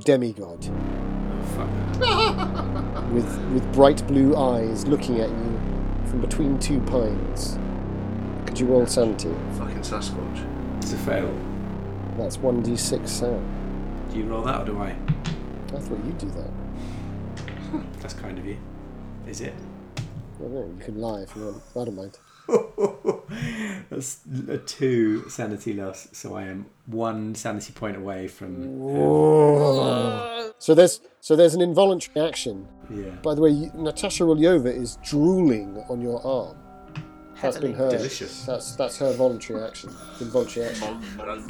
demigod 0.00 0.66
Oh, 0.70 1.42
fuck. 1.56 3.12
with 3.12 3.38
with 3.52 3.72
bright 3.74 4.06
blue 4.06 4.34
eyes 4.36 4.86
looking 4.86 5.20
at 5.20 5.28
you 5.28 5.60
from 6.06 6.20
between 6.20 6.58
two 6.58 6.80
pines. 6.80 7.58
Could 8.52 8.60
you 8.60 8.66
roll 8.66 8.86
sanity? 8.86 9.34
Fucking 9.56 9.80
Sasquatch. 9.80 10.76
It's 10.76 10.92
a 10.92 10.98
fail. 10.98 11.34
That's 12.18 12.36
1d6 12.36 13.08
sound. 13.08 14.12
Do 14.12 14.18
you 14.18 14.24
roll 14.26 14.42
that 14.42 14.60
or 14.60 14.64
do 14.66 14.78
I? 14.78 14.90
I 14.90 15.78
thought 15.78 16.04
you'd 16.04 16.18
do 16.18 16.30
that. 16.32 16.50
That's 18.02 18.12
kind 18.12 18.38
of 18.38 18.44
you. 18.44 18.58
Is 19.26 19.40
it? 19.40 19.54
I 19.96 20.02
don't 20.42 20.52
know, 20.52 20.74
you 20.78 20.84
can 20.84 21.00
lie 21.00 21.20
if 21.20 21.34
you 21.34 21.46
want. 21.46 21.62
I 21.74 21.84
don't 21.86 21.96
mind. 21.96 22.18
That's 23.88 24.20
a 24.46 24.58
two 24.58 25.30
sanity 25.30 25.72
loss, 25.72 26.08
so 26.12 26.36
I 26.36 26.42
am 26.42 26.66
one 26.84 27.34
sanity 27.34 27.72
point 27.72 27.96
away 27.96 28.28
from. 28.28 28.80
So 30.58 30.74
there's 30.74 31.00
so 31.22 31.36
there's 31.36 31.54
an 31.54 31.62
involuntary 31.62 32.28
action. 32.28 32.68
Yeah. 32.90 33.12
By 33.22 33.34
the 33.34 33.40
way, 33.40 33.48
you, 33.48 33.70
Natasha 33.72 34.24
Rulyova 34.24 34.66
is 34.66 34.98
drooling 35.02 35.82
on 35.88 36.02
your 36.02 36.22
arm. 36.26 36.61
That's 37.42 37.58
been 37.58 37.74
her. 37.74 37.90
Delicious. 37.90 38.44
That's 38.44 38.76
that's 38.76 38.98
her 38.98 39.12
voluntary 39.12 39.62
action. 39.62 39.90
Involuntary 40.20 40.66
action. 40.66 40.98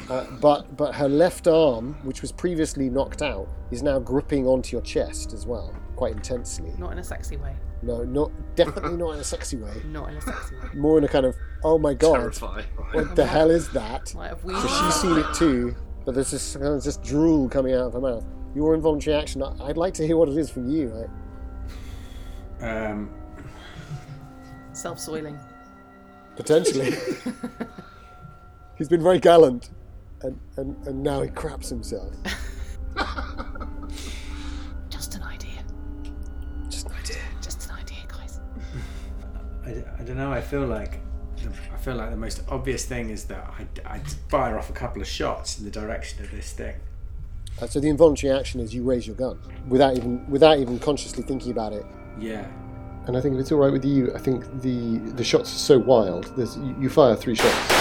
Uh, 0.09 0.25
but 0.41 0.75
but 0.75 0.93
her 0.95 1.07
left 1.07 1.47
arm, 1.47 1.93
which 2.03 2.21
was 2.21 2.31
previously 2.31 2.89
knocked 2.89 3.21
out, 3.21 3.47
is 3.71 3.83
now 3.83 3.99
gripping 3.99 4.47
onto 4.47 4.75
your 4.75 4.81
chest 4.81 5.33
as 5.33 5.45
well, 5.45 5.73
quite 5.95 6.13
intensely. 6.13 6.73
Not 6.77 6.91
in 6.93 6.99
a 6.99 7.03
sexy 7.03 7.37
way. 7.37 7.55
No, 7.83 8.03
not 8.03 8.31
definitely 8.55 8.97
not 8.97 9.11
in 9.11 9.19
a 9.19 9.23
sexy 9.23 9.57
way. 9.57 9.73
Not 9.85 10.09
in 10.09 10.15
a 10.17 10.21
sexy 10.21 10.55
way. 10.55 10.69
More 10.73 10.97
in 10.97 11.03
a 11.03 11.07
kind 11.07 11.25
of 11.25 11.35
oh 11.65 11.77
my 11.77 11.93
god, 11.93 12.15
Terrifying. 12.15 12.65
what 12.93 13.15
the 13.15 13.25
hell 13.25 13.51
is 13.51 13.69
that? 13.71 14.15
Might 14.15 14.29
have 14.29 14.39
So 14.41 14.67
she's 14.67 14.95
seen 14.95 15.17
it 15.17 15.25
too, 15.35 15.75
but 16.05 16.15
there's 16.15 16.31
this 16.31 16.55
kind 16.55 16.67
of 16.75 16.81
just 16.83 17.03
drool 17.03 17.49
coming 17.49 17.73
out 17.73 17.87
of 17.87 17.93
her 17.93 17.99
mouth. 18.01 18.23
Your 18.55 18.73
involuntary 18.73 19.17
action. 19.17 19.43
I- 19.43 19.53
I'd 19.65 19.75
like 19.77 19.93
to 19.95 20.07
hear 20.07 20.15
what 20.15 20.29
it 20.29 20.37
is 20.37 20.49
from 20.49 20.69
you. 20.69 21.07
Right? 22.61 22.89
Um, 22.89 23.13
Self-soiling. 24.71 25.37
Potentially. 26.35 26.95
He's 28.77 28.89
been 28.89 29.03
very 29.03 29.19
gallant, 29.19 29.69
and, 30.21 30.39
and, 30.57 30.87
and 30.87 31.03
now 31.03 31.21
he 31.21 31.29
craps 31.29 31.69
himself. 31.69 32.11
Just 34.89 35.15
an 35.15 35.23
idea. 35.23 35.63
Just 36.69 36.87
an 36.87 36.93
idea. 36.93 37.17
Just 37.41 37.69
an 37.69 37.75
idea, 37.75 37.97
guys. 38.07 38.39
I, 39.65 39.69
I 39.99 40.03
don't 40.03 40.17
know. 40.17 40.31
I 40.31 40.41
feel 40.41 40.65
like 40.65 40.99
I 41.73 41.77
feel 41.77 41.95
like 41.95 42.09
the 42.09 42.17
most 42.17 42.41
obvious 42.49 42.85
thing 42.85 43.09
is 43.09 43.25
that 43.25 43.53
I 43.59 43.95
I 43.95 43.99
fire 44.29 44.57
off 44.57 44.69
a 44.69 44.73
couple 44.73 45.01
of 45.01 45.07
shots 45.07 45.59
in 45.59 45.65
the 45.65 45.71
direction 45.71 46.23
of 46.23 46.31
this 46.31 46.53
thing. 46.53 46.75
Uh, 47.61 47.67
so 47.67 47.79
the 47.79 47.89
involuntary 47.89 48.37
action 48.37 48.59
is 48.59 48.73
you 48.73 48.83
raise 48.83 49.05
your 49.05 49.15
gun 49.15 49.39
without 49.67 49.95
even 49.97 50.29
without 50.29 50.57
even 50.57 50.79
consciously 50.79 51.23
thinking 51.23 51.51
about 51.51 51.73
it. 51.73 51.85
Yeah. 52.19 52.47
And 53.05 53.17
I 53.17 53.21
think 53.21 53.35
if 53.35 53.41
it's 53.41 53.51
all 53.51 53.59
right 53.59 53.71
with 53.71 53.83
you, 53.83 54.13
I 54.15 54.17
think 54.17 54.45
the 54.61 54.97
the 55.15 55.23
shots 55.23 55.53
are 55.53 55.59
so 55.59 55.77
wild. 55.77 56.33
There's 56.37 56.55
you, 56.57 56.75
you 56.79 56.89
fire 56.89 57.15
three 57.15 57.35
shots, 57.35 57.71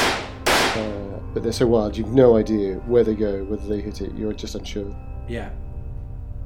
uh, 0.76 1.20
but 1.32 1.42
they're 1.44 1.52
so 1.52 1.66
wild. 1.66 1.96
You've 1.96 2.12
no 2.12 2.36
idea 2.36 2.74
where 2.86 3.04
they 3.04 3.14
go, 3.14 3.44
whether 3.44 3.66
they 3.66 3.80
hit 3.80 4.00
it. 4.00 4.12
You're 4.14 4.32
just 4.32 4.56
unsure. 4.56 4.94
Yeah. 5.28 5.50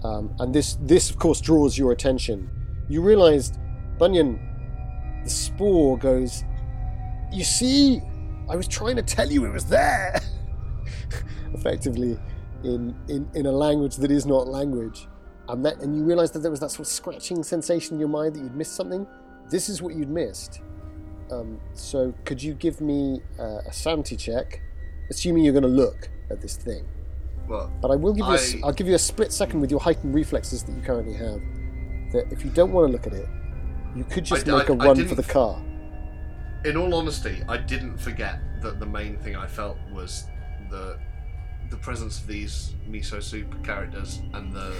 Um, 0.05 0.35
and 0.41 0.55
this 0.55 0.77
this 0.83 1.09
of 1.09 1.19
course 1.19 1.41
draws 1.41 1.79
your 1.79 1.93
attention. 1.93 2.51
You 2.89 3.01
realised, 3.01 3.59
Bunyan, 3.99 4.39
the 5.25 5.31
spore 5.31 5.97
goes. 5.99 6.45
You 7.33 7.45
see, 7.45 8.03
I 8.49 8.57
was 8.57 8.69
trying 8.69 8.97
to 8.97 9.03
tell 9.03 9.31
you 9.31 9.47
it 9.47 9.53
was 9.53 9.65
there. 9.65 10.21
Effectively, 11.55 12.19
in, 12.63 12.95
in 13.09 13.27
in 13.35 13.47
a 13.47 13.53
language 13.53 13.97
that 13.97 14.11
is 14.11 14.27
not 14.27 14.49
language, 14.49 15.09
and 15.49 15.65
that 15.65 15.79
and 15.81 15.97
you 15.97 16.03
realised 16.05 16.33
that 16.35 16.41
there 16.41 16.51
was 16.51 16.61
that 16.61 16.71
sort 16.71 16.81
of 16.81 16.87
scratching 16.89 17.43
sensation 17.43 17.95
in 17.95 18.01
your 18.01 18.09
mind 18.09 18.35
that 18.35 18.41
you'd 18.41 18.55
missed 18.57 18.75
something. 18.75 19.07
This 19.51 19.69
is 19.69 19.81
what 19.83 19.95
you'd 19.95 20.09
missed. 20.11 20.61
Um, 21.31 21.61
so 21.75 22.13
could 22.25 22.43
you 22.43 22.55
give 22.55 22.81
me 22.81 23.21
uh, 23.39 23.59
a 23.67 23.73
sanity 23.73 24.17
check, 24.17 24.61
assuming 25.11 25.45
you're 25.45 25.53
going 25.53 25.63
to 25.63 25.69
look 25.69 26.09
at 26.31 26.41
this 26.41 26.57
thing? 26.57 26.85
Well, 27.49 27.73
But 27.81 27.91
I 27.93 27.97
will 27.97 28.13
give 28.13 28.27
you. 28.27 28.33
A, 28.33 28.37
I- 28.37 28.61
I'll 28.65 28.73
give 28.73 28.89
you 28.89 28.95
a 28.95 28.99
split 28.99 29.33
second 29.33 29.61
with 29.61 29.71
your 29.71 29.81
heightened 29.81 30.15
reflexes 30.15 30.63
that 30.65 30.73
you 30.73 30.83
currently 30.83 31.15
have. 31.15 31.41
That 32.13 32.27
if 32.33 32.45
you 32.45 32.51
don't 32.51 32.73
want 32.73 32.89
to 32.89 32.93
look 32.93 33.07
at 33.07 33.13
it, 33.13 33.29
you 33.95 34.05
could 34.05 34.25
just 34.25 34.49
I- 34.49 34.59
make 34.59 34.69
a 34.69 34.73
I- 34.73 34.77
I 34.85 34.87
run 34.89 35.07
for 35.07 35.15
the 35.15 35.23
car. 35.23 35.63
in 36.65 36.77
all 36.77 36.93
honesty, 36.95 37.43
I 37.49 37.57
didn't 37.57 37.99
forget 37.99 38.41
that 38.63 38.81
the 38.81 38.87
main 38.87 39.17
thing 39.19 39.37
I 39.37 39.47
felt 39.47 39.77
was 39.93 40.25
the 40.71 40.99
the 41.71 41.77
presence 41.77 42.21
of 42.21 42.29
these 42.29 42.75
miso 42.89 43.21
soup 43.21 43.65
characters 43.65 44.21
and 44.35 44.53
the 44.53 44.73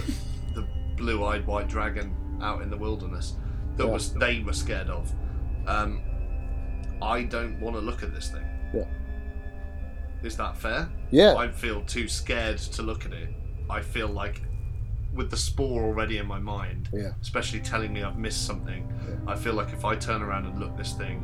blue-eyed 0.97 1.45
white 1.47 1.67
dragon 1.69 2.15
out 2.41 2.61
in 2.61 2.69
the 2.69 2.77
wilderness 2.77 3.35
that 3.77 3.85
Yeah. 3.85 3.93
was 3.93 4.13
they 4.13 4.41
were 4.43 4.53
scared 4.53 4.89
of. 4.89 5.13
Um, 5.67 6.01
I 7.01 7.23
don't 7.23 7.59
want 7.61 7.75
to 7.75 7.81
look 7.81 8.03
at 8.03 8.13
this 8.13 8.29
thing. 8.29 8.45
Yeah. 8.73 8.85
Is 10.23 10.35
that 10.37 10.57
fair? 10.57 10.89
Yeah. 11.11 11.35
I 11.35 11.47
feel 11.49 11.81
too 11.83 12.07
scared 12.07 12.57
to 12.57 12.81
look 12.81 13.05
at 13.05 13.13
it. 13.13 13.29
I 13.69 13.81
feel 13.81 14.07
like 14.07 14.41
with 15.13 15.29
the 15.29 15.37
spore 15.37 15.83
already 15.83 16.17
in 16.17 16.27
my 16.27 16.39
mind, 16.39 16.89
Yeah. 16.91 17.11
especially 17.21 17.59
telling 17.61 17.93
me 17.93 18.03
I've 18.03 18.17
missed 18.17 18.45
something, 18.45 18.91
I 19.27 19.35
feel 19.35 19.53
like 19.53 19.71
if 19.73 19.85
I 19.85 19.95
turn 19.95 20.21
around 20.21 20.45
and 20.45 20.59
look 20.59 20.75
this 20.77 20.93
thing 20.93 21.23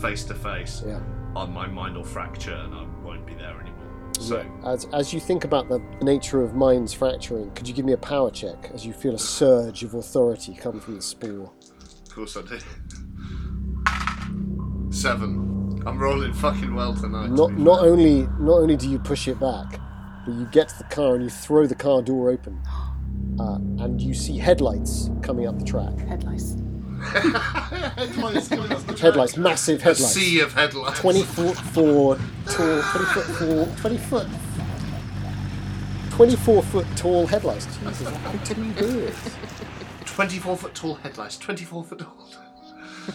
face 0.00 0.24
to 0.24 0.34
face, 0.34 0.82
Yeah. 0.86 1.00
on 1.34 1.52
my 1.52 1.66
mind 1.66 1.96
will 1.96 2.04
fracture 2.04 2.54
and 2.54 2.74
I 2.74 2.84
won't 3.02 3.26
be 3.26 3.34
there 3.34 3.58
anymore. 3.60 3.73
So 4.20 4.44
As 4.64 4.86
as 4.92 5.12
you 5.12 5.20
think 5.20 5.44
about 5.44 5.68
the 5.68 5.80
nature 6.02 6.42
of 6.42 6.54
minds 6.54 6.92
fracturing, 6.92 7.50
could 7.52 7.68
you 7.68 7.74
give 7.74 7.84
me 7.84 7.92
a 7.92 7.98
power 7.98 8.30
check 8.30 8.70
as 8.72 8.86
you 8.86 8.92
feel 8.92 9.14
a 9.14 9.18
surge 9.18 9.82
of 9.82 9.94
authority 9.94 10.54
come 10.54 10.80
from 10.80 10.96
the 10.96 11.02
spore? 11.02 11.52
of 12.06 12.14
course 12.14 12.36
I 12.36 12.42
did. 12.42 12.62
Seven. 14.94 15.82
I'm 15.86 15.98
rolling 15.98 16.32
fucking 16.32 16.74
well 16.74 16.94
tonight. 16.94 17.30
Not 17.30 17.48
be 17.54 17.62
not 17.62 17.80
fair. 17.80 17.90
only 17.90 18.22
not 18.38 18.58
only 18.60 18.76
do 18.76 18.88
you 18.88 18.98
push 18.98 19.28
it 19.28 19.38
back, 19.40 19.78
but 20.24 20.34
you 20.34 20.46
get 20.52 20.68
to 20.68 20.78
the 20.78 20.84
car 20.84 21.14
and 21.16 21.24
you 21.24 21.28
throw 21.30 21.66
the 21.66 21.74
car 21.74 22.00
door 22.00 22.30
open, 22.30 22.62
uh, 23.38 23.56
and 23.82 24.00
you 24.00 24.14
see 24.14 24.38
headlights 24.38 25.10
coming 25.22 25.46
up 25.46 25.58
the 25.58 25.64
track. 25.64 25.98
Headlights. 25.98 26.56
Headlights 27.04 28.48
coming 28.48 28.72
up 28.72 28.80
the. 28.86 28.96
Headlights, 29.00 29.36
massive 29.36 29.80
A 29.80 29.84
headlights. 29.84 30.14
sea 30.14 30.40
of 30.40 30.52
headlights. 30.54 31.00
20 31.00 31.22
foot 31.22 31.56
four 31.56 32.16
tall, 32.46 32.82
20 32.82 33.04
foot 33.06 33.24
four, 33.36 33.66
20 33.76 33.96
foot, 33.98 34.26
24 36.10 36.62
foot 36.62 36.86
tall 36.96 37.26
headlights. 37.26 37.66
Jesus, 37.66 38.08
how 38.08 38.32
can 38.44 38.64
you 38.64 38.72
do 38.72 38.98
it? 39.00 39.14
24 40.06 40.56
foot 40.56 40.74
tall 40.74 40.94
headlights. 40.96 41.36
24 41.38 41.84
foot 41.84 41.98
tall. 41.98 42.26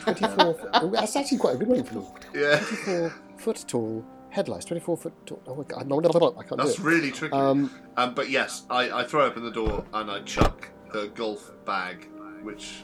24 0.01 0.53
foot, 0.53 0.69
oh, 0.73 0.89
that's 0.91 1.15
actually 1.15 1.37
quite 1.39 1.55
a 1.55 1.57
good 1.57 1.67
one 1.67 1.83
for 1.83 1.95
me. 1.95 2.05
Yeah. 2.35 2.59
24 2.59 3.11
foot 3.37 3.65
tall 3.67 4.05
headlights, 4.29 4.65
24 4.65 4.97
foot 4.97 5.13
tall. 5.25 5.41
Oh 5.47 5.55
my 5.55 5.63
god, 5.63 5.87
no, 5.87 5.99
no, 5.99 6.09
no, 6.13 6.19
no, 6.19 6.35
I 6.37 6.43
can't 6.43 6.57
That's 6.57 6.75
do 6.75 6.81
it. 6.81 6.85
really 6.85 7.11
tricky. 7.11 7.33
Um, 7.33 7.71
Um, 7.97 8.13
but 8.13 8.29
yes, 8.29 8.63
I, 8.69 8.91
I 8.91 9.03
throw 9.05 9.25
open 9.25 9.43
the 9.43 9.51
door 9.51 9.83
and 9.93 10.11
I 10.11 10.21
chuck 10.21 10.69
the 10.93 11.07
golf 11.15 11.51
bag, 11.65 12.07
which 12.43 12.83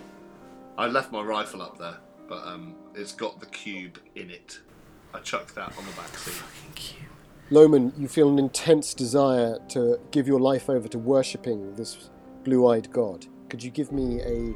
I 0.78 0.88
left 0.88 1.12
my 1.12 1.22
rifle 1.22 1.62
up 1.62 1.78
there, 1.78 1.98
but 2.28 2.46
um, 2.46 2.76
it's 2.94 3.14
got 3.14 3.40
the 3.40 3.46
cube 3.46 3.98
in 4.16 4.30
it. 4.30 4.60
I 5.14 5.20
chuck 5.20 5.54
that 5.56 5.78
on 5.78 5.86
the 5.86 5.92
back 5.94 6.18
seat. 6.18 6.96
Lohman, 7.50 7.98
you 7.98 8.08
feel 8.08 8.28
an 8.28 8.40
intense 8.40 8.94
desire 8.94 9.58
to 9.70 10.00
give 10.12 10.28
your 10.28 10.40
life 10.40 10.70
over 10.70 10.88
to 10.90 10.98
worshipping 10.98 11.76
this 11.76 12.10
blue 12.44 12.68
eyed 12.68 12.92
god. 12.92 13.26
Could 13.50 13.64
you 13.64 13.72
give 13.72 13.92
me 13.92 14.20
a 14.22 14.54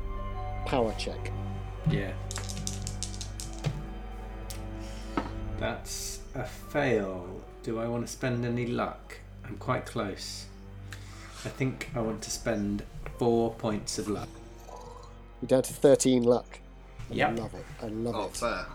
power 0.67 0.93
check? 0.97 1.31
Yeah. 1.89 2.11
That's 5.57 6.19
a 6.35 6.43
fail. 6.43 7.41
Do 7.63 7.79
I 7.79 7.87
want 7.87 8.05
to 8.05 8.11
spend 8.11 8.43
any 8.43 8.65
luck? 8.65 9.19
I'm 9.45 9.57
quite 9.57 9.85
close. 9.85 10.47
I 11.45 11.49
think 11.49 11.89
I 11.95 12.01
want 12.01 12.21
to 12.23 12.31
spend 12.31 12.83
four 13.17 13.53
points 13.53 13.97
of 13.97 14.09
luck. 14.09 14.29
You're 15.41 15.47
down 15.47 15.63
to 15.63 15.73
13 15.73 16.23
luck. 16.23 16.59
I 17.11 17.15
love 17.31 17.53
it. 17.53 17.65
I 17.81 17.87
love 17.87 18.15
Oh, 18.15 18.25
it. 18.25 18.37
fair. 18.37 18.65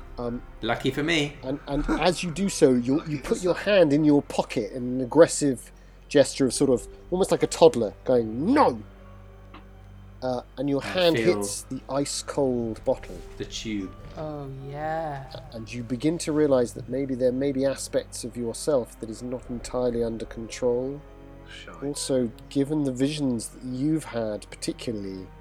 Lucky 0.62 0.90
for 0.90 1.02
me. 1.02 1.34
And, 1.42 1.58
and 1.68 1.84
as 2.00 2.22
you 2.22 2.30
do 2.30 2.48
so, 2.48 2.72
you 2.72 3.02
you 3.06 3.18
put 3.18 3.42
your 3.42 3.54
hand 3.54 3.92
in 3.92 4.04
your 4.04 4.22
pocket 4.22 4.72
in 4.72 4.82
an 4.84 5.00
aggressive 5.00 5.70
gesture 6.08 6.46
of 6.46 6.52
sort 6.54 6.70
of 6.70 6.86
almost 7.10 7.30
like 7.30 7.42
a 7.42 7.46
toddler 7.48 7.92
going, 8.04 8.52
No! 8.54 8.80
uh, 10.22 10.40
and 10.56 10.70
your 10.70 10.82
I 10.82 10.86
hand 10.88 11.16
feel- 11.16 11.36
hits 11.36 11.62
the 11.62 11.80
ice 11.88 12.22
cold 12.22 12.82
bottle, 12.84 13.16
The 13.38 13.44
tube. 13.44 13.92
Oh 14.16 14.46
yeah. 14.70 15.24
and 15.52 15.70
you 15.72 15.82
begin 15.82 16.18
to 16.18 16.32
realize 16.32 16.72
that 16.74 16.88
maybe 16.88 17.14
there 17.16 17.32
may 17.32 17.50
be 17.52 17.64
aspects 17.66 18.22
of 18.24 18.36
yourself 18.36 18.98
that 19.00 19.10
is 19.10 19.22
not 19.22 19.42
entirely 19.50 20.02
under 20.04 20.24
control. 20.24 21.00
Shite. 21.64 21.82
Also, 21.82 22.30
given 22.48 22.84
the 22.84 22.92
visions 22.92 23.48
that 23.48 23.64
you've 23.64 24.04
had, 24.04 24.46
particularly, 24.50 25.26
I 25.26 25.33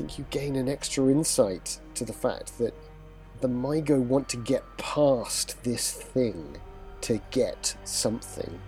think 0.00 0.18
you 0.18 0.24
gain 0.30 0.56
an 0.56 0.66
extra 0.66 1.08
insight 1.08 1.78
to 1.94 2.06
the 2.06 2.12
fact 2.12 2.56
that 2.56 2.72
the 3.42 3.48
Mi-Go 3.48 4.00
want 4.00 4.30
to 4.30 4.38
get 4.38 4.64
past 4.78 5.62
this 5.62 5.92
thing 5.92 6.56
to 7.02 7.20
get 7.30 7.76
something. 7.84 8.60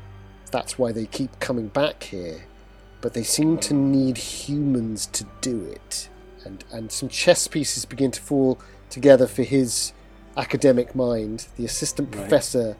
That's 0.50 0.78
why 0.78 0.92
they 0.92 1.06
keep 1.06 1.40
coming 1.40 1.68
back 1.68 2.02
here. 2.02 2.44
But 3.00 3.14
they 3.14 3.22
seem 3.22 3.56
to 3.60 3.72
need 3.72 4.18
humans 4.18 5.06
to 5.06 5.24
do 5.40 5.64
it. 5.64 6.10
And, 6.44 6.64
and 6.70 6.92
some 6.92 7.08
chess 7.08 7.48
pieces 7.48 7.86
begin 7.86 8.10
to 8.10 8.20
fall 8.20 8.60
together 8.90 9.26
for 9.26 9.42
his 9.42 9.94
academic 10.36 10.94
mind. 10.94 11.46
The 11.56 11.64
assistant 11.64 12.14
Right. 12.14 12.28
professor 12.28 12.76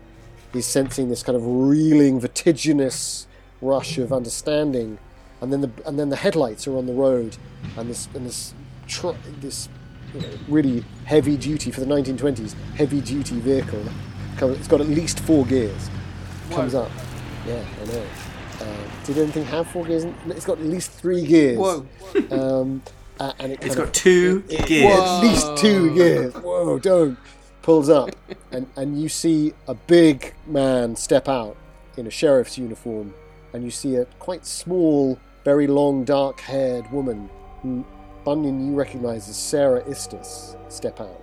is 0.53 0.66
sensing 0.66 1.09
this 1.09 1.22
kind 1.22 1.36
of 1.36 1.42
reeling, 1.46 2.20
vertiginous 2.20 3.26
rush 3.62 3.96
of 3.96 4.12
understanding, 4.12 4.98
and 5.43 5.53
then 5.53 5.61
the 5.61 5.70
and 5.84 5.99
then 5.99 6.09
the 6.09 6.16
headlights 6.16 6.66
are 6.66 6.76
on 6.78 6.86
the 6.86 6.93
road, 6.95 7.36
and 7.76 7.90
this 7.90 8.09
and 8.14 8.24
this 8.24 8.55
tr- 8.86 9.11
this 9.40 9.68
you 10.14 10.20
know, 10.22 10.28
really 10.49 10.84
heavy 11.05 11.36
duty 11.36 11.70
for 11.70 11.80
the 11.80 11.86
1920s 11.86 12.55
heavy 12.76 13.01
duty 13.01 13.38
vehicle. 13.40 13.82
It's 14.40 14.66
got 14.68 14.80
at 14.80 14.88
least 14.88 15.20
four 15.20 15.45
gears. 15.47 15.90
Comes 16.51 16.74
up. 16.74 16.90
Yeah, 17.47 17.62
I 17.80 17.84
know. 17.86 18.05
Uh, 18.61 18.64
did 19.05 19.18
anything 19.18 19.45
have 19.45 19.66
four 19.68 19.84
gears? 19.84 20.05
It's 20.28 20.45
got 20.47 20.59
at 20.59 20.64
least 20.64 20.90
three 20.93 21.24
gears. 21.26 21.59
Whoa. 21.59 21.86
Um, 22.30 22.82
a- 23.20 23.34
and 23.38 23.53
it 23.53 23.59
It's 23.62 23.74
kind 23.74 23.76
got 23.76 23.86
of- 23.88 23.93
two 23.93 24.45
it- 24.49 24.66
gears. 24.66 24.99
At 24.99 25.20
least 25.20 25.57
two 25.59 25.95
gears. 25.95 26.34
Whoa, 26.34 26.78
don't. 26.78 27.18
Pulls 27.62 27.88
up, 27.88 28.11
and, 28.51 28.66
and 28.76 29.01
you 29.01 29.09
see 29.09 29.55
a 29.68 29.74
big 29.74 30.34
man 30.49 30.97
step 30.97 31.28
out 31.28 31.57
in 31.97 32.07
a 32.09 32.11
sheriff's 32.11 32.59
uniform, 32.59 33.14
and 33.53 33.62
you 33.62 33.70
see 33.70 33.95
a 33.95 34.05
quite 34.18 34.45
small, 34.47 35.18
very 35.45 35.66
long, 35.66 36.05
dark 36.05 36.40
haired 36.40 36.90
woman 36.90 37.28
who 37.62 37.84
Bunyan 38.24 38.66
you 38.66 38.74
recognise 38.74 39.28
as 39.28 39.36
Sarah 39.36 39.82
Istas 39.82 40.57
step 40.70 41.01
out. 41.01 41.20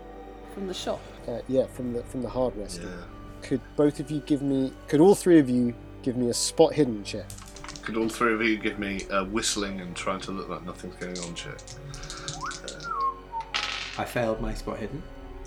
From 0.54 0.68
the 0.68 0.74
shop. 0.74 1.00
Uh, 1.28 1.40
yeah, 1.48 1.66
from 1.68 1.94
the 1.94 2.04
from 2.04 2.22
the 2.22 2.30
hardware 2.30 2.68
store. 2.68 2.86
Yeah. 2.86 3.04
Could 3.42 3.62
both 3.76 4.00
of 4.00 4.12
you 4.12 4.20
give 4.22 4.42
me? 4.42 4.74
Could 4.88 5.00
all 5.00 5.16
three 5.16 5.40
of 5.40 5.50
you 5.50 5.74
give 6.02 6.18
me 6.18 6.30
a 6.30 6.34
spot 6.34 6.74
hidden 6.74 7.04
check? 7.04 7.26
Could 7.82 7.98
all 7.98 8.10
three 8.10 8.34
of 8.34 8.42
you 8.42 8.58
give 8.58 8.78
me 8.78 9.06
a 9.10 9.24
whistling 9.24 9.80
and 9.82 9.96
trying 9.96 10.20
to 10.22 10.32
look 10.32 10.50
like 10.50 10.66
nothing's 10.66 10.96
going 10.96 11.18
on 11.20 11.34
check? 11.36 11.58
I 13.98 14.06
failed 14.06 14.42
my 14.42 14.54
spot 14.54 14.78
hidden. 14.80 15.02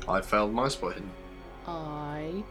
I 0.08 0.20
failed 0.20 0.52
my 0.52 0.68
spot 0.68 0.94
hidden. 0.94 1.10
I 1.66 2.42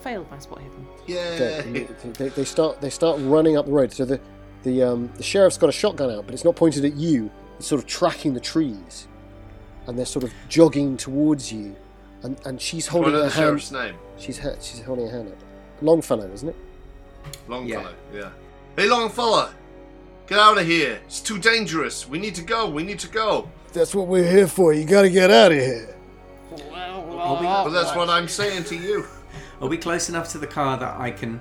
failed 0.00 0.30
my 0.30 0.38
spot 0.38 0.60
hidden. 0.60 0.86
Yeah. 1.06 1.62
Okay, 1.64 1.88
they, 2.12 2.28
they 2.28 2.44
start 2.44 2.80
they 2.80 2.90
start 2.90 3.18
running 3.22 3.56
up 3.56 3.66
the 3.66 3.72
road. 3.72 3.92
So 3.92 4.04
the 4.04 4.20
the 4.62 4.82
um, 4.82 5.10
the 5.16 5.22
sheriff's 5.22 5.56
got 5.58 5.68
a 5.68 5.72
shotgun 5.72 6.10
out, 6.10 6.24
but 6.26 6.34
it's 6.34 6.44
not 6.44 6.56
pointed 6.56 6.84
at 6.84 6.94
you. 6.94 7.30
It's 7.58 7.66
sort 7.66 7.80
of 7.80 7.86
tracking 7.88 8.34
the 8.34 8.40
trees, 8.40 9.06
and 9.86 9.98
they're 9.98 10.06
sort 10.06 10.24
of 10.24 10.32
jogging 10.48 10.96
towards 10.96 11.52
you. 11.52 11.74
And, 12.22 12.36
and 12.44 12.60
she's 12.60 12.86
What 12.92 13.04
holding 13.04 13.14
is 13.14 13.20
her 13.20 13.28
the 13.28 13.30
hand. 13.30 13.44
sheriff's 13.62 13.70
name? 13.72 13.94
She's 14.18 14.38
ha- 14.38 14.56
she's 14.60 14.82
holding 14.82 15.06
her 15.06 15.12
hand 15.12 15.28
up. 15.28 15.38
Longfellow, 15.82 16.28
isn't 16.32 16.48
it? 16.48 16.56
Longfellow. 17.46 17.94
Yeah. 18.12 18.30
Hey, 18.76 18.88
Longfellow, 18.88 19.50
get 20.26 20.38
out 20.38 20.58
of 20.58 20.66
here! 20.66 21.00
It's 21.06 21.20
too 21.20 21.38
dangerous. 21.38 22.08
We 22.08 22.18
need 22.18 22.34
to 22.36 22.42
go. 22.42 22.68
We 22.68 22.82
need 22.82 22.98
to 23.00 23.08
go. 23.08 23.48
That's 23.72 23.94
what 23.94 24.06
we're 24.08 24.28
here 24.28 24.48
for. 24.48 24.72
You 24.72 24.84
got 24.84 25.02
to 25.02 25.10
get 25.10 25.30
out 25.30 25.52
of 25.52 25.58
here. 25.58 25.94
Well, 26.50 27.06
well. 27.08 27.64
But 27.64 27.70
that's 27.70 27.94
what 27.94 28.08
I'm 28.08 28.28
saying 28.28 28.64
to 28.64 28.76
you. 28.76 29.06
Are 29.60 29.68
we 29.68 29.76
close 29.76 30.08
enough 30.08 30.28
to 30.30 30.38
the 30.38 30.46
car 30.46 30.78
that 30.78 30.98
I 31.00 31.10
can 31.10 31.40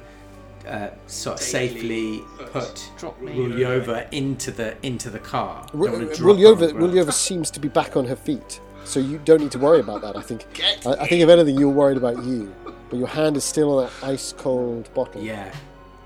uh, 0.67 0.89
sort 1.07 1.37
of 1.37 1.41
safely 1.43 2.21
put 2.51 2.89
Drop. 2.97 3.19
Rulyova 3.21 4.11
into 4.11 4.51
the 4.51 4.75
into 4.85 5.09
the 5.09 5.19
car? 5.19 5.65
Don't 5.71 5.87
R- 5.87 5.91
wanna 5.93 6.05
drop 6.15 6.37
her 6.37 6.47
on 6.47 6.57
the 6.59 6.67
Rulyova. 6.67 6.73
Rulyova 6.73 7.13
seems 7.13 7.49
to 7.51 7.59
be 7.59 7.67
back 7.67 7.95
on 7.97 8.05
her 8.05 8.15
feet, 8.15 8.59
so 8.85 8.99
you 8.99 9.17
don't 9.25 9.41
need 9.41 9.51
to 9.51 9.59
worry 9.59 9.79
about 9.79 10.01
that. 10.01 10.15
I 10.17 10.21
think. 10.21 10.45
I, 10.85 10.91
I 10.93 11.07
think 11.07 11.21
if 11.21 11.29
anything, 11.29 11.57
you're 11.57 11.69
worried 11.69 11.97
about 11.97 12.23
you, 12.23 12.53
but 12.89 12.97
your 12.97 13.07
hand 13.07 13.37
is 13.37 13.43
still 13.43 13.77
on 13.79 13.85
that 13.85 13.93
ice 14.07 14.33
cold 14.37 14.93
bottle. 14.93 15.21
Yeah, 15.21 15.51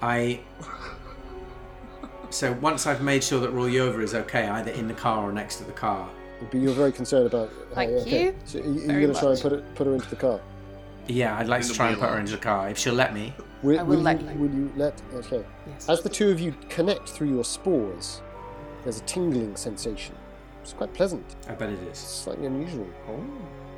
I. 0.01 0.39
So 2.29 2.53
once 2.61 2.87
I've 2.87 3.01
made 3.01 3.23
sure 3.23 3.39
that 3.41 3.53
Rulyova 3.53 4.01
is 4.01 4.13
okay, 4.13 4.47
either 4.47 4.71
in 4.71 4.87
the 4.87 4.93
car 4.93 5.27
or 5.27 5.33
next 5.33 5.57
to 5.57 5.65
the 5.65 5.73
car, 5.73 6.07
But 6.39 6.53
you're 6.55 6.73
very 6.73 6.93
concerned 6.93 7.25
about. 7.27 7.49
her, 7.49 7.55
Thank 7.75 7.91
okay. 7.91 8.25
you 8.27 8.35
So 8.45 8.59
are 8.59 8.63
you 8.63 8.87
very 8.87 9.01
going 9.01 9.13
to 9.13 9.19
try 9.19 9.31
and 9.31 9.41
put 9.41 9.51
it, 9.53 9.75
put 9.75 9.85
her 9.87 9.93
into 9.93 10.09
the 10.09 10.15
car? 10.15 10.39
Yeah, 11.07 11.37
I'd 11.37 11.47
like 11.47 11.63
to 11.65 11.73
try 11.73 11.89
and 11.89 11.99
put 11.99 12.09
her 12.09 12.19
into 12.19 12.31
the 12.33 12.37
car 12.37 12.69
if 12.69 12.77
she'll 12.77 12.93
let 12.93 13.13
me. 13.13 13.33
Will, 13.63 13.79
I 13.79 13.83
will 13.83 13.97
will 13.97 14.03
let 14.03 14.21
you, 14.21 14.29
you. 14.29 14.35
Will 14.39 14.51
you 14.51 14.71
let? 14.75 15.01
Okay. 15.13 15.43
Yes. 15.67 15.89
As 15.89 16.01
the 16.01 16.09
two 16.09 16.29
of 16.31 16.39
you 16.39 16.53
connect 16.69 17.09
through 17.09 17.29
your 17.29 17.43
spores, 17.43 18.21
there's 18.83 18.99
a 18.99 19.03
tingling 19.03 19.55
sensation. 19.55 20.15
It's 20.61 20.73
quite 20.73 20.93
pleasant, 20.93 21.35
I 21.49 21.53
bet 21.53 21.69
it 21.69 21.79
is. 21.91 21.97
slightly 21.97 22.45
unusual. 22.45 22.87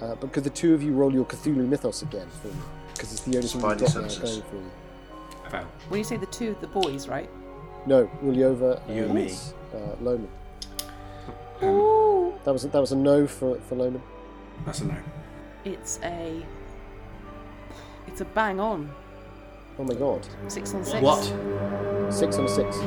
Uh, 0.01 0.15
but 0.15 0.33
could 0.33 0.43
the 0.43 0.49
two 0.49 0.73
of 0.73 0.83
you 0.83 0.91
roll 0.93 1.13
your 1.13 1.25
Cthulhu 1.25 1.65
mythos 1.67 2.01
again 2.01 2.27
for 2.41 2.47
me? 2.49 2.53
Because 2.93 3.11
it's 3.13 3.21
the 3.21 3.37
only 3.37 3.47
thing 3.47 3.61
you've 3.61 3.71
Spidey 3.71 3.79
got 3.79 3.95
now 3.95 4.01
going 4.23 4.41
for 4.41 4.55
you. 4.55 4.71
Well, 5.51 5.65
When 5.89 5.97
you 5.99 6.03
say 6.03 6.17
the 6.17 6.25
two, 6.27 6.55
the 6.61 6.67
boys, 6.67 7.07
right? 7.07 7.29
No, 7.85 8.09
Rulyova 8.23 8.81
You 8.93 9.03
and 9.05 9.13
me. 9.13 9.33
Uh, 9.73 9.77
Lohman. 10.01 10.27
um, 11.61 12.33
That 12.43 12.51
was 12.53 12.65
a, 12.65 12.67
that 12.69 12.79
was 12.81 12.91
a 12.91 12.95
no 12.95 13.27
for 13.27 13.59
for 13.61 13.75
Lohman. 13.75 14.01
that's 14.65 14.81
a 14.81 14.85
no. 14.85 14.95
It's 15.65 15.99
a. 16.03 16.43
It's 18.13 18.21
a 18.21 18.25
bang 18.25 18.59
on. 18.59 18.89
Oh 19.79 19.83
my 19.83 19.95
god, 19.95 20.25
Six 20.47 20.71
on 20.75 20.85
six. 20.85 21.01
What? 21.01 21.23
six 22.13 22.37
on 22.37 22.47
six. 22.47 22.77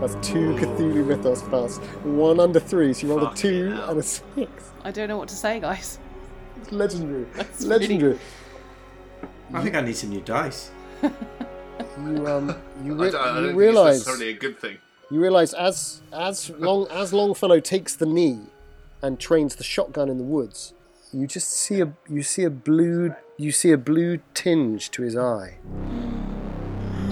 That's 0.00 0.14
two 0.26 0.54
Cthulhu 0.56 1.06
mythos 1.06 1.40
pass. 1.42 1.76
One 2.02 2.40
under 2.40 2.58
three. 2.58 2.92
So 2.92 3.06
you 3.06 3.14
rolled 3.14 3.32
a 3.32 3.36
two 3.36 3.70
hell. 3.70 3.90
and 3.90 4.00
a 4.00 4.02
six. 4.02 4.72
I 4.82 4.90
don't 4.90 5.06
know 5.06 5.18
what 5.18 5.28
to 5.28 5.36
say, 5.36 5.60
guys. 5.60 6.00
It's 6.60 6.72
legendary. 6.72 7.26
That's 7.36 7.62
legendary. 7.64 8.18
I 9.54 9.62
think 9.62 9.76
I 9.76 9.82
need 9.82 9.94
some 9.96 10.10
new 10.10 10.20
dice. 10.20 10.70
You 11.98 12.26
um 12.26 12.54
you, 12.84 12.94
I 13.00 13.04
re- 13.04 13.10
don't, 13.10 13.20
I 13.20 13.34
don't 13.34 13.44
you 13.50 13.54
realize 13.56 13.96
it's 13.98 14.06
necessarily 14.06 14.34
a 14.34 14.38
good 14.38 14.58
thing. 14.58 14.78
you 15.10 15.20
realize 15.20 15.52
as 15.52 16.00
as 16.12 16.48
long 16.50 16.86
as 16.90 17.12
Longfellow 17.12 17.60
takes 17.60 17.94
the 17.96 18.06
knee 18.06 18.40
and 19.02 19.18
trains 19.20 19.56
the 19.56 19.64
shotgun 19.64 20.08
in 20.08 20.16
the 20.16 20.24
woods, 20.24 20.72
you 21.12 21.26
just 21.26 21.50
see 21.50 21.80
a 21.80 21.92
you 22.08 22.22
see 22.22 22.44
a 22.44 22.50
blue 22.50 23.14
you 23.36 23.52
see 23.52 23.70
a 23.70 23.78
blue 23.78 24.20
tinge 24.34 24.90
to 24.92 25.02
his 25.02 25.16
eye. 25.16 25.58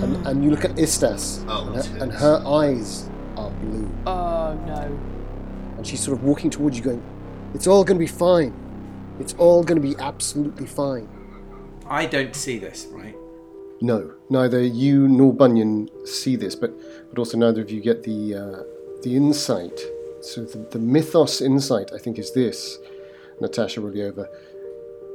And, 0.03 0.26
and 0.26 0.42
you 0.42 0.51
look 0.51 0.64
at 0.64 0.72
Istas, 0.76 1.44
Oh, 1.46 1.68
and, 1.68 1.84
her, 1.84 2.05
and 2.05 2.12
her 2.12 2.42
eyes 2.46 3.11
are 3.36 3.51
blue. 3.51 3.90
Oh 4.07 4.59
no. 4.66 4.98
And 5.76 5.86
she's 5.86 6.01
sort 6.01 6.16
of 6.16 6.24
walking 6.24 6.48
towards 6.51 6.76
you, 6.78 6.82
going, 6.82 7.03
It's 7.55 7.66
all 7.66 7.84
going 7.84 7.98
to 7.98 8.05
be 8.05 8.07
fine. 8.11 8.55
It's 9.18 9.34
all 9.34 9.62
going 9.62 9.80
to 9.80 9.86
be 9.86 9.94
absolutely 9.98 10.66
fine. 10.66 11.09
I 11.86 12.07
don't 12.07 12.34
see 12.34 12.59
this, 12.59 12.86
right? 12.90 13.14
No, 13.82 14.14
neither 14.30 14.62
you 14.62 15.09
nor 15.09 15.34
Bunyan 15.34 15.88
see 16.07 16.36
this, 16.36 16.55
but, 16.55 16.72
but 17.11 17.18
also 17.18 17.36
neither 17.36 17.61
of 17.61 17.70
you 17.70 17.80
get 17.80 18.03
the 18.03 18.34
uh, 18.34 18.62
the 19.03 19.16
insight. 19.16 19.78
So 20.22 20.44
the, 20.44 20.59
the 20.70 20.78
mythos 20.78 21.40
insight, 21.40 21.90
I 21.94 21.98
think, 21.98 22.18
is 22.18 22.32
this, 22.32 22.78
Natasha 23.41 23.80
Rulyova. 23.80 24.26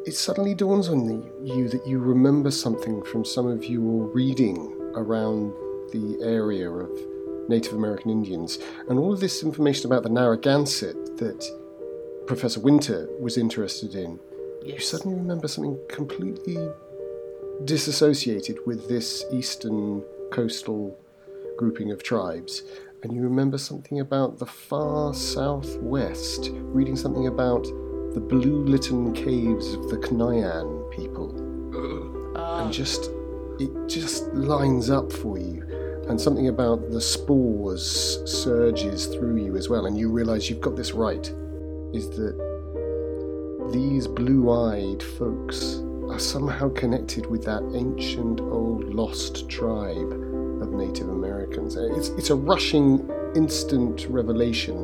It 0.06 0.14
suddenly 0.14 0.54
dawns 0.54 0.90
on 0.90 1.06
the, 1.06 1.32
you 1.44 1.68
that 1.70 1.86
you 1.88 2.00
remember 2.00 2.52
something 2.52 3.04
from 3.04 3.26
some 3.26 3.48
of 3.48 3.66
your 3.66 4.06
reading 4.08 4.72
around 4.96 5.52
the 5.92 6.20
area 6.24 6.70
of 6.70 6.90
Native 7.48 7.74
American 7.74 8.12
Indians, 8.12 8.60
and 8.90 8.98
all 9.00 9.14
of 9.14 9.20
this 9.20 9.44
information 9.44 9.86
about 9.86 10.04
the 10.04 10.10
Narragansett 10.10 11.18
that 11.18 11.46
Professor 12.28 12.60
Winter 12.60 13.08
was 13.20 13.38
interested 13.38 13.96
in. 13.96 14.20
You 14.64 14.80
suddenly 14.80 15.16
remember 15.16 15.48
something 15.48 15.80
completely 15.90 16.58
disassociated 17.66 18.58
with 18.66 18.90
this 18.90 19.24
eastern 19.32 20.04
coastal 20.32 20.98
grouping 21.58 21.92
of 21.92 22.04
tribes, 22.04 22.64
and 23.04 23.14
you 23.14 23.22
remember 23.22 23.58
something 23.58 24.00
about 24.00 24.40
the 24.40 24.46
far 24.46 25.14
southwest, 25.14 26.50
reading 26.52 26.96
something 26.96 27.28
about 27.28 27.66
the 28.16 28.22
blue 28.22 28.64
litten 28.64 29.14
caves 29.14 29.74
of 29.74 29.90
the 29.90 29.98
K'n-yan 29.98 30.68
people, 30.90 31.28
Ah, 32.36 32.64
and 32.64 32.74
just 32.74 33.12
it 33.60 33.70
just 33.88 34.34
lines 34.34 34.90
up 34.90 35.12
for 35.12 35.38
you. 35.38 35.64
And 36.08 36.20
something 36.20 36.48
about 36.50 36.92
the 36.92 37.02
spores 37.02 37.86
surges 38.26 39.08
through 39.08 39.38
you 39.38 39.56
as 39.58 39.70
well, 39.70 39.86
and 39.88 39.98
you 39.98 40.10
realize 40.10 40.50
you've 40.50 40.62
got 40.62 40.76
this 40.76 40.92
right. 40.94 41.26
Is 41.94 42.10
that 42.12 42.36
these 43.72 44.08
blue 44.08 44.52
eyed 44.52 45.02
folks 45.18 45.82
are 46.10 46.20
somehow 46.20 46.70
connected 46.70 47.26
with 47.26 47.44
that 47.46 47.64
ancient 47.74 48.40
old 48.40 48.94
lost 48.94 49.50
tribe 49.50 50.12
of 50.62 50.72
Native 50.72 51.10
Americans. 51.10 51.76
Uh, 51.76 51.90
It's, 51.98 52.10
it's 52.10 52.30
a 52.30 52.36
rushing, 52.36 53.10
instant 53.36 54.06
revelation, 54.10 54.78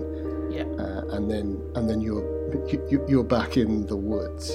Yeah. 0.52 0.64
uh, 0.84 1.16
and 1.16 1.30
then 1.30 1.62
and 1.76 1.88
then 1.90 2.02
you're 2.02 2.26
you- 2.72 2.88
you, 2.90 3.06
you're 3.08 3.24
back 3.24 3.58
in 3.58 3.86
the 3.88 3.96
woods. 3.98 4.50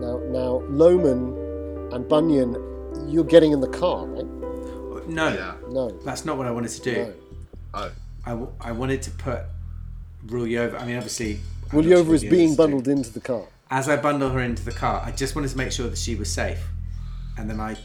Now 0.00 0.18
now 0.30 0.62
Lohman 0.70 1.92
and 1.94 2.08
Bunyan, 2.08 2.56
you're 3.08 3.24
getting 3.24 3.52
in 3.52 3.60
the 3.60 3.68
car, 3.68 4.06
right? 4.06 5.08
No, 5.08 5.28
Yeah. 5.28 5.54
No, 5.68 5.90
that's 6.04 6.24
not 6.24 6.36
what 6.38 6.46
I 6.46 6.50
wanted 6.52 6.70
to 6.70 6.80
do. 6.82 6.94
no. 6.94 7.12
Oh, 7.74 7.90
I, 8.24 8.30
w- 8.30 8.52
I 8.60 8.70
wanted 8.72 9.02
to 9.02 9.10
put 9.12 9.40
Rulyova. 10.26 10.80
I 10.80 10.84
mean, 10.86 10.96
obviously, 10.96 11.40
how 11.70 11.78
much 11.78 11.86
Rulyova 11.86 12.12
is 12.14 12.20
being 12.22 12.32
doing. 12.48 12.54
bundled 12.56 12.86
into 12.88 13.10
the 13.12 13.20
car. 13.20 13.44
As 13.70 13.88
I 13.88 13.96
bundle 13.96 14.28
her 14.30 14.40
into 14.40 14.64
the 14.64 14.70
car, 14.72 15.02
I 15.04 15.10
just 15.10 15.34
wanted 15.34 15.50
to 15.50 15.56
make 15.56 15.72
sure 15.72 15.88
that 15.88 15.98
she 15.98 16.14
was 16.14 16.30
safe, 16.30 16.62
and 17.38 17.48
then 17.50 17.58
I, 17.58 17.76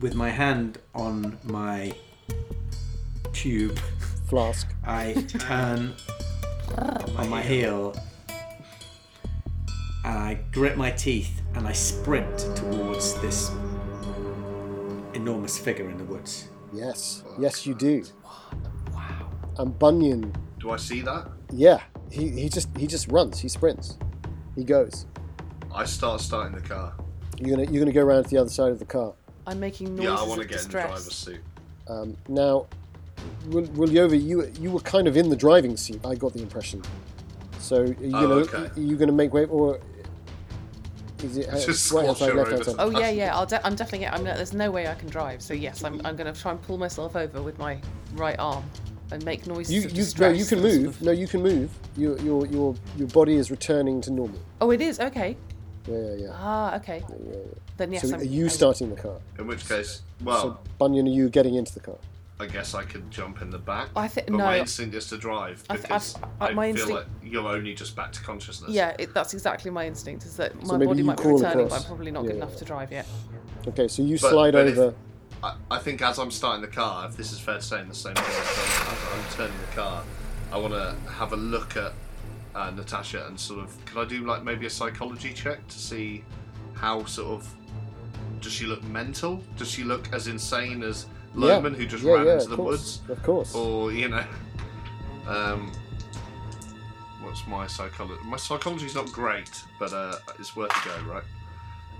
with 0.00 0.14
my 0.14 0.30
hand 0.30 0.78
on 0.94 1.36
my 1.44 1.92
tube, 3.32 3.78
Flask. 4.28 4.66
I 4.86 5.12
turn 5.28 5.94
on 7.16 7.28
my 7.28 7.42
heel 7.42 7.94
and 10.04 10.18
I 10.18 10.34
grit 10.52 10.76
my 10.76 10.90
teeth 10.90 11.42
and 11.54 11.66
I 11.66 11.72
sprint 11.72 12.38
towards 12.56 13.20
this 13.20 13.50
enormous 15.14 15.58
figure 15.58 15.88
in 15.90 15.98
the 15.98 16.04
woods. 16.04 16.48
Yes, 16.72 17.24
yes, 17.38 17.66
you 17.66 17.74
do. 17.74 18.04
Wow. 18.92 19.30
And 19.58 19.78
Bunyan, 19.78 20.34
do 20.58 20.70
I 20.70 20.76
see 20.76 21.00
that? 21.02 21.28
yeah, 21.52 21.80
he, 22.10 22.28
he 22.28 22.48
just 22.48 22.68
he 22.76 22.86
just 22.86 23.08
runs. 23.08 23.38
He 23.38 23.48
sprints. 23.48 23.98
He 24.54 24.64
goes. 24.64 25.06
I 25.74 25.84
start 25.84 26.20
starting 26.20 26.54
the 26.54 26.66
car. 26.66 26.94
You're 27.38 27.56
gonna 27.56 27.70
you're 27.70 27.80
gonna 27.80 27.92
go 27.92 28.02
around 28.02 28.24
to 28.24 28.30
the 28.30 28.38
other 28.38 28.50
side 28.50 28.72
of 28.72 28.78
the 28.78 28.84
car. 28.84 29.14
I'm 29.46 29.60
making 29.60 29.94
noises 29.94 30.10
Yeah, 30.10 30.16
I 30.16 30.22
want 30.22 30.40
to 30.40 30.44
of 30.44 30.48
get 30.48 30.60
in 30.60 30.66
the 30.66 30.72
driver's 30.72 31.14
seat. 31.14 31.40
Um, 31.88 32.16
now, 32.28 32.66
Rul- 33.46 33.66
Rulyova, 33.68 34.20
you 34.22 34.50
you 34.60 34.70
were 34.70 34.80
kind 34.80 35.06
of 35.08 35.16
in 35.16 35.28
the 35.30 35.36
driving 35.36 35.76
seat. 35.76 36.00
I 36.04 36.14
got 36.14 36.32
the 36.34 36.42
impression. 36.42 36.82
So 37.58 37.82
are 37.82 37.86
you 37.86 37.96
Oh, 38.14 38.22
gonna 38.22 38.34
okay. 38.34 38.80
are 38.80 38.84
you 38.84 38.96
gonna 38.96 39.12
make 39.12 39.32
way 39.32 39.44
or 39.46 39.78
is 41.22 41.36
it 41.36 41.50
Just 41.50 41.90
right 41.90 42.04
hand 42.06 42.16
squash 42.16 42.18
side, 42.20 42.28
her 42.30 42.34
left 42.36 42.50
hand 42.50 42.68
over 42.68 42.76
Oh 42.82 42.90
yeah, 43.00 43.10
yeah. 43.10 43.34
I'll 43.36 43.46
de- 43.46 43.64
I'm 43.66 43.74
definitely. 43.74 44.06
I'm. 44.06 44.22
There's 44.24 44.52
no 44.52 44.70
way 44.70 44.86
I 44.86 44.94
can 44.94 45.08
drive. 45.08 45.42
So 45.42 45.52
yes, 45.54 45.82
I'm. 45.82 46.00
I'm 46.04 46.14
going 46.14 46.32
to 46.32 46.40
try 46.40 46.52
and 46.52 46.62
pull 46.62 46.78
myself 46.78 47.16
over 47.16 47.42
with 47.42 47.58
my 47.58 47.80
right 48.14 48.38
arm 48.38 48.62
and 49.10 49.24
make 49.24 49.46
noises 49.46 49.72
You 49.74 49.84
of 49.84 49.92
you 49.96 50.04
no, 50.20 50.28
you 50.28 50.44
can 50.44 50.58
and 50.58 50.70
sort 50.70 50.82
move. 50.82 50.86
of- 50.86 51.02
No, 51.02 51.10
you 51.10 51.26
can 51.26 51.42
move. 51.42 51.70
Your 51.96 52.16
your 52.20 52.46
your 52.46 52.74
your 52.96 53.08
body 53.08 53.34
is 53.34 53.50
returning 53.50 54.00
to 54.02 54.12
normal. 54.12 54.38
Oh, 54.60 54.70
it 54.70 54.80
is 54.80 55.00
okay. 55.00 55.36
Yeah, 55.88 55.96
yeah, 55.98 56.14
yeah. 56.14 56.28
Ah, 56.34 56.76
okay. 56.76 57.02
Then 57.78 57.92
yes. 57.92 58.02
so 58.08 58.14
I'm, 58.14 58.20
are 58.20 58.24
you 58.24 58.44
I- 58.44 58.48
starting 58.48 58.90
the 58.90 58.96
car? 59.00 59.16
In 59.40 59.46
which 59.48 59.66
case, 59.68 60.02
well, 60.22 60.40
So 60.42 60.58
Bunyan, 60.78 61.06
are 61.08 61.10
you 61.10 61.28
getting 61.30 61.54
into 61.54 61.72
the 61.74 61.80
car? 61.80 61.96
I 62.40 62.46
guess 62.46 62.72
I 62.74 62.84
could 62.84 63.10
jump 63.10 63.42
in 63.42 63.50
the 63.50 63.58
back. 63.58 63.88
I 63.96 64.06
thi- 64.06 64.20
but 64.26 64.30
no. 64.34 64.44
my 64.44 64.58
instinct 64.60 64.94
is 64.94 65.08
to 65.08 65.18
drive 65.18 65.64
I 65.68 65.74
th- 65.74 65.82
because 65.82 66.14
I- 66.40 66.46
I, 66.46 66.48
I- 66.50 66.54
my 66.54 66.66
feel 66.72 66.82
instinct- 66.82 66.92
like 66.92 67.32
you're 67.32 67.48
only 67.48 67.74
just 67.74 67.96
back 67.96 68.12
to 68.12 68.22
consciousness. 68.22 68.70
Yeah, 68.70 68.94
it, 68.98 69.12
that's 69.12 69.34
exactly 69.34 69.70
my 69.72 69.86
instinct. 69.86 70.24
Is 70.24 70.36
that 70.36 70.54
my 70.64 70.76
maybe 70.76 70.86
body 70.88 71.02
might 71.02 71.16
be 71.16 71.22
crawl 71.24 71.38
returning, 71.38 71.66
but. 71.68 71.78
I'm 71.80 71.84
probably 71.84 72.10
not 72.12 72.22
Yeah, 72.24 72.28
good 72.30 72.36
enough 72.36 72.56
to 72.56 72.64
drive 72.64 72.92
yet. 72.92 73.06
Okay, 73.66 73.88
so 73.88 74.02
you 74.02 74.18
But- 74.20 74.30
slide 74.30 74.52
but 74.52 74.68
if- 74.68 74.78
over. 74.78 74.94
I, 75.42 75.54
I 75.70 75.78
think 75.78 76.00
as 76.02 76.18
I'm 76.18 76.30
starting 76.32 76.62
the 76.62 76.68
car, 76.68 77.06
if 77.08 77.16
this 77.16 77.32
is 77.32 77.38
fair 77.40 77.56
to 77.56 77.62
say, 77.62 77.80
in 77.80 77.88
the 77.88 77.94
same 77.94 78.14
way 78.14 78.22
I'm, 78.24 78.96
I'm 79.18 79.24
turning 79.36 79.58
the 79.60 79.76
car, 79.76 80.02
I 80.52 80.58
want 80.58 80.74
to 80.74 80.96
have 81.12 81.32
a 81.32 81.36
look 81.36 81.76
at 81.76 81.92
uh, 82.56 82.70
Natasha 82.70 83.24
and 83.26 83.38
sort 83.38 83.60
of, 83.60 83.84
could 83.84 83.98
I 84.00 84.04
do 84.04 84.24
like 84.26 84.42
maybe 84.42 84.66
a 84.66 84.70
psychology 84.70 85.32
check 85.32 85.66
to 85.68 85.78
see 85.78 86.24
how 86.74 87.04
sort 87.04 87.40
of 87.40 87.54
does 88.40 88.52
she 88.52 88.66
look 88.66 88.82
mental? 88.84 89.40
Does 89.56 89.70
she 89.70 89.84
look 89.84 90.12
as 90.12 90.26
insane 90.26 90.82
as 90.82 91.06
Lohman 91.38 91.76
who 91.76 91.86
just 91.86 92.04
yeah, 92.04 92.12
ran 92.14 92.26
yeah, 92.26 92.34
into 92.34 92.48
the 92.48 92.56
course, 92.56 93.00
woods? 93.06 93.10
Of 93.10 93.22
course. 93.22 93.54
Or 93.54 93.92
you 93.92 94.08
know, 94.08 94.24
um, 95.26 95.72
what's 97.22 97.46
my 97.46 97.66
psychology? 97.66 98.20
My 98.24 98.36
psychology's 98.36 98.94
not 98.94 99.10
great, 99.12 99.62
but 99.78 99.92
uh, 99.92 100.16
it's 100.38 100.56
worth 100.56 100.70
a 100.70 100.88
go, 100.88 101.12
right? 101.12 101.24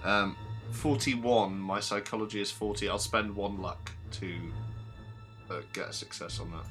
Um, 0.04 0.36
Forty-one. 0.70 1.58
My 1.58 1.80
psychology 1.80 2.40
is 2.40 2.50
forty. 2.50 2.88
I'll 2.88 2.98
spend 2.98 3.34
one 3.34 3.60
luck 3.62 3.90
to 4.12 4.34
uh, 5.50 5.60
get 5.72 5.88
a 5.88 5.92
success 5.92 6.40
on 6.40 6.50
that. 6.50 6.64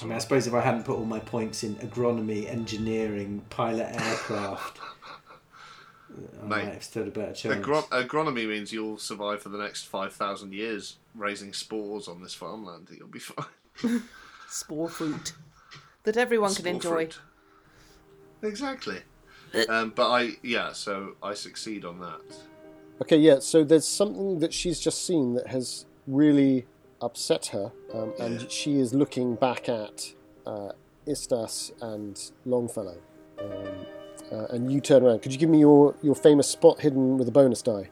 I 0.00 0.04
mean, 0.04 0.12
I 0.12 0.18
suppose 0.18 0.46
if 0.46 0.54
I 0.54 0.60
hadn't 0.60 0.84
put 0.84 0.98
all 0.98 1.04
my 1.04 1.18
points 1.18 1.64
in 1.64 1.74
agronomy, 1.76 2.48
engineering, 2.50 3.42
pilot 3.48 3.88
aircraft, 3.94 4.78
I 4.80 5.16
Mate, 6.10 6.48
might 6.48 6.64
have 6.72 6.82
stood 6.82 7.08
a 7.08 7.10
better 7.10 7.32
chance. 7.32 7.56
Agro- 7.56 7.82
agronomy 7.90 8.48
means 8.48 8.72
you'll 8.72 8.98
survive 8.98 9.42
for 9.42 9.48
the 9.50 9.58
next 9.58 9.84
five 9.86 10.12
thousand 10.12 10.52
years 10.54 10.96
raising 11.14 11.52
spores 11.52 12.08
on 12.08 12.22
this 12.22 12.34
farmland. 12.34 12.88
You'll 12.96 13.08
be 13.08 13.18
fine. 13.18 13.46
Spore 14.48 14.88
fruit 14.88 15.32
that 16.04 16.16
everyone 16.16 16.54
can 16.54 16.66
enjoy. 16.66 16.88
fruit. 17.06 17.18
Exactly. 18.42 18.98
Um, 19.68 19.92
but 19.94 20.10
I, 20.10 20.36
yeah, 20.42 20.72
so 20.72 21.16
I 21.22 21.34
succeed 21.34 21.84
on 21.84 22.00
that. 22.00 22.20
Okay, 23.02 23.16
yeah. 23.16 23.38
So 23.40 23.64
there's 23.64 23.86
something 23.86 24.38
that 24.40 24.52
she's 24.52 24.78
just 24.80 25.06
seen 25.06 25.34
that 25.34 25.46
has 25.48 25.86
really 26.06 26.66
upset 27.00 27.46
her, 27.46 27.72
um, 27.94 28.12
and 28.20 28.42
Yeah. 28.42 28.48
she 28.48 28.78
is 28.78 28.92
looking 28.94 29.34
back 29.36 29.68
at 29.68 30.12
uh, 30.46 30.72
Istas 31.06 31.72
and 31.82 32.20
Longfellow. 32.44 32.98
Um, 33.38 33.86
uh, 34.32 34.46
and 34.50 34.72
you 34.72 34.80
turn 34.80 35.02
around. 35.02 35.22
Could 35.22 35.32
you 35.32 35.38
give 35.38 35.50
me 35.50 35.60
your, 35.60 35.94
your 36.02 36.14
famous 36.14 36.48
spot 36.48 36.80
hidden 36.80 37.18
with 37.18 37.28
a 37.28 37.32
bonus 37.32 37.62
die? 37.62 37.90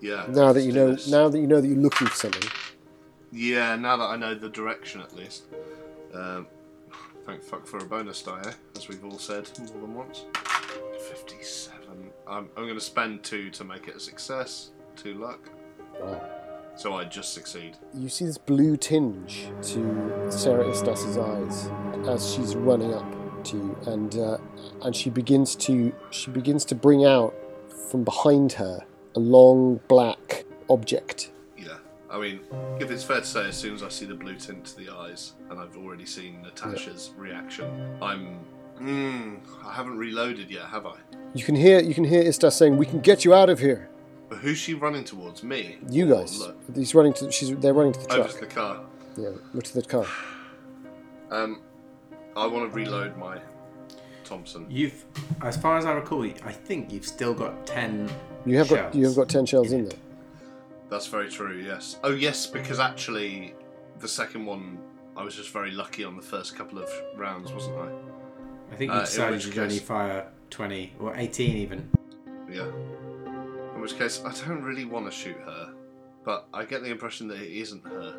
Yeah. 0.00 0.26
Now 0.28 0.52
that 0.52 0.62
you 0.62 0.72
know, 0.72 0.92
this. 0.92 1.08
now 1.08 1.28
that 1.28 1.38
you 1.38 1.46
know 1.46 1.60
that 1.60 1.66
you're 1.66 1.76
looking 1.76 2.06
for 2.06 2.14
something. 2.14 2.50
Yeah, 3.32 3.76
now 3.76 3.96
that 3.96 4.04
I 4.04 4.16
know 4.16 4.34
the 4.34 4.48
direction 4.48 5.00
at 5.00 5.14
least. 5.14 5.44
Um, 6.14 6.46
thank 7.24 7.42
fuck 7.42 7.66
for 7.66 7.78
a 7.78 7.84
bonus 7.84 8.22
die, 8.22 8.42
eh? 8.46 8.52
as 8.76 8.88
we've 8.88 9.04
all 9.04 9.18
said 9.18 9.48
more 9.58 9.80
than 9.80 9.94
once. 9.94 10.24
57. 11.08 11.76
I'm, 12.26 12.48
I'm 12.56 12.64
going 12.64 12.74
to 12.74 12.80
spend 12.80 13.22
two 13.22 13.50
to 13.50 13.64
make 13.64 13.88
it 13.88 13.96
a 13.96 14.00
success. 14.00 14.70
Two 14.96 15.14
luck. 15.14 15.48
Wow. 16.00 16.20
So 16.76 16.94
I 16.94 17.04
just 17.04 17.32
succeed. 17.32 17.76
You 17.94 18.10
see 18.10 18.26
this 18.26 18.36
blue 18.36 18.76
tinge 18.76 19.48
to 19.62 20.30
Sarah 20.30 20.68
Istas's 20.68 21.16
eyes 21.16 21.70
as 22.06 22.34
she's 22.34 22.54
running 22.54 22.92
up 22.92 23.15
to 23.46 23.56
you, 23.56 23.78
and 23.86 24.16
uh, 24.16 24.38
and 24.82 24.94
she 24.94 25.10
begins 25.10 25.54
to 25.56 25.92
she 26.10 26.30
begins 26.30 26.64
to 26.66 26.74
bring 26.74 27.04
out 27.04 27.34
from 27.90 28.04
behind 28.04 28.52
her 28.52 28.84
a 29.14 29.18
long 29.18 29.80
black 29.88 30.44
object. 30.68 31.30
Yeah. 31.56 31.78
I 32.10 32.18
mean, 32.20 32.40
if 32.80 32.90
it's 32.90 33.02
fair 33.04 33.20
to 33.20 33.26
say, 33.26 33.48
as 33.48 33.56
soon 33.56 33.74
as 33.74 33.82
I 33.82 33.88
see 33.88 34.06
the 34.06 34.14
blue 34.14 34.36
tint 34.36 34.64
to 34.66 34.76
the 34.76 34.90
eyes, 34.90 35.32
and 35.50 35.58
I've 35.58 35.76
already 35.76 36.06
seen 36.06 36.42
Natasha's 36.42 37.10
reaction, 37.16 37.98
I'm. 38.00 38.38
Mm, 38.80 39.38
I 39.64 39.72
haven't 39.72 39.96
reloaded 39.96 40.50
yet, 40.50 40.66
have 40.66 40.84
I? 40.84 40.96
You 41.34 41.44
can 41.44 41.54
hear 41.54 41.80
you 41.80 41.94
can 41.94 42.04
hear 42.04 42.22
Istas 42.22 42.52
saying, 42.52 42.76
"We 42.76 42.84
can 42.86 43.00
get 43.00 43.24
you 43.24 43.32
out 43.32 43.48
of 43.48 43.58
here." 43.58 43.88
But 44.28 44.38
who's 44.38 44.58
she 44.58 44.74
running 44.74 45.04
towards? 45.04 45.42
Me? 45.42 45.78
You 45.88 46.12
Or 46.12 46.16
guys. 46.18 46.38
Look, 46.38 46.56
He's 46.74 46.94
running 46.94 47.12
to. 47.14 47.32
She's. 47.32 47.56
They're 47.56 47.72
running 47.72 47.92
to 47.94 48.00
the 48.00 48.12
over 48.12 48.28
to 48.28 48.40
the 48.40 48.46
car. 48.46 48.80
Yeah, 49.16 49.30
look 49.54 49.64
to 49.64 49.74
the 49.74 49.82
car. 49.82 50.06
Um, 51.30 51.62
I 52.36 52.46
want 52.46 52.70
to 52.70 52.76
reload 52.76 53.16
my 53.16 53.38
Thompson. 54.24 54.66
You've, 54.68 55.04
as 55.42 55.56
far 55.56 55.78
as 55.78 55.84
I 55.86 55.92
recall, 55.92 56.24
I 56.24 56.52
think 56.52 56.92
you've 56.92 57.06
still 57.06 57.32
got 57.34 57.66
ten. 57.66 58.10
You 58.44 58.58
have 58.58 58.68
got 58.68 58.76
shells. 58.76 58.94
you 58.96 59.06
have 59.06 59.16
got 59.16 59.28
ten 59.28 59.46
shells 59.46 59.72
in 59.72 59.84
there. 59.88 59.98
That's 60.90 61.06
very 61.06 61.30
true. 61.30 61.56
Yes. 61.56 61.98
Oh, 62.04 62.10
yes, 62.12 62.46
because 62.46 62.78
actually, 62.78 63.54
the 64.00 64.08
second 64.08 64.44
one, 64.46 64.78
I 65.16 65.24
was 65.24 65.34
just 65.34 65.50
very 65.50 65.70
lucky 65.70 66.04
on 66.04 66.14
the 66.16 66.22
first 66.22 66.54
couple 66.56 66.78
of 66.78 66.88
rounds, 67.16 67.52
wasn't 67.52 67.76
I? 67.78 67.88
I 68.72 68.76
think 68.76 68.90
Uh, 68.90 68.94
you 68.94 69.00
in 69.00 69.04
decided 69.06 69.34
which 69.36 69.46
you'd 69.46 69.58
only 69.58 69.78
case- 69.78 69.86
fire 69.86 70.28
twenty 70.50 70.92
or 71.00 71.14
eighteen 71.16 71.56
even. 71.56 71.88
Yeah. 72.50 72.66
In 73.74 73.80
which 73.80 73.96
case, 73.98 74.22
I 74.24 74.32
don't 74.46 74.62
really 74.62 74.84
want 74.84 75.06
to 75.06 75.12
shoot 75.12 75.36
her, 75.44 75.72
but 76.24 76.46
I 76.52 76.64
get 76.64 76.82
the 76.82 76.90
impression 76.90 77.28
that 77.28 77.38
it 77.40 77.50
isn't 77.60 77.84
her. 77.86 78.16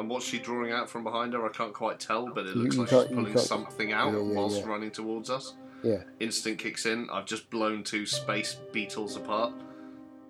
And 0.00 0.08
what's 0.08 0.24
she 0.24 0.38
drawing 0.38 0.72
out 0.72 0.88
from 0.88 1.04
behind 1.04 1.34
her? 1.34 1.44
I 1.44 1.50
can't 1.50 1.74
quite 1.74 2.00
tell, 2.00 2.26
but 2.26 2.46
it 2.46 2.56
looks 2.56 2.74
you 2.74 2.80
like 2.82 2.90
can't- 2.90 3.08
she's 3.08 3.14
pulling 3.16 3.36
something 3.36 3.92
out 3.92 4.12
Yeah, 4.14 4.18
yeah, 4.20 4.32
whilst 4.34 4.60
yeah. 4.60 4.66
running 4.66 4.90
towards 4.90 5.28
us. 5.28 5.54
Yeah. 5.82 6.02
Instinct 6.20 6.62
kicks 6.62 6.86
in. 6.86 7.08
I've 7.10 7.26
just 7.26 7.50
blown 7.50 7.84
two 7.84 8.06
space 8.06 8.56
beetles 8.72 9.16
apart. 9.16 9.52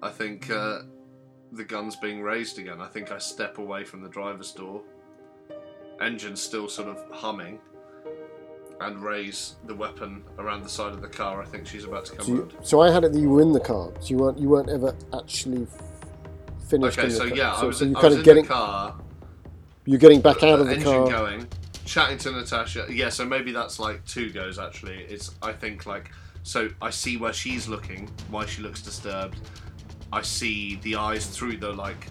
I 0.02 0.10
think 0.10 0.50
uh, 0.50 0.80
the 1.52 1.62
gun's 1.64 1.94
being 1.96 2.20
raised 2.20 2.58
again. 2.58 2.80
I 2.80 2.86
think 2.88 3.12
I 3.12 3.18
step 3.18 3.58
away 3.58 3.84
from 3.84 4.02
the 4.02 4.08
driver's 4.08 4.50
door. 4.52 4.82
Engine's 6.00 6.40
still 6.42 6.68
sort 6.68 6.88
of 6.88 6.98
humming. 7.12 7.58
And 8.80 9.02
raise 9.04 9.56
the 9.66 9.74
weapon 9.74 10.24
around 10.38 10.62
the 10.62 10.68
side 10.70 10.92
of 10.94 11.02
the 11.02 11.08
car. 11.08 11.42
I 11.42 11.44
think 11.44 11.66
she's 11.66 11.84
about 11.84 12.06
to 12.06 12.16
come 12.16 12.24
So, 12.26 12.32
you, 12.32 12.40
round. 12.40 12.56
so 12.62 12.80
I 12.80 12.90
had 12.90 13.04
it 13.04 13.12
that 13.12 13.20
you 13.20 13.28
were 13.28 13.42
in 13.42 13.52
the 13.52 13.60
car. 13.60 13.92
So 14.00 14.06
you 14.08 14.16
weren't 14.16 14.38
you 14.38 14.48
weren't 14.48 14.70
ever 14.70 14.96
actually 15.12 15.66
finished. 16.66 16.98
Okay, 16.98 17.10
so 17.10 17.28
car. 17.28 17.36
yeah, 17.36 17.54
so, 17.56 17.62
I 17.62 17.64
was, 17.66 17.78
so 17.78 17.84
in, 17.84 17.94
I 17.96 18.02
was 18.02 18.12
of 18.14 18.18
in 18.20 18.24
getting 18.24 18.44
the 18.44 18.48
car, 18.48 18.94
you're 19.90 19.98
getting 19.98 20.20
back 20.20 20.44
out 20.44 20.60
of 20.60 20.66
the 20.66 20.74
engine 20.74 20.84
car. 20.84 21.10
going, 21.10 21.48
chatting 21.84 22.16
to 22.18 22.30
Natasha. 22.30 22.86
Yeah, 22.88 23.08
so 23.08 23.26
maybe 23.26 23.50
that's 23.50 23.80
like 23.80 24.04
two 24.06 24.30
goes 24.30 24.56
actually. 24.56 24.98
It's 25.08 25.34
I 25.42 25.52
think 25.52 25.84
like 25.84 26.12
so 26.44 26.68
I 26.80 26.90
see 26.90 27.16
where 27.16 27.32
she's 27.32 27.66
looking, 27.66 28.08
why 28.30 28.46
she 28.46 28.62
looks 28.62 28.82
disturbed. 28.82 29.40
I 30.12 30.22
see 30.22 30.76
the 30.82 30.94
eyes 30.94 31.26
through 31.26 31.56
the 31.56 31.72
like 31.72 32.06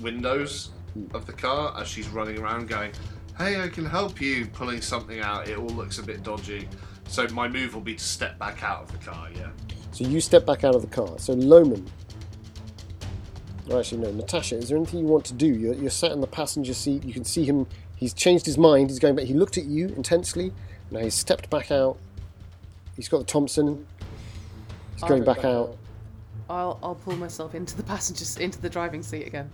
windows 0.00 0.70
of 1.12 1.26
the 1.26 1.32
car 1.32 1.74
as 1.80 1.88
she's 1.88 2.08
running 2.10 2.38
around 2.38 2.68
going, 2.68 2.92
Hey, 3.36 3.60
I 3.60 3.66
can 3.66 3.86
help 3.86 4.20
you, 4.20 4.46
pulling 4.46 4.80
something 4.80 5.18
out. 5.18 5.48
It 5.48 5.58
all 5.58 5.66
looks 5.66 5.98
a 5.98 6.04
bit 6.04 6.22
dodgy. 6.22 6.68
So 7.08 7.26
my 7.32 7.48
move 7.48 7.74
will 7.74 7.80
be 7.80 7.96
to 7.96 8.04
step 8.04 8.38
back 8.38 8.62
out 8.62 8.82
of 8.82 8.92
the 8.92 8.98
car, 8.98 9.30
yeah. 9.34 9.48
So 9.90 10.04
you 10.04 10.20
step 10.20 10.46
back 10.46 10.62
out 10.62 10.76
of 10.76 10.82
the 10.82 10.88
car. 10.88 11.18
So 11.18 11.34
Lohman. 11.34 11.88
Or 13.70 13.78
actually, 13.78 14.02
no, 14.02 14.10
Natasha, 14.10 14.56
is 14.56 14.68
there 14.68 14.76
anything 14.76 15.00
you 15.00 15.06
want 15.06 15.24
to 15.26 15.34
do? 15.34 15.46
You're, 15.46 15.74
you're 15.74 15.90
sat 15.90 16.10
in 16.10 16.20
the 16.20 16.26
passenger 16.26 16.74
seat. 16.74 17.04
You 17.04 17.12
can 17.14 17.24
see 17.24 17.44
him. 17.44 17.66
He's 17.94 18.12
changed 18.12 18.44
his 18.46 18.58
mind. 18.58 18.90
He's 18.90 18.98
going 18.98 19.14
back. 19.14 19.26
He 19.26 19.34
looked 19.34 19.56
at 19.58 19.64
you 19.64 19.88
intensely. 19.90 20.52
Now 20.90 21.00
he's 21.00 21.14
stepped 21.14 21.48
back 21.50 21.70
out. 21.70 21.96
He's 22.96 23.08
got 23.08 23.18
the 23.18 23.24
Thompson. 23.24 23.86
He's 24.94 25.02
I'll 25.04 25.08
going 25.08 25.24
back 25.24 25.36
back 25.36 25.44
out. 25.44 25.76
I'll 26.48 26.78
I'll 26.82 26.96
pull 26.96 27.14
myself 27.14 27.54
into 27.54 27.76
the 27.76 27.84
passenger 27.84 28.24
into 28.42 28.60
the 28.60 28.68
driving 28.68 29.04
seat 29.04 29.24
again. 29.26 29.50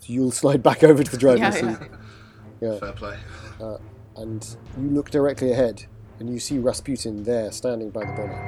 So 0.00 0.12
you'll 0.14 0.30
slide 0.30 0.62
back 0.62 0.82
over 0.90 1.04
to 1.04 1.10
the 1.10 1.18
driving 1.18 1.42
Yeah, 1.42 1.50
seat. 1.50 1.64
yeah. 1.64 2.72
Yeah. 2.72 2.78
Fair 2.78 2.92
play. 2.92 3.18
Uh, 3.60 3.76
and 4.16 4.56
you 4.80 4.88
look 4.88 5.10
directly 5.10 5.52
ahead 5.52 5.84
and 6.20 6.30
you 6.30 6.38
see 6.38 6.58
Rasputin 6.58 7.22
there 7.24 7.52
standing 7.52 7.90
by 7.90 8.00
the 8.00 8.12
bonnet. 8.12 8.38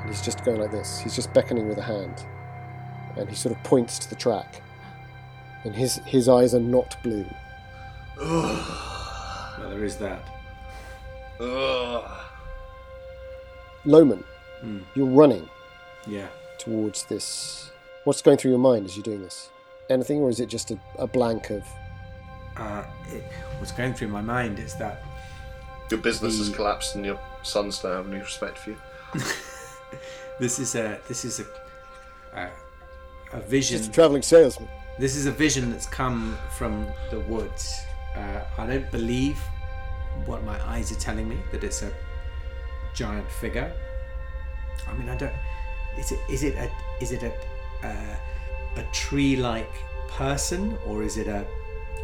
And 0.00 0.08
he's 0.08 0.22
just 0.22 0.42
going 0.46 0.60
like 0.60 0.70
this. 0.72 0.98
He's 1.00 1.14
just 1.14 1.30
beckoning 1.34 1.68
with 1.68 1.76
a 1.76 1.82
hand. 1.82 2.24
And 3.16 3.28
he 3.28 3.34
sort 3.34 3.54
of 3.56 3.62
points 3.64 3.98
to 4.00 4.08
the 4.10 4.16
track. 4.16 4.60
And 5.64 5.74
his 5.74 5.96
his 6.04 6.28
eyes 6.28 6.54
are 6.54 6.60
not 6.60 6.96
blue. 7.02 7.26
Well, 9.56 9.70
there 9.70 9.84
is 9.84 9.96
that. 9.98 10.20
Ugh. 11.40 12.10
Lohman, 13.86 14.24
Hmm. 14.60 14.78
you're 14.94 15.06
running 15.06 15.48
Yeah. 16.06 16.26
towards 16.58 17.04
this. 17.04 17.70
What's 18.04 18.20
going 18.22 18.36
through 18.38 18.50
your 18.50 18.58
mind 18.60 18.86
as 18.86 18.96
you're 18.96 19.04
doing 19.04 19.22
this? 19.22 19.50
Anything, 19.90 20.20
or 20.20 20.28
is 20.30 20.40
it 20.40 20.46
just 20.46 20.70
a, 20.70 20.78
a 20.98 21.06
blank 21.06 21.50
of. 21.50 21.62
Uh, 22.56 22.82
it, 23.12 23.22
what's 23.58 23.72
going 23.72 23.94
through 23.94 24.08
my 24.08 24.20
mind 24.22 24.58
is 24.58 24.74
that 24.76 25.02
Your 25.90 26.00
business 26.00 26.38
has 26.38 26.48
collapsed 26.48 26.94
and 26.96 27.04
your 27.04 27.18
sons 27.42 27.78
don't 27.80 27.92
have 27.96 28.08
any 28.12 28.20
respect 28.20 28.58
for 28.58 28.70
you. 28.70 28.76
this 30.40 30.58
is 30.58 30.74
a 30.74 30.98
this 31.08 31.24
is 31.24 31.40
a 31.40 31.44
a, 32.40 32.48
a 33.34 33.40
vision. 33.40 33.78
Just 33.78 33.90
a 33.90 33.92
travelling 33.92 34.22
salesman? 34.22 34.68
This 34.98 35.16
is 35.16 35.26
a 35.26 35.32
vision 35.32 35.70
that's 35.70 35.86
come 35.86 36.38
from 36.50 36.86
the 37.10 37.20
woods. 37.20 37.82
Uh, 38.16 38.40
I 38.56 38.66
don't 38.66 38.90
believe 38.90 39.38
what 40.24 40.44
my 40.44 40.58
eyes 40.68 40.92
are 40.92 41.00
telling 41.00 41.28
me 41.28 41.38
that 41.50 41.64
it's 41.64 41.82
a 41.82 41.92
giant 42.94 43.28
figure. 43.30 43.72
I 44.88 44.92
mean, 44.94 45.08
I 45.08 45.16
don't. 45.16 45.32
Is 45.98 46.12
it 46.12 46.20
is 46.30 46.42
it 46.44 46.54
a 46.56 46.70
is 47.00 47.12
it 47.12 47.22
a 47.22 47.32
uh, 47.86 48.16
a 48.76 48.82
tree-like 48.92 49.70
person 50.08 50.76
or 50.86 51.02
is 51.02 51.16
it 51.16 51.26
a 51.26 51.44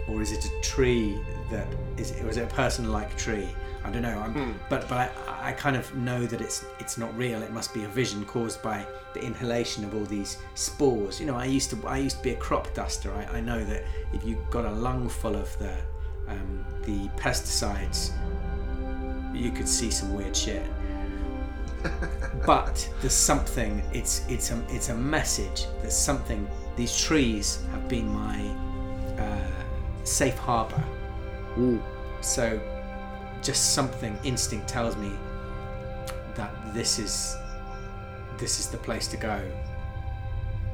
or 0.08 0.20
is 0.20 0.32
it 0.32 0.44
a 0.44 0.60
tree 0.60 1.20
that 1.50 1.66
is 1.96 2.12
or 2.20 2.28
is 2.28 2.36
it 2.36 2.42
a 2.44 2.54
person-like 2.54 3.16
tree? 3.16 3.48
I 3.84 3.90
don't 3.90 4.02
know. 4.02 4.18
I'm, 4.18 4.60
But 4.68 4.88
but 4.88 5.12
I, 5.28 5.50
I 5.50 5.52
kind 5.52 5.76
of 5.76 5.94
know 5.94 6.26
that 6.26 6.40
it's 6.40 6.64
it's 6.80 6.98
not 6.98 7.16
real. 7.16 7.42
It 7.42 7.52
must 7.52 7.72
be 7.72 7.84
a 7.84 7.88
vision 7.88 8.24
caused 8.24 8.62
by 8.62 8.84
the 9.14 9.22
inhalation 9.22 9.84
of 9.84 9.94
all 9.94 10.04
these 10.04 10.38
spores. 10.54 11.20
You 11.20 11.26
know, 11.26 11.36
I 11.36 11.44
used 11.44 11.70
to 11.70 11.86
I 11.86 11.98
used 11.98 12.18
to 12.18 12.22
be 12.22 12.30
a 12.30 12.36
crop 12.36 12.72
duster. 12.74 13.12
I, 13.12 13.38
I 13.38 13.40
know 13.40 13.64
that 13.64 13.84
if 14.12 14.24
you 14.24 14.38
got 14.50 14.64
a 14.64 14.70
lung 14.70 15.08
full 15.08 15.36
of 15.36 15.56
the 15.58 15.76
um, 16.28 16.64
the 16.82 17.08
pesticides, 17.20 18.12
you 19.34 19.50
could 19.50 19.68
see 19.68 19.90
some 19.90 20.14
weird 20.14 20.36
shit. 20.36 20.62
but 22.46 22.88
there's 23.00 23.14
something. 23.14 23.82
It's 23.92 24.24
it's 24.28 24.50
a 24.50 24.62
it's 24.68 24.90
a 24.90 24.94
message. 24.94 25.66
There's 25.80 25.96
something. 25.96 26.48
These 26.76 26.96
trees 26.96 27.64
have 27.72 27.88
been 27.88 28.08
my 28.08 28.40
uh, 29.18 29.50
safe 30.04 30.38
harbor. 30.38 30.82
Mm. 31.56 31.82
So, 32.20 32.60
just 33.42 33.74
something 33.74 34.18
instinct 34.24 34.68
tells 34.68 34.96
me 34.96 35.10
that 36.34 36.52
this 36.74 36.98
is 36.98 37.36
this 38.40 38.58
is 38.58 38.68
the 38.68 38.78
place 38.78 39.06
to 39.08 39.16
go, 39.16 39.40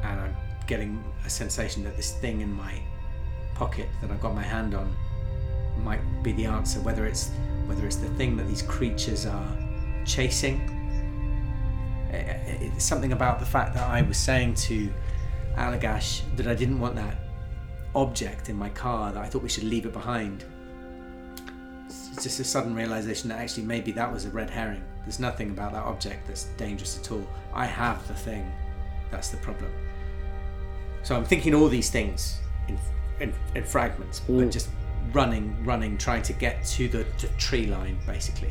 and 0.03 0.21
I'm 0.21 0.37
getting 0.67 1.03
a 1.25 1.31
sensation 1.31 1.85
that 1.85 1.97
this 1.97 2.13
thing 2.13 2.41
in 2.41 2.53
my 2.53 2.81
pocket 3.55 3.89
that 4.01 4.11
I've 4.11 4.21
got 4.21 4.35
my 4.35 4.43
hand 4.43 4.75
on 4.75 4.95
might 5.83 6.01
be 6.23 6.33
the 6.33 6.47
answer. 6.47 6.81
Whether 6.81 7.07
it's 7.07 7.31
whether 7.67 7.85
it's 7.85 7.97
the 7.97 8.09
thing 8.11 8.37
that 8.37 8.47
these 8.47 8.63
creatures 8.63 9.27
are 9.27 9.57
chasing. 10.05 10.61
Eh, 12.13 12.17
eh, 12.17 12.57
It's 12.61 12.85
something 12.85 13.13
about 13.13 13.41
the 13.41 13.47
fact 13.47 13.75
that 13.75 13.89
I 13.89 14.03
was 14.03 14.17
saying 14.17 14.55
to 14.69 14.89
Allagash 15.57 16.23
that 16.37 16.47
I 16.47 16.55
didn't 16.55 16.79
want 16.79 16.95
that 16.95 17.17
object 17.95 18.49
in 18.49 18.57
my 18.57 18.69
car 18.69 19.13
that 19.13 19.23
I 19.23 19.27
thought 19.27 19.43
we 19.43 19.49
should 19.49 19.65
leave 19.65 19.87
it 19.87 19.93
behind. 19.93 20.45
It's 22.17 22.23
just 22.25 22.41
a 22.41 22.45
sudden 22.45 22.75
realization 22.75 23.29
that 23.29 23.39
actually 23.41 23.65
maybe 23.65 23.93
that 23.93 24.11
was 24.11 24.25
a 24.25 24.31
red 24.31 24.49
herring. 24.49 24.83
There's 25.05 25.21
nothing 25.21 25.51
about 25.51 25.73
that 25.73 25.83
object 25.85 26.27
that's 26.27 26.45
dangerous 26.57 26.99
at 26.99 27.13
all. 27.13 27.27
I 27.53 27.67
have 27.67 28.09
the 28.09 28.15
thing. 28.15 28.51
That's 29.11 29.29
the 29.29 29.37
problem. 29.37 29.71
So 31.03 31.15
I'm 31.15 31.27
thinking 31.27 31.55
all 31.55 31.69
these 31.69 31.91
things 31.91 32.39
in, 32.69 32.79
in, 33.21 33.35
in 33.55 33.65
fragments, 33.65 34.21
but 34.21 34.33
Mm. 34.33 34.51
just 34.51 34.71
running, 35.13 35.63
running, 35.63 35.99
trying 35.99 36.23
to 36.23 36.33
get 36.33 36.65
to 36.65 36.89
the, 36.89 37.05
the 37.21 37.29
tree 37.37 37.67
line, 37.67 37.99
basically. 38.07 38.51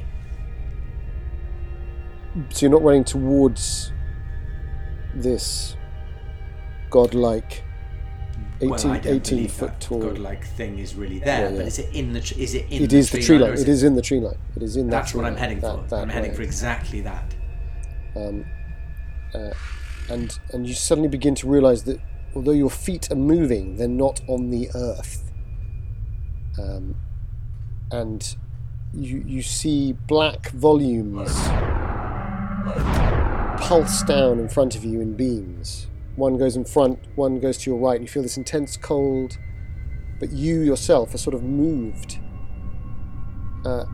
So 2.49 2.68
you're 2.68 2.72
not 2.72 2.84
running 2.84 3.03
towards 3.03 3.91
this 5.16 5.76
godlike 6.91 7.63
18, 8.62 8.70
well, 8.70 8.88
I 8.88 8.97
don't 8.99 9.14
18 9.16 9.38
believe 9.38 9.51
foot 9.51 9.68
that 9.72 9.82
tall. 9.82 9.99
godlike 9.99 10.45
thing 10.45 10.80
is 10.80 10.95
really 10.95 11.20
there, 11.20 11.49
Yeah, 11.51 11.58
but 11.58 11.68
is 11.68 11.80
it 11.80 11.93
in 11.93 12.14
the? 12.14 12.22
Tr- 12.22 12.39
is 12.39 12.56
it 12.56 12.66
in? 12.72 12.84
It 12.84 12.89
the 12.89 12.97
is 12.97 13.12
the 13.12 13.18
tree 13.18 13.26
tree 13.26 13.38
line, 13.39 13.49
line. 13.51 13.60
It 13.60 13.68
is 13.70 13.84
in 13.84 13.95
the 13.95 14.01
tree 14.01 14.20
line. 14.20 14.38
It 14.56 14.64
is 14.64 14.76
in 14.78 14.88
that 14.88 14.91
That's 14.91 15.12
tree 15.12 15.18
what 15.22 15.28
I'm 15.28 15.34
line, 15.34 15.39
heading 15.41 15.60
that- 15.60 15.76
for. 15.76 15.88
that 15.89 15.95
I'm 16.01 16.10
heading 16.10 16.32
way. 16.32 16.36
for 16.38 16.41
exactly 16.43 17.01
that. 17.01 17.36
um, 18.16 18.45
uh, 19.34 19.49
and 20.10 20.39
and 20.53 20.68
you 20.68 20.74
suddenly 20.74 21.10
begin 21.10 21.36
to 21.36 21.47
realize 21.47 21.84
that 21.84 21.99
although 22.36 22.51
your 22.51 22.70
feet 22.70 23.12
are 23.12 23.16
moving, 23.16 23.76
they're 23.78 23.88
not 23.88 24.22
on 24.28 24.49
the 24.51 24.70
earth. 24.76 25.32
Um, 26.58 26.95
and 27.91 28.36
you 28.93 29.22
you 29.28 29.41
see 29.41 29.91
black 29.93 30.49
volumes 30.51 31.34
pulse 33.60 34.03
down 34.03 34.39
in 34.39 34.47
front 34.47 34.76
of 34.76 34.86
you 34.86 35.01
in 35.01 35.14
beams. 35.14 35.88
One 36.16 36.38
goes 36.38 36.55
in 36.55 36.66
front, 36.66 36.99
one 37.16 37.39
goes 37.39 37.57
to 37.59 37.70
your 37.70 37.80
right. 37.80 37.95
And 37.95 38.03
you 38.03 38.07
feel 38.07 38.24
this 38.24 38.38
intense 38.38 38.78
cold, 38.78 39.38
but 40.20 40.32
you 40.32 40.61
yourself 40.61 41.13
are 41.13 41.18
sort 41.18 41.34
of 41.34 41.43
moved 41.43 42.20
uh, 43.66 43.86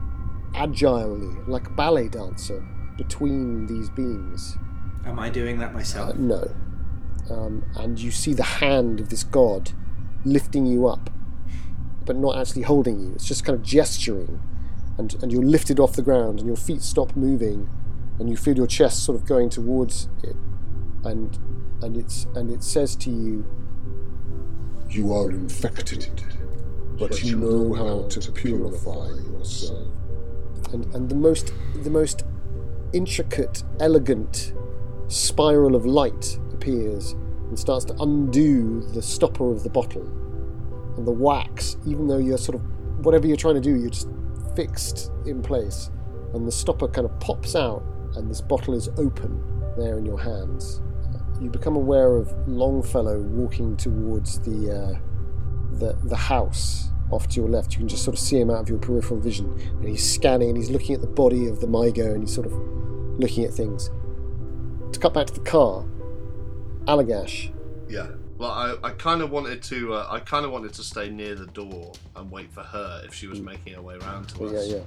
agilely, 0.56 1.36
like 1.48 1.68
a 1.68 1.72
ballet 1.72 2.10
dancer, 2.10 2.64
between 2.98 3.66
these 3.68 3.90
beams. 3.90 4.58
Am 5.06 5.18
I 5.18 5.30
doing 5.30 5.58
that 5.60 5.74
myself? 5.74 6.12
Uh, 6.12 6.14
no. 6.18 6.52
Um, 7.30 7.66
and 7.76 8.00
you 8.00 8.12
see 8.12 8.34
the 8.34 8.44
hand 8.44 9.00
of 9.00 9.10
this 9.10 9.24
god 9.24 9.72
lifting 10.26 10.66
you 10.66 10.88
up, 10.88 11.10
but 12.06 12.16
not 12.16 12.38
actually 12.38 12.64
holding 12.64 13.00
you. 13.00 13.14
It's 13.14 13.26
just 13.26 13.44
kind 13.44 13.58
of 13.58 13.64
gesturing. 13.64 14.42
And, 14.98 15.16
and 15.24 15.32
you're 15.32 15.42
lifted 15.44 15.80
off 15.80 15.94
the 15.94 16.02
ground, 16.02 16.40
and 16.40 16.48
your 16.48 16.58
feet 16.58 16.82
stop 16.82 17.16
moving, 17.16 17.70
and 18.20 18.30
you 18.30 18.38
feel 18.38 18.56
your 18.56 18.68
chest 18.68 19.04
sort 19.04 19.16
of 19.16 19.26
going 19.26 19.50
towards 19.50 20.10
it. 20.22 20.36
And, 21.04 21.38
and, 21.82 21.98
it's, 21.98 22.26
and 22.36 22.52
it 22.52 22.64
says 22.64 22.96
to 22.98 23.10
you, 23.10 23.46
You 24.90 25.14
are 25.14 25.30
infected, 25.32 26.24
but 27.00 27.24
you 27.24 27.38
know 27.38 27.74
how 27.74 28.08
to 28.08 28.32
purify 28.32 29.08
yourself. 29.32 29.88
and, 30.74 30.86
and 30.96 31.10
the 31.10 31.16
most 31.16 31.54
the 31.84 31.90
most 31.90 32.24
intricate, 32.94 33.64
elegant 33.80 34.54
spiral 35.08 35.76
of 35.76 35.86
light 35.86 36.38
appears 36.54 37.14
and 37.50 37.58
starts 37.58 37.86
to 37.86 37.94
undo 38.02 38.82
the 38.94 39.02
stopper 39.02 39.52
of 39.52 39.64
the 39.64 39.70
bottle. 39.70 40.06
And 40.98 41.06
the 41.08 41.12
wax, 41.12 41.78
even 41.86 42.08
though 42.08 42.18
you're 42.18 42.38
sort 42.38 42.56
of 42.56 43.06
whatever 43.06 43.28
you're 43.28 43.38
trying 43.38 43.56
to 43.56 43.62
do, 43.62 43.76
you're 43.76 43.90
just 43.90 44.08
fixed 44.56 45.12
in 45.26 45.42
place. 45.42 45.90
And 46.34 46.48
the 46.48 46.52
stopper 46.52 46.88
kind 46.88 47.06
of 47.06 47.20
pops 47.20 47.56
out, 47.56 47.84
and 48.16 48.30
this 48.30 48.42
bottle 48.42 48.74
is 48.74 48.90
open 48.98 49.42
there 49.78 49.98
in 49.98 50.06
your 50.06 50.20
hands. 50.20 50.82
You 51.42 51.50
become 51.50 51.76
aware 51.76 52.16
of 52.18 52.32
Longfellow 52.48 53.20
walking 53.22 53.76
towards 53.76 54.40
the 54.40 54.72
uh, 54.72 55.00
the 55.78 55.94
the 56.04 56.16
house 56.16 56.90
off 57.12 57.28
to 57.30 57.42
your 57.42 57.50
left. 57.50 57.74
You 57.74 57.80
can 57.80 57.88
just 57.88 58.04
sort 58.04 58.16
of 58.16 58.20
see 58.20 58.40
him 58.40 58.50
out 58.50 58.62
of 58.62 58.70
your 58.70 58.78
peripheral 58.78 59.20
vision, 59.20 59.52
and 59.60 59.88
he's 59.88 60.14
scanning 60.14 60.50
and 60.50 60.58
he's 60.58 60.70
looking 60.70 60.94
at 60.96 61.02
the 61.02 61.08
body 61.08 61.48
of 61.48 61.60
the 61.60 61.68
Mi-Go 61.68 62.12
and 62.14 62.22
he's 62.24 62.34
sort 62.34 62.46
of 62.48 62.54
looking 63.20 63.44
at 63.44 63.52
things. 63.54 63.90
To 64.94 65.00
cut 65.00 65.14
back 65.14 65.28
to 65.28 65.34
the 65.34 65.40
car, 65.42 65.86
Allagash. 66.86 67.52
Yeah. 67.90 68.08
Well, 68.38 68.52
I, 68.52 68.76
I 68.84 68.90
kind 68.92 69.22
of 69.22 69.30
wanted 69.32 69.62
to 69.64 69.94
uh, 69.94 70.08
I 70.10 70.20
kind 70.20 70.46
of 70.46 70.52
wanted 70.52 70.74
to 70.74 70.84
stay 70.84 71.10
near 71.10 71.36
the 71.36 71.46
door 71.48 71.94
and 72.16 72.32
wait 72.32 72.52
for 72.52 72.62
her 72.62 73.02
if 73.06 73.14
she 73.14 73.28
was 73.28 73.40
making 73.40 73.74
her 73.74 73.82
way 73.82 73.96
around 73.96 74.30
to 74.30 74.46
Yeah, 74.46 74.60
us 74.60 74.68
yeah, 74.68 74.80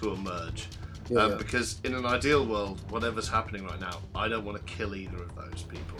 to 0.00 0.12
emerge. 0.12 0.66
Yeah. 1.08 1.20
um, 1.20 1.30
yeah. 1.32 1.36
Because 1.36 1.80
in 1.84 1.94
an 1.94 2.06
ideal 2.06 2.46
world, 2.46 2.80
whatever's 2.90 3.28
happening 3.28 3.64
right 3.64 3.80
now, 3.80 3.98
I 4.14 4.28
don't 4.28 4.44
want 4.44 4.58
to 4.58 4.72
kill 4.72 4.94
either 4.94 5.22
of 5.22 5.34
those 5.34 5.62
people. 5.62 5.98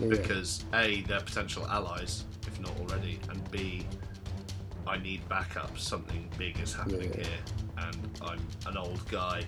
Yeah. 0.00 0.08
because 0.08 0.64
a 0.72 1.02
they're 1.02 1.20
potential 1.20 1.66
allies 1.66 2.24
if 2.46 2.58
not 2.60 2.72
already, 2.80 3.18
and 3.28 3.50
b 3.50 3.86
I 4.86 4.98
need 4.98 5.28
backup. 5.28 5.78
Something 5.78 6.28
big 6.38 6.58
is 6.60 6.74
happening 6.74 7.12
here, 7.12 7.26
and 7.78 7.96
I'm 8.22 8.40
an 8.66 8.76
old 8.76 9.06
guy 9.10 9.44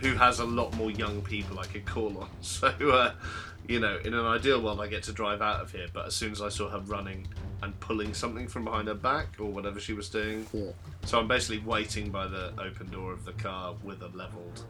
who 0.00 0.14
has 0.14 0.40
a 0.40 0.44
lot 0.44 0.74
more 0.76 0.90
young 0.90 1.22
people 1.22 1.58
I 1.58 1.66
could 1.66 1.84
call 1.84 2.16
on. 2.18 2.28
So, 2.40 2.68
uh, 2.68 3.12
you 3.68 3.80
know, 3.80 3.98
in 4.04 4.14
an 4.14 4.24
ideal 4.24 4.60
world, 4.60 4.80
I 4.80 4.86
get 4.88 5.02
to 5.04 5.12
drive 5.12 5.42
out 5.42 5.60
of 5.60 5.70
here. 5.70 5.86
But 5.92 6.06
as 6.06 6.14
soon 6.14 6.32
as 6.32 6.40
I 6.40 6.48
saw 6.48 6.68
her 6.68 6.80
running 6.80 7.26
and 7.62 7.78
pulling 7.80 8.12
something 8.14 8.48
from 8.48 8.64
behind 8.64 8.88
her 8.88 8.94
back 8.94 9.36
or 9.38 9.46
whatever 9.46 9.78
she 9.80 9.92
was 9.92 10.08
doing, 10.08 10.46
Yeah. 10.52 10.72
so 11.04 11.18
I'm 11.20 11.28
basically 11.28 11.60
waiting 11.60 12.10
by 12.10 12.26
the 12.26 12.52
open 12.60 12.90
door 12.90 13.12
of 13.12 13.24
the 13.24 13.32
car 13.32 13.74
with 13.84 14.02
a 14.02 14.08
leveled 14.08 14.64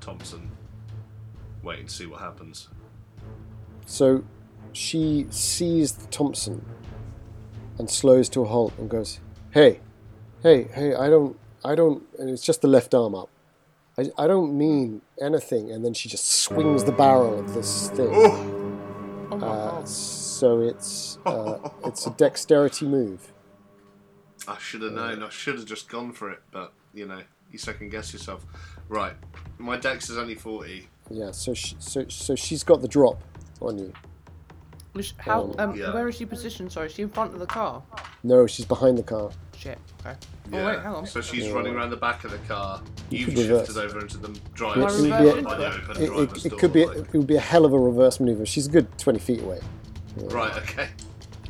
Thompson, 0.00 0.50
waiting 1.62 1.86
to 1.86 1.92
see 1.92 2.06
what 2.06 2.20
happens. 2.20 2.68
So 3.86 4.24
she 4.72 5.26
sees 5.30 5.92
the 5.92 6.06
Thompson 6.08 6.64
and 7.78 7.90
slows 7.90 8.28
to 8.30 8.42
a 8.42 8.44
halt 8.46 8.72
and 8.78 8.88
goes, 8.90 9.20
"Hey, 9.50 9.80
hey, 10.42 10.64
hey! 10.74 10.94
I 10.94 11.08
don't, 11.08 11.38
I 11.64 11.74
don't." 11.74 12.02
And 12.18 12.28
it's 12.30 12.42
just 12.42 12.60
the 12.62 12.68
left 12.68 12.94
arm 12.94 13.14
up. 13.14 13.28
I, 13.96 14.10
I 14.18 14.26
don't 14.26 14.56
mean 14.58 15.02
anything. 15.20 15.70
And 15.70 15.84
then 15.84 15.94
she 15.94 16.08
just 16.08 16.26
swings 16.26 16.84
the 16.84 16.92
barrel 16.92 17.38
of 17.38 17.54
this 17.54 17.88
thing. 17.90 18.08
Oh 18.10 18.44
my 19.30 19.36
Uh, 19.36 19.70
god. 19.70 19.88
So 20.44 20.60
it's 20.60 21.16
uh, 21.24 21.56
it's 21.86 22.06
a 22.06 22.10
dexterity 22.10 22.84
move. 22.84 23.32
I 24.46 24.58
should 24.58 24.82
have 24.82 24.92
known. 24.92 25.22
I 25.22 25.30
should 25.30 25.54
have 25.54 25.64
just 25.64 25.88
gone 25.88 26.12
for 26.12 26.30
it, 26.30 26.40
but 26.50 26.74
you 26.92 27.06
know, 27.06 27.22
you 27.50 27.56
second 27.58 27.88
guess 27.90 28.12
yourself. 28.12 28.44
Right, 28.90 29.14
my 29.56 29.78
dex 29.78 30.10
is 30.10 30.18
only 30.18 30.34
forty. 30.34 30.88
Yeah. 31.08 31.30
So 31.30 31.54
she, 31.54 31.76
so 31.78 32.06
so 32.08 32.34
she's 32.34 32.62
got 32.62 32.82
the 32.82 32.88
drop 32.88 33.22
on 33.62 33.78
you. 33.78 33.90
Which- 34.92 35.14
How? 35.18 35.44
um, 35.58 35.70
Um, 35.70 35.76
Yeah. 35.76 35.94
Where 35.94 36.06
is 36.08 36.14
she 36.16 36.26
positioned? 36.26 36.70
Sorry, 36.70 36.86
is 36.88 36.92
she 36.92 37.02
in 37.02 37.08
front 37.08 37.32
of 37.32 37.40
the 37.40 37.46
car? 37.46 37.82
No, 38.22 38.46
she's 38.46 38.66
behind 38.66 38.96
the 38.98 39.02
car. 39.02 39.30
Shit. 39.56 39.78
Okay. 40.00 40.14
Yeah. 40.52 40.60
Oh 40.60 40.66
wait, 40.66 40.78
hang 40.80 40.94
on. 40.94 41.06
So 41.06 41.20
she's 41.22 41.46
Yeah. 41.46 41.52
running 41.54 41.74
around 41.74 41.88
the 41.90 41.96
back 41.96 42.22
of 42.24 42.30
the 42.32 42.38
car. 42.46 42.82
You 43.10 43.20
You've 43.20 43.28
could 43.30 43.38
reverse. 43.38 43.66
shifted 43.68 43.82
over 43.82 44.00
into 44.00 44.18
the 44.18 44.38
driver's 44.52 44.84
I 44.84 44.88
it 44.88 45.00
seat 45.00 45.04
be 45.04 45.10
a, 45.10 45.18
reverse 45.34 45.44
by 45.44 45.56
the 45.56 45.66
open 45.66 46.02
it, 46.02 46.06
driver's 46.06 46.44
it, 46.44 46.46
it 46.46 46.50
door, 46.50 46.58
could 46.58 46.72
be 46.74 46.82
a, 46.82 46.90
it 46.90 47.12
would 47.14 47.26
be 47.26 47.36
a 47.36 47.40
hell 47.40 47.64
of 47.64 47.72
a 47.72 47.78
reverse 47.78 48.20
maneuver. 48.20 48.44
She's 48.44 48.66
a 48.66 48.70
good 48.70 48.86
twenty 48.98 49.18
feet 49.18 49.40
away. 49.40 49.60
Right. 50.16 50.56
Okay. 50.58 50.88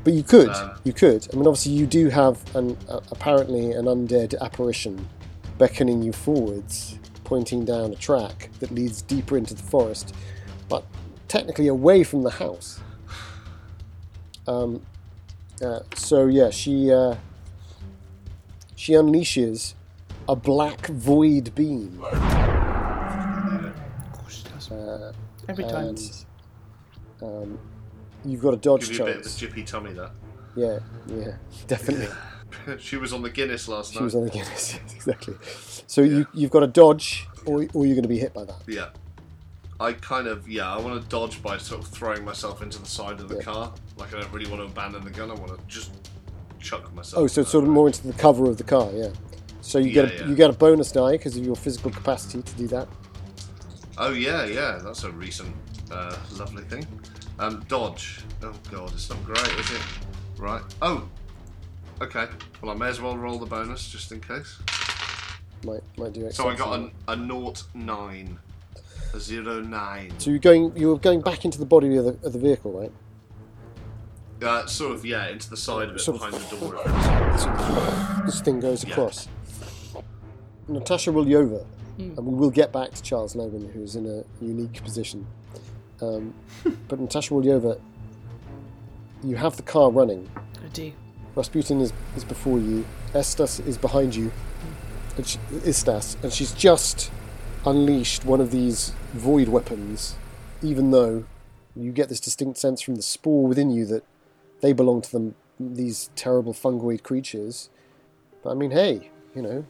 But 0.04 0.12
you 0.12 0.22
could, 0.22 0.50
Um, 0.50 0.72
you 0.84 0.92
could. 0.92 1.26
I 1.32 1.36
mean, 1.36 1.46
obviously, 1.46 1.72
you 1.72 1.86
do 1.86 2.08
have 2.10 2.38
an 2.54 2.76
uh, 2.88 3.00
apparently 3.10 3.72
an 3.72 3.86
undead 3.86 4.38
apparition 4.40 5.08
beckoning 5.58 6.02
you 6.02 6.12
forwards, 6.12 6.98
pointing 7.24 7.64
down 7.64 7.92
a 7.92 7.96
track 7.96 8.50
that 8.60 8.70
leads 8.70 9.02
deeper 9.02 9.36
into 9.36 9.54
the 9.54 9.62
forest, 9.62 10.14
but 10.68 10.84
technically 11.28 11.68
away 11.68 12.04
from 12.04 12.22
the 12.22 12.30
house. 12.30 12.80
Um, 14.46 14.82
uh, 15.62 15.80
so 15.94 16.26
yeah, 16.26 16.50
she 16.50 16.92
uh, 16.92 17.16
she 18.76 18.92
unleashes 18.92 19.74
a 20.28 20.36
black 20.36 20.86
void 20.88 21.54
beam, 21.54 21.98
Of 22.02 22.12
course 24.12 24.42
she 24.42 24.48
does. 24.52 24.70
uh, 24.70 25.12
Every 25.48 25.64
time. 25.64 25.88
and 25.88 26.24
um, 27.22 27.58
you've 28.24 28.40
got 28.42 28.54
a 28.54 28.56
dodge 28.58 28.88
Give 28.88 28.98
you 28.98 29.02
a 29.02 29.06
bit 29.06 29.16
of 29.18 29.24
the 29.24 29.30
chance. 29.30 29.40
jippy 29.54 29.66
tummy 29.66 29.92
there. 29.92 30.10
Yeah, 30.56 30.78
yeah, 31.06 31.32
definitely. 31.66 32.08
she 32.78 32.96
was 32.96 33.12
on 33.12 33.22
the 33.22 33.30
Guinness 33.30 33.66
last 33.68 33.94
night. 33.94 33.94
She 33.94 33.98
night. 34.00 34.04
was 34.04 34.14
on 34.14 34.24
the 34.24 34.30
Guinness, 34.30 34.78
exactly. 34.94 35.34
So 35.86 36.02
you, 36.02 36.26
you've 36.32 36.50
got 36.50 36.60
to 36.60 36.66
dodge, 36.66 37.26
or, 37.46 37.66
or 37.74 37.84
you're 37.86 37.94
going 37.96 38.02
to 38.02 38.08
be 38.08 38.18
hit 38.18 38.32
by 38.34 38.44
that. 38.44 38.56
Yeah. 38.66 38.88
I 39.80 39.92
kind 39.92 40.28
of 40.28 40.48
yeah. 40.48 40.72
I 40.72 40.78
want 40.78 41.02
to 41.02 41.08
dodge 41.08 41.42
by 41.42 41.58
sort 41.58 41.82
of 41.82 41.88
throwing 41.88 42.24
myself 42.24 42.62
into 42.62 42.78
the 42.78 42.86
side 42.86 43.18
of 43.20 43.28
the 43.28 43.36
Yeah. 43.36 43.42
car. 43.42 43.72
Like 43.96 44.14
I 44.14 44.20
don't 44.20 44.32
really 44.32 44.48
want 44.48 44.62
to 44.62 44.66
abandon 44.66 45.02
the 45.04 45.10
gun. 45.10 45.30
I 45.32 45.34
want 45.34 45.48
to 45.48 45.58
just 45.66 45.90
chuck 46.60 46.94
myself. 46.94 47.24
Oh, 47.24 47.26
so 47.26 47.40
it's 47.40 47.50
sort 47.50 47.64
of 47.64 47.70
more 47.70 47.88
into 47.88 48.06
the 48.06 48.12
cover 48.12 48.48
of 48.48 48.56
the 48.56 48.62
car, 48.64 48.88
yeah. 48.94 49.08
So 49.62 49.78
you 49.78 49.90
get 49.92 50.06
Yeah, 50.06 50.14
a, 50.14 50.20
yeah. 50.20 50.28
you 50.28 50.34
get 50.36 50.50
a 50.50 50.52
bonus 50.52 50.92
die 50.92 51.12
because 51.12 51.36
of 51.36 51.44
your 51.44 51.56
physical 51.56 51.90
capacity 51.90 52.40
to 52.42 52.54
do 52.54 52.68
that. 52.68 52.86
Oh 53.98 54.12
yeah, 54.12 54.44
yeah. 54.44 54.78
That's 54.82 55.02
a 55.02 55.10
recent 55.10 55.54
uh, 55.90 56.16
lovely 56.38 56.62
thing. 56.62 56.86
Um, 57.38 57.64
dodge. 57.68 58.20
Oh 58.42 58.52
god, 58.70 58.92
it's 58.92 59.10
not 59.10 59.22
great, 59.24 59.46
is 59.58 59.70
it? 59.72 59.80
Right. 60.38 60.62
Oh. 60.82 61.08
Okay. 62.00 62.26
Well, 62.62 62.70
I 62.72 62.74
may 62.74 62.88
as 62.88 63.00
well 63.00 63.16
roll 63.16 63.38
the 63.38 63.46
bonus 63.46 63.88
just 63.88 64.12
in 64.12 64.20
case. 64.20 64.58
Might 65.64 65.82
might 65.96 66.12
do. 66.12 66.30
So 66.30 66.48
I 66.48 66.54
got 66.54 66.80
exceptionally. 66.80 66.92
an, 67.08 67.22
a 67.22 67.26
naught 67.26 67.62
nine, 67.74 68.38
a 69.14 69.20
zero 69.20 69.60
nine. 69.60 70.12
So 70.18 70.30
you're 70.30 70.38
going 70.38 70.72
you're 70.76 70.98
going 70.98 71.20
back 71.22 71.44
into 71.44 71.58
the 71.58 71.66
body 71.66 71.96
of 71.96 72.04
the, 72.04 72.26
of 72.26 72.32
the 72.32 72.38
vehicle, 72.38 72.72
right? 72.72 72.92
Uh, 74.42 74.66
sort 74.66 74.92
of 74.94 75.04
yeah, 75.06 75.28
into 75.28 75.48
the 75.48 75.56
side 75.56 75.88
of 75.88 75.96
it, 75.96 76.00
Sort 76.00 76.20
of- 76.20 76.30
behind 76.30 76.44
the 76.50 76.56
door. 76.58 78.22
This 78.26 78.40
thing 78.42 78.60
goes 78.60 78.84
Yeah. 78.84 78.90
across. 78.92 79.28
Natasha 80.68 81.10
Rulyova, 81.10 81.64
Hmm. 81.96 82.02
and 82.16 82.26
we 82.26 82.34
will 82.34 82.50
get 82.50 82.72
back 82.72 82.90
to 82.92 83.02
Charles 83.02 83.34
Logan, 83.36 83.70
who's 83.72 83.96
in 83.96 84.06
a 84.06 84.24
unique 84.44 84.82
position. 84.82 85.26
Um, 86.00 86.34
but 86.88 87.00
Natasha 87.00 87.34
Rulyova, 87.34 87.80
you 89.22 89.36
have 89.36 89.56
the 89.56 89.62
car 89.62 89.90
running. 89.90 90.28
I 90.36 90.68
do. 90.68 90.92
Rasputin 91.34 91.80
is, 91.80 91.92
is 92.16 92.24
before 92.24 92.58
you. 92.58 92.84
Istas 93.12 93.64
is 93.66 93.78
behind 93.78 94.14
you. 94.14 94.32
And 95.16 95.26
she, 95.26 95.38
Istas, 95.52 96.22
and 96.22 96.32
she's 96.32 96.52
just 96.52 97.10
unleashed 97.64 98.24
one 98.24 98.40
of 98.40 98.50
these 98.50 98.92
void 99.12 99.48
weapons, 99.48 100.16
even 100.62 100.90
though 100.90 101.24
you 101.76 101.92
get 101.92 102.08
this 102.08 102.20
distinct 102.20 102.58
sense 102.58 102.80
from 102.80 102.96
the 102.96 103.02
spore 103.02 103.46
within 103.46 103.70
you 103.70 103.84
that 103.86 104.04
they 104.60 104.72
belong 104.72 105.02
to 105.02 105.12
them, 105.12 105.34
these 105.58 106.10
terrible 106.16 106.52
fungoid 106.52 107.02
creatures. 107.02 107.70
But 108.42 108.50
I 108.50 108.54
mean, 108.54 108.70
hey, 108.70 109.10
you 109.34 109.42
know, 109.42 109.64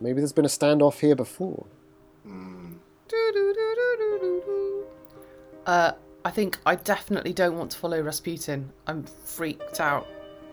maybe 0.00 0.20
there's 0.20 0.32
been 0.32 0.44
a 0.44 0.48
standoff 0.48 1.00
here 1.00 1.16
before. 1.16 1.66
Uh, 5.66 5.92
I 6.24 6.30
think 6.30 6.58
I 6.66 6.74
definitely 6.74 7.32
don't 7.32 7.56
want 7.56 7.70
to 7.72 7.78
follow 7.78 8.00
Rasputin. 8.00 8.70
I'm 8.86 9.04
freaked 9.24 9.80
out 9.80 10.06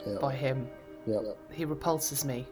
Yeah. 0.06 0.18
by 0.20 0.34
him. 0.34 0.70
Yeah. 1.06 1.20
He 1.52 1.66
repulses 1.66 2.24
me, 2.26 2.46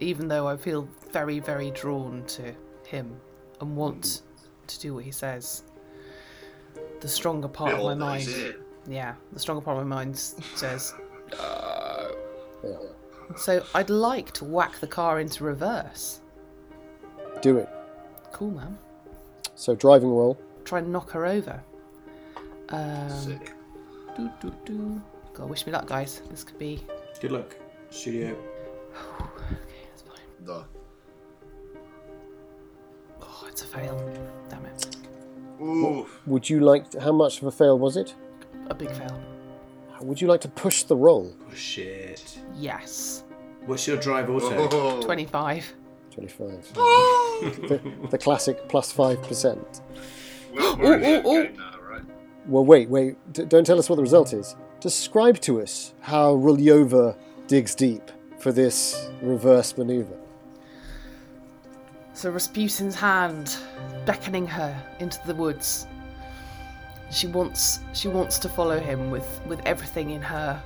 even 0.00 0.28
though 0.28 0.46
I 0.48 0.56
feel 0.56 0.88
very, 1.12 1.38
very 1.40 1.70
drawn 1.72 2.24
to 2.26 2.54
him 2.86 3.20
and 3.60 3.76
want 3.76 4.22
to 4.66 4.80
do 4.80 4.94
what 4.94 5.04
he 5.04 5.10
says. 5.10 5.64
The 7.00 7.08
stronger 7.08 7.48
part 7.48 7.72
of 7.74 7.82
my 7.84 7.94
mind, 7.94 8.54
yeah, 8.86 9.14
the 9.32 9.40
stronger 9.40 9.62
part 9.62 9.78
of 9.78 9.86
my 9.86 9.96
mind 9.96 10.14
s- 10.14 10.36
says. 10.54 10.94
Yeah. 11.32 12.76
So 13.36 13.64
I'd 13.74 13.90
like 13.90 14.32
to 14.32 14.44
whack 14.44 14.80
the 14.80 14.86
car 14.86 15.20
into 15.20 15.44
reverse. 15.44 16.20
Do 17.42 17.58
it. 17.58 17.68
Cool, 18.32 18.50
man. 18.50 18.76
So 19.54 19.74
driving 19.74 20.10
roll. 20.10 20.38
Try 20.64 20.80
and 20.80 20.92
knock 20.92 21.10
her 21.10 21.26
over. 21.26 21.62
Um, 22.70 23.10
Sick. 23.10 23.52
doo, 24.16 24.30
doo, 24.40 24.52
doo. 24.64 25.02
God, 25.34 25.48
wish 25.50 25.66
me 25.66 25.72
luck, 25.72 25.86
guys. 25.86 26.22
This 26.30 26.44
could 26.44 26.58
be. 26.58 26.84
Good 27.20 27.32
luck, 27.32 27.56
studio. 27.90 28.36
Okay, 29.20 29.86
that's 29.88 30.02
fine. 30.02 30.44
The. 30.44 30.64
Oh, 33.22 33.44
it's 33.48 33.62
a 33.62 33.66
fail. 33.66 33.96
Damn 34.48 34.64
it. 34.66 34.96
Ooh. 35.60 36.06
Would 36.26 36.48
you 36.48 36.60
like? 36.60 36.94
how 37.00 37.12
much 37.12 37.40
of 37.40 37.46
a 37.48 37.50
fail 37.50 37.78
was 37.78 37.96
it? 37.96 38.14
A 38.68 38.74
big 38.74 38.90
fail. 38.90 39.20
Would 40.00 40.20
you 40.20 40.28
like 40.28 40.40
to 40.42 40.48
push 40.48 40.84
the 40.84 40.96
roll? 40.96 41.34
Oh 41.48 41.54
shit. 41.54 42.38
Yes. 42.56 43.24
What's 43.66 43.86
your 43.86 43.98
drive 43.98 44.30
auto? 44.30 44.68
Oh. 44.72 45.02
25. 45.02 45.74
25. 46.12 46.74
the, 46.74 47.80
the 48.10 48.18
classic 48.18 48.68
plus 48.68 48.92
5%. 48.92 49.80
We're, 50.52 50.76
we're 50.76 50.98
Ooh, 50.98 51.28
ooh, 51.28 51.42
ooh. 51.42 51.48
Well, 52.46 52.64
wait, 52.64 52.88
wait. 52.88 53.16
D- 53.32 53.44
don't 53.44 53.64
tell 53.64 53.78
us 53.78 53.88
what 53.88 53.96
the 53.96 54.02
result 54.02 54.32
is. 54.32 54.56
Describe 54.80 55.40
to 55.40 55.60
us 55.60 55.94
how 56.00 56.34
Rulyova 56.36 57.16
digs 57.46 57.74
deep 57.74 58.10
for 58.38 58.50
this 58.52 59.10
reverse 59.20 59.76
maneuver. 59.76 60.16
So 62.14 62.30
Rasputin's 62.30 62.94
hand 62.94 63.56
beckoning 64.04 64.46
her 64.46 64.74
into 64.98 65.18
the 65.26 65.34
woods. 65.34 65.86
She 67.10 67.26
wants 67.26 67.80
she 67.92 68.08
wants 68.08 68.38
to 68.38 68.48
follow 68.48 68.78
him 68.78 69.10
with, 69.10 69.40
with 69.46 69.60
everything 69.66 70.10
in 70.10 70.22
her 70.22 70.62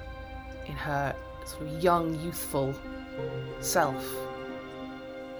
in 0.66 0.74
her 0.74 1.14
sort 1.46 1.62
of 1.62 1.82
young, 1.82 2.18
youthful 2.20 2.74
self. 3.60 4.04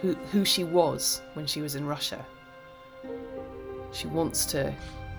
Who 0.03 0.15
who 0.33 0.45
she 0.45 0.65
was 0.65 1.23
when 1.35 1.47
she 1.47 1.63
was 1.63 1.75
in 1.75 1.87
Russia. 1.87 2.25
She 3.93 4.07
wants 4.07 4.45
to 4.47 4.75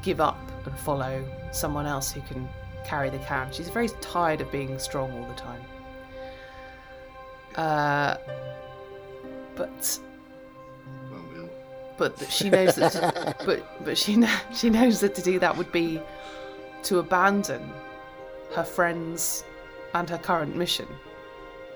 give 0.06 0.22
up 0.22 0.40
and 0.66 0.78
follow 0.78 1.26
someone 1.52 1.88
else 1.88 2.12
who 2.12 2.22
can 2.22 2.48
carry 2.86 3.10
the 3.10 3.18
can. 3.20 3.52
She's 3.52 3.70
very 3.70 3.90
tired 4.00 4.40
of 4.40 4.52
being 4.52 4.78
strong 4.78 5.12
all 5.12 5.28
the 5.28 5.34
time. 5.34 5.62
Uh, 7.56 8.18
but 9.56 10.00
but 11.98 12.20
she 12.30 12.50
knows 12.50 12.76
that 12.76 12.92
to, 12.92 13.36
but 13.46 13.84
but 13.84 13.98
she 13.98 14.24
she 14.54 14.70
knows 14.70 15.00
that 15.00 15.16
to 15.16 15.22
do 15.22 15.40
that 15.40 15.58
would 15.58 15.72
be 15.72 16.00
to 16.84 17.00
abandon 17.00 17.72
her 18.54 18.64
friends 18.64 19.44
and 19.94 20.10
her 20.10 20.18
current 20.18 20.56
mission. 20.56 20.88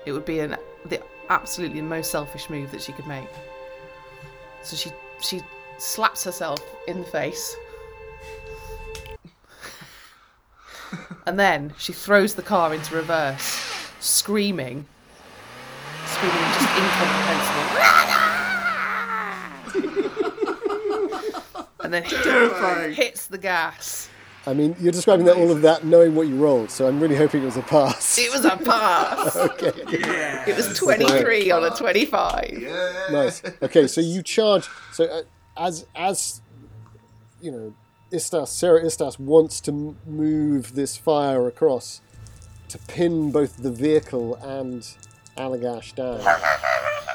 It 0.06 0.12
would 0.12 0.24
be 0.24 0.40
an 0.40 0.56
the 0.86 1.02
absolutely 1.30 1.82
most 1.82 2.10
selfish 2.10 2.48
move 2.48 2.70
that 2.70 2.82
she 2.82 2.92
could 2.92 3.06
make. 3.06 3.28
So 4.62 4.76
she 4.76 4.92
she 5.20 5.40
slaps 5.78 6.22
herself 6.24 6.60
in 6.86 7.00
the 7.00 7.06
face. 7.06 7.56
And 11.30 11.38
then 11.38 11.72
she 11.78 11.92
throws 11.92 12.34
the 12.34 12.42
car 12.42 12.74
into 12.74 12.92
reverse, 12.92 13.62
screaming, 14.00 14.84
screaming 16.04 16.42
just 16.54 16.68
incomprehensible. 16.76 17.70
and 21.84 21.94
then 21.94 22.02
hit- 22.02 22.96
hits 22.96 23.28
the 23.28 23.38
gas. 23.38 24.10
I 24.44 24.54
mean, 24.54 24.74
you're 24.80 24.90
describing 24.90 25.24
that 25.26 25.36
all 25.36 25.52
of 25.52 25.62
that 25.62 25.84
knowing 25.84 26.16
what 26.16 26.26
you 26.26 26.34
rolled, 26.34 26.72
so 26.72 26.88
I'm 26.88 26.98
really 26.98 27.14
hoping 27.14 27.42
it 27.42 27.46
was 27.46 27.56
a 27.56 27.62
pass. 27.62 28.18
It 28.18 28.32
was 28.32 28.44
a 28.44 28.56
pass. 28.56 29.36
okay. 29.52 29.70
It 30.48 30.56
was 30.56 30.76
23 30.76 31.52
on 31.52 31.62
a 31.62 31.70
25. 31.70 32.58
Yeah. 32.60 33.06
Nice. 33.12 33.40
Okay, 33.62 33.86
so 33.86 34.00
you 34.00 34.24
charge. 34.24 34.66
So 34.92 35.04
uh, 35.04 35.22
as 35.56 35.86
as 35.94 36.40
you 37.40 37.52
know, 37.52 37.72
Istas 38.12 38.48
Sarah 38.48 38.82
Istas 38.82 39.18
wants 39.18 39.60
to 39.62 39.96
move 40.06 40.74
this 40.74 40.96
fire 40.96 41.46
across 41.46 42.00
to 42.68 42.78
pin 42.78 43.30
both 43.30 43.56
the 43.56 43.70
vehicle 43.70 44.34
and 44.36 44.86
Allagash 45.36 45.94
down. 45.94 46.20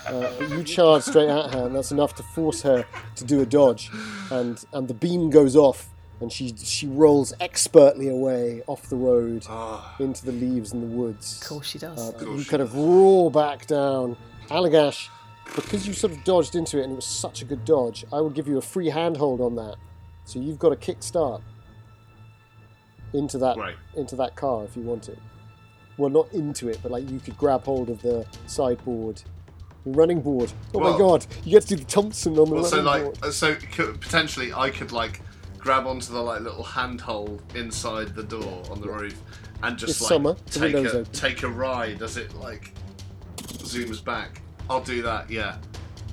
Uh, 0.07 0.31
you 0.55 0.63
charge 0.63 1.03
straight 1.03 1.29
at 1.29 1.53
her, 1.53 1.65
and 1.65 1.75
that's 1.75 1.91
enough 1.91 2.15
to 2.15 2.23
force 2.23 2.61
her 2.61 2.85
to 3.15 3.23
do 3.25 3.41
a 3.41 3.45
dodge, 3.45 3.89
and 4.31 4.63
and 4.73 4.87
the 4.87 4.93
beam 4.93 5.29
goes 5.29 5.55
off, 5.55 5.89
and 6.21 6.31
she 6.31 6.55
she 6.57 6.87
rolls 6.87 7.33
expertly 7.39 8.07
away 8.07 8.61
off 8.67 8.83
the 8.89 8.95
road 8.95 9.45
into 9.99 10.25
the 10.25 10.31
leaves 10.31 10.73
and 10.73 10.83
the 10.83 10.95
woods. 10.95 11.41
Of 11.41 11.47
course 11.47 11.67
she 11.67 11.79
does. 11.79 11.99
Uh, 11.99 12.11
but 12.17 12.27
you 12.37 12.45
kind 12.45 12.61
of 12.61 12.75
roar 12.75 13.31
back 13.31 13.67
down. 13.67 14.15
Allagash, 14.49 15.09
because 15.55 15.87
you 15.87 15.93
sort 15.93 16.13
of 16.13 16.23
dodged 16.23 16.55
into 16.55 16.79
it 16.79 16.83
and 16.83 16.93
it 16.93 16.95
was 16.95 17.05
such 17.05 17.41
a 17.41 17.45
good 17.45 17.65
dodge, 17.65 18.05
I 18.13 18.21
will 18.21 18.29
give 18.29 18.47
you 18.47 18.59
a 18.59 18.61
free 18.61 18.89
handhold 18.89 19.41
on 19.41 19.55
that. 19.55 19.75
So 20.25 20.39
you've 20.39 20.59
got 20.59 20.71
a 20.71 20.75
kick 20.75 20.97
start 21.01 21.41
into 23.13 23.37
that 23.37 23.57
Right. 23.57 23.75
into 23.95 24.15
that 24.17 24.35
car 24.35 24.65
if 24.65 24.75
you 24.75 24.83
want 24.83 25.07
it. 25.09 25.19
Well, 25.97 26.09
not 26.09 26.31
into 26.33 26.67
it, 26.67 26.79
but 26.83 26.91
like 26.91 27.09
you 27.09 27.19
could 27.19 27.37
grab 27.37 27.63
hold 27.63 27.89
of 27.89 28.01
the 28.01 28.25
sideboard, 28.47 29.21
the 29.85 29.91
running 29.91 30.21
board. 30.21 30.51
Oh 30.73 30.79
my 30.79 30.97
god, 30.97 31.25
you 31.45 31.51
get 31.51 31.61
to 31.63 31.67
do 31.69 31.75
the 31.77 31.85
Thompson 31.85 32.37
on 32.37 32.49
the 32.49 32.55
Well, 32.55 32.65
so 32.65 32.81
like, 32.81 33.03
board. 33.21 33.33
so 33.33 33.55
could, 33.55 34.01
potentially 34.01 34.51
I 34.53 34.69
could 34.69 34.91
like 34.91 35.21
grab 35.57 35.87
onto 35.87 36.11
the 36.11 36.21
like 36.21 36.41
little 36.41 36.63
handhold 36.63 37.41
inside 37.55 38.13
the 38.13 38.23
door 38.23 38.63
on 38.69 38.81
the 38.81 38.89
roof 38.89 39.19
and 39.63 39.77
just 39.77 39.91
It's 39.93 40.01
like 40.01 40.09
summer, 40.09 40.35
take 40.47 40.73
a 40.75 40.77
open. 40.79 41.05
take 41.13 41.43
a 41.43 41.47
ride 41.47 42.01
as 42.01 42.17
it 42.17 42.35
like 42.35 42.73
zooms 43.37 44.03
back. 44.03 44.41
I'll 44.69 44.81
do 44.81 45.01
that, 45.03 45.29
yeah. 45.29 45.57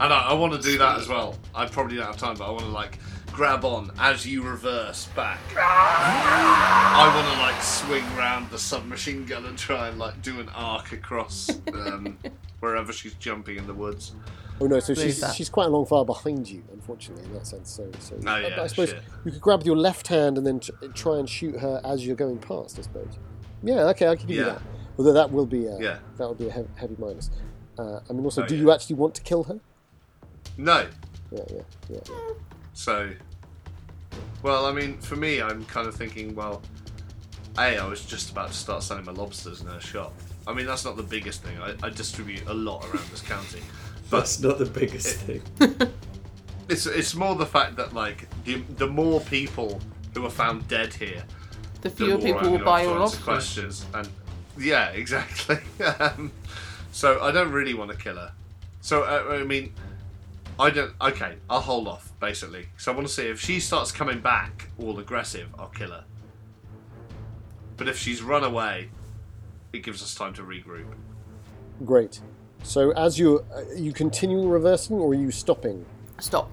And 0.00 0.12
I, 0.12 0.28
I 0.28 0.32
want 0.34 0.52
to 0.54 0.60
do 0.60 0.78
that 0.78 0.98
as 0.98 1.08
well. 1.08 1.36
I 1.54 1.66
probably 1.66 1.96
don't 1.96 2.06
have 2.06 2.16
time, 2.16 2.36
but 2.36 2.46
I 2.46 2.50
want 2.50 2.62
to 2.62 2.68
like 2.68 2.98
grab 3.32 3.64
on 3.64 3.90
as 3.98 4.26
you 4.26 4.42
reverse 4.42 5.06
back. 5.16 5.40
I 5.56 7.12
want 7.14 7.34
to 7.34 7.42
like 7.42 7.62
swing 7.62 8.04
round 8.16 8.50
the 8.50 8.58
submachine 8.58 9.24
gun 9.24 9.46
and 9.46 9.56
try 9.56 9.88
and 9.88 9.98
like 9.98 10.20
do 10.22 10.40
an 10.40 10.48
arc 10.50 10.92
across 10.92 11.48
um, 11.72 12.18
wherever 12.60 12.92
she's 12.92 13.14
jumping 13.14 13.56
in 13.56 13.66
the 13.66 13.74
woods. 13.74 14.12
Oh 14.60 14.66
no, 14.66 14.78
so 14.80 14.92
Move 14.92 15.02
she's 15.02 15.20
that. 15.20 15.34
she's 15.34 15.48
quite 15.48 15.66
a 15.66 15.70
long 15.70 15.86
far 15.86 16.04
behind 16.04 16.48
you, 16.48 16.62
unfortunately, 16.72 17.24
in 17.24 17.32
that 17.34 17.46
sense. 17.46 17.70
So, 17.70 17.90
so 17.98 18.16
Oh, 18.26 18.36
yeah, 18.36 18.62
I 18.62 18.66
suppose 18.66 18.90
shit. 18.90 19.02
you 19.24 19.32
could 19.32 19.40
grab 19.40 19.62
your 19.64 19.76
left 19.76 20.06
hand 20.08 20.36
and 20.38 20.46
then 20.46 20.60
tr- 20.60 20.72
try 20.94 21.16
and 21.18 21.28
shoot 21.28 21.58
her 21.58 21.80
as 21.84 22.06
you're 22.06 22.14
going 22.16 22.38
past. 22.38 22.78
I 22.78 22.82
suppose. 22.82 23.18
Yeah, 23.62 23.88
okay, 23.88 24.08
I 24.08 24.16
can 24.16 24.26
give 24.26 24.36
you 24.36 24.44
that. 24.44 24.62
Although 24.98 25.14
that 25.14 25.32
will 25.32 25.46
be 25.46 25.66
a, 25.66 25.78
Yeah. 25.80 25.98
that 26.18 26.26
will 26.28 26.34
be 26.34 26.48
a 26.48 26.52
heavy, 26.52 26.68
heavy 26.76 26.96
minus. 26.98 27.30
Uh, 27.78 28.00
I 28.08 28.12
mean, 28.12 28.24
also, 28.24 28.42
Oh, 28.42 28.46
do 28.46 28.54
yeah. 28.54 28.60
you 28.60 28.70
actually 28.72 28.96
want 28.96 29.14
to 29.14 29.22
kill 29.22 29.44
her? 29.44 29.58
No, 30.58 30.86
Yeah, 31.32 31.40
yeah, 31.50 31.62
yeah. 31.88 31.98
yeah. 32.08 32.14
So, 32.74 33.10
well, 34.42 34.66
I 34.66 34.72
mean, 34.72 34.98
for 34.98 35.16
me, 35.16 35.40
I'm 35.40 35.64
kind 35.66 35.86
of 35.86 35.94
thinking, 35.94 36.34
well, 36.34 36.62
A, 37.58 37.78
I 37.78 37.86
was 37.86 38.04
just 38.04 38.30
about 38.30 38.48
to 38.48 38.54
start 38.56 38.82
selling 38.82 39.04
my 39.04 39.12
lobsters 39.12 39.60
in 39.60 39.68
a 39.68 39.80
shop. 39.80 40.14
I 40.46 40.52
mean, 40.52 40.66
that's 40.66 40.84
not 40.84 40.96
the 40.96 41.02
biggest 41.02 41.42
thing. 41.42 41.56
I, 41.60 41.74
I 41.86 41.90
distribute 41.90 42.46
a 42.46 42.54
lot 42.54 42.84
around 42.86 43.06
this 43.10 43.22
county. 43.22 43.60
But 44.10 44.18
That's 44.18 44.40
not 44.40 44.58
the 44.58 44.66
biggest 44.66 45.20
thing. 45.20 45.40
it's, 46.68 46.84
it's 46.84 47.14
more 47.14 47.34
the 47.34 47.46
fact 47.46 47.76
that, 47.76 47.94
like, 47.94 48.28
the, 48.44 48.56
the 48.76 48.86
more 48.86 49.20
people 49.20 49.80
who 50.12 50.26
are 50.26 50.30
found 50.30 50.68
dead 50.68 50.92
here, 50.92 51.24
The 51.80 51.88
the 51.88 51.96
fewer 51.96 52.08
more 52.10 52.18
people 52.18 52.40
I'm 52.40 52.50
will 52.52 52.58
buy 52.58 52.82
your 52.82 52.98
lobsters. 52.98 53.22
questions. 53.24 53.86
And 53.94 54.06
yeah, 54.58 54.88
exactly. 54.90 55.56
um, 55.98 56.30
so 56.92 57.22
I 57.22 57.30
don't 57.32 57.52
really 57.52 57.72
want 57.72 57.90
to 57.90 57.96
kill 57.96 58.16
her. 58.16 58.32
So 58.82 59.04
uh, 59.04 59.34
I 59.40 59.44
mean, 59.44 59.72
I 60.62 60.70
don't. 60.70 60.94
Okay, 61.00 61.34
I'll 61.50 61.60
hold 61.60 61.88
off 61.88 62.12
basically. 62.20 62.68
So 62.76 62.92
I 62.92 62.94
want 62.94 63.08
to 63.08 63.12
see 63.12 63.26
if 63.26 63.40
she 63.40 63.58
starts 63.58 63.90
coming 63.90 64.20
back 64.20 64.68
all 64.78 64.96
aggressive, 65.00 65.48
I'll 65.58 65.66
kill 65.66 65.90
her. 65.90 66.04
But 67.76 67.88
if 67.88 67.98
she's 67.98 68.22
run 68.22 68.44
away, 68.44 68.90
it 69.72 69.82
gives 69.82 70.02
us 70.04 70.14
time 70.14 70.32
to 70.34 70.42
regroup. 70.42 70.86
Great. 71.84 72.20
So 72.62 72.92
as 72.92 73.18
you 73.18 73.44
uh, 73.52 73.62
you 73.74 73.92
continue 73.92 74.46
reversing, 74.46 74.96
or 74.96 75.10
are 75.10 75.14
you 75.14 75.32
stopping? 75.32 75.84
Stop. 76.20 76.48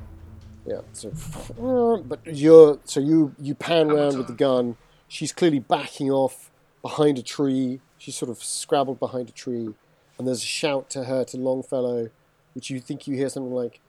Yeah. 0.66 0.82
So, 0.94 2.04
but 2.08 2.20
you're 2.26 2.80
so 2.86 3.00
you 3.00 3.36
you 3.40 3.54
pan 3.54 3.90
How 3.90 3.94
much 3.94 3.96
around 3.96 4.18
with 4.18 4.28
the 4.28 4.34
gun. 4.34 4.76
She's 5.08 5.32
clearly 5.32 5.60
backing 5.60 6.10
off 6.10 6.50
behind 6.82 7.20
a 7.20 7.24
tree. 7.24 7.80
She's 8.00 8.16
sort 8.16 8.32
of 8.32 8.44
scrabbled 8.44 9.00
behind 9.00 9.30
a 9.30 9.34
tree, 9.34 9.70
and 10.18 10.28
there's 10.28 10.42
a 10.42 10.48
shout 10.48 10.90
to 10.92 11.04
her 11.04 11.24
to 11.26 11.38
Longfellow, 11.38 12.10
which 12.56 12.72
you 12.72 12.80
think 12.80 13.08
you 13.08 13.16
hear 13.16 13.30
something 13.30 13.54
like, 13.54 13.80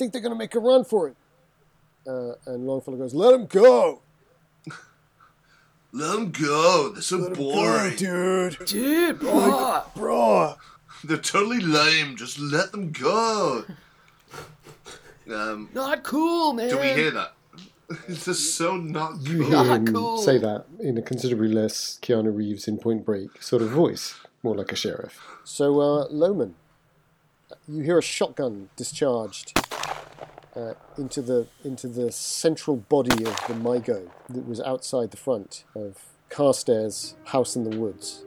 think 0.00 0.12
they're 0.12 0.22
going 0.22 0.32
to 0.32 0.38
make 0.38 0.54
a 0.54 0.60
run 0.60 0.82
for 0.84 1.08
it." 1.08 1.16
Uh, 2.08 2.32
and 2.46 2.66
Longfellow 2.66 2.96
goes, 2.96 3.14
"Let 3.14 3.34
him 3.34 3.46
go, 3.46 4.00
Let 5.92 6.12
them 6.12 6.30
go. 6.30 6.90
They're 6.92 7.02
so 7.02 7.16
Let 7.18 7.30
'em 7.32 7.34
go, 7.36 7.52
boring. 7.52 7.96
dude, 7.96 8.58
Dude, 8.66 9.22
what? 9.22 9.94
bro." 9.94 10.54
They're 11.04 11.16
totally 11.16 11.60
lame. 11.60 12.16
Just 12.16 12.38
let 12.38 12.72
them 12.72 12.90
go. 12.92 13.64
Um, 15.30 15.68
Not 15.72 16.02
cool, 16.02 16.54
man. 16.54 16.70
do 16.70 16.78
we 16.78 16.88
hear 16.88 17.12
that? 17.12 17.34
It's 18.08 18.24
just 18.24 18.56
so 18.56 18.76
not 18.76 19.20
You 19.20 19.38
cool. 19.42 19.46
hear 19.48 19.56
Ah, 19.58 19.74
him 19.76 19.86
cool. 19.92 20.18
say 20.18 20.38
that 20.38 20.64
in 20.80 20.98
a 20.98 21.02
considerably 21.02 21.46
less 21.48 22.00
Keanu 22.02 22.34
Reeves 22.36 22.66
in 22.66 22.78
Point 22.78 23.04
Break 23.04 23.40
sort 23.40 23.62
of 23.62 23.68
voice, 23.70 24.14
more 24.42 24.56
like 24.56 24.72
a 24.72 24.74
sheriff. 24.76 25.20
So, 25.44 25.78
uh, 25.80 26.08
Lohman, 26.08 26.54
you 27.68 27.84
hear 27.84 27.98
a 27.98 28.02
shotgun 28.02 28.70
discharged 28.74 29.56
uh, 30.56 30.74
into 30.98 31.22
the 31.22 31.46
into 31.64 31.86
the 31.88 32.10
central 32.12 32.76
body 32.76 33.24
of 33.24 33.36
the 33.48 33.54
Mi-Go 33.54 34.10
that 34.28 34.46
was 34.46 34.60
outside 34.60 35.10
the 35.10 35.16
front 35.16 35.64
of 35.74 35.98
Carstairs' 36.28 37.16
house 37.24 37.56
in 37.56 37.64
the 37.68 37.76
woods, 37.76 38.24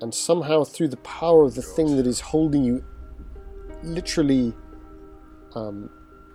and 0.00 0.14
somehow 0.14 0.64
through 0.64 0.88
the 0.88 0.96
power 0.98 1.44
of 1.44 1.54
the 1.54 1.62
thing 1.62 1.96
that 1.96 2.06
is 2.06 2.20
holding 2.20 2.64
you, 2.64 2.84
literally. 3.82 4.54
Um, 5.54 5.90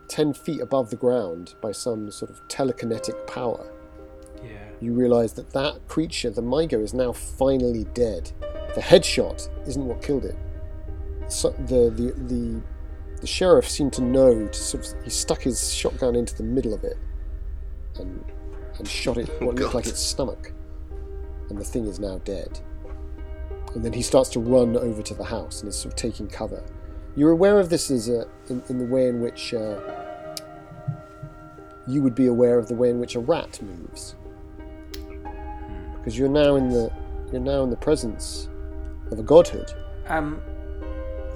10 0.08 0.34
feet 0.34 0.60
above 0.60 0.90
the 0.90 0.96
ground 0.98 1.54
by 1.62 1.72
some 1.72 2.12
sort 2.12 2.30
of 2.30 2.46
telekinetic 2.50 3.26
power 3.28 3.72
Yeah. 4.44 4.50
you 4.82 4.92
realize 4.94 5.32
that 5.36 5.52
that 5.52 5.88
creature, 5.88 6.30
the 6.30 6.42
Mi-Go, 6.42 6.80
is 6.82 6.94
now 6.94 7.14
finally 7.14 7.86
dead. 7.94 8.30
The 8.76 8.82
headshot 8.82 9.48
isn't 9.66 9.86
what 9.88 10.02
killed 10.02 10.26
it. 10.26 10.36
So 11.30 11.52
the, 11.52 11.90
the 11.92 12.12
the 12.28 12.62
the 13.22 13.28
sheriff 13.28 13.70
seemed 13.70 13.94
to 13.94 14.02
know. 14.02 14.48
To 14.48 14.54
sort 14.54 14.86
of, 14.86 15.04
he 15.04 15.10
stuck 15.10 15.42
his 15.42 15.74
shotgun 15.74 16.16
into 16.16 16.36
the 16.36 16.44
middle 16.44 16.74
of 16.74 16.84
it 16.84 16.98
and 17.96 18.24
and 18.78 18.88
shot 18.88 19.18
it 19.18 19.30
what 19.42 19.56
looked 19.56 19.60
God. 19.60 19.74
like 19.76 19.88
its 19.88 20.00
stomach. 20.00 20.54
And 21.50 21.58
the 21.58 21.64
thing 21.66 21.86
is 21.86 22.00
now 22.00 22.20
dead. 22.20 22.60
And 23.76 23.84
then 23.84 23.94
he 23.94 24.02
starts 24.02 24.30
to 24.32 24.40
run 24.40 24.76
over 24.76 25.02
to 25.02 25.14
the 25.14 25.24
house 25.24 25.62
and 25.62 25.70
is 25.70 25.76
sort 25.76 25.94
of 25.94 25.98
taking 25.98 26.28
cover. 26.28 26.64
You're 27.16 27.32
aware 27.32 27.60
of 27.60 27.70
this 27.70 27.92
as 27.92 28.10
a, 28.10 28.28
in, 28.50 28.64
in 28.70 28.78
the 28.78 28.86
way 28.86 29.08
in 29.08 29.22
which 29.22 29.54
uh, 29.54 29.80
you 31.88 32.02
would 32.02 32.16
be 32.16 32.28
aware 32.28 32.58
of 32.58 32.68
the 32.68 32.74
way 32.74 32.90
in 32.90 33.00
which 33.00 33.16
a 33.16 33.20
rat 33.20 33.62
moves 33.62 34.16
because 36.02 36.18
you're 36.18 36.30
now 36.30 36.56
in 36.56 36.70
the 36.70 36.92
you're 37.32 37.40
now 37.40 37.64
in 37.64 37.70
the 37.70 37.78
presence 37.78 38.50
of 39.12 39.20
a 39.20 39.24
godhood. 39.24 39.72
Um. 40.08 40.42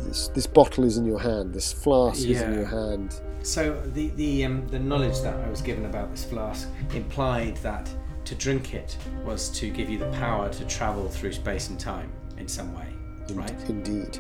This 0.02 0.28
this 0.30 0.48
bottle 0.48 0.84
is 0.84 0.98
in 0.98 1.06
your 1.06 1.20
hand. 1.20 1.54
This 1.54 1.72
flask 1.74 2.26
is 2.26 2.41
in 2.41 2.54
your 2.54 2.66
hand. 2.66 3.22
So 3.43 3.80
the 3.93 4.10
the 4.10 4.46
um, 4.46 4.68
the 4.68 4.80
knowledge 4.80 5.22
that 5.22 5.36
I 5.36 5.50
was 5.50 5.62
given 5.62 5.86
about 5.86 6.12
this 6.12 6.26
flask 6.26 6.68
implied 6.93 7.58
that 7.58 7.89
to 8.26 8.36
drink 8.36 8.74
it 8.74 8.98
was 9.24 9.50
to 9.52 9.70
give 9.70 9.89
you 9.89 10.00
the 10.00 10.10
power 10.12 10.50
to 10.50 10.66
travel 10.66 11.08
through 11.10 11.34
space 11.34 11.70
and 11.70 11.80
time 11.80 12.12
in 12.38 12.48
some 12.48 12.74
way, 12.76 12.88
In- 13.30 13.36
right? 13.36 13.70
Indeed. 13.70 14.20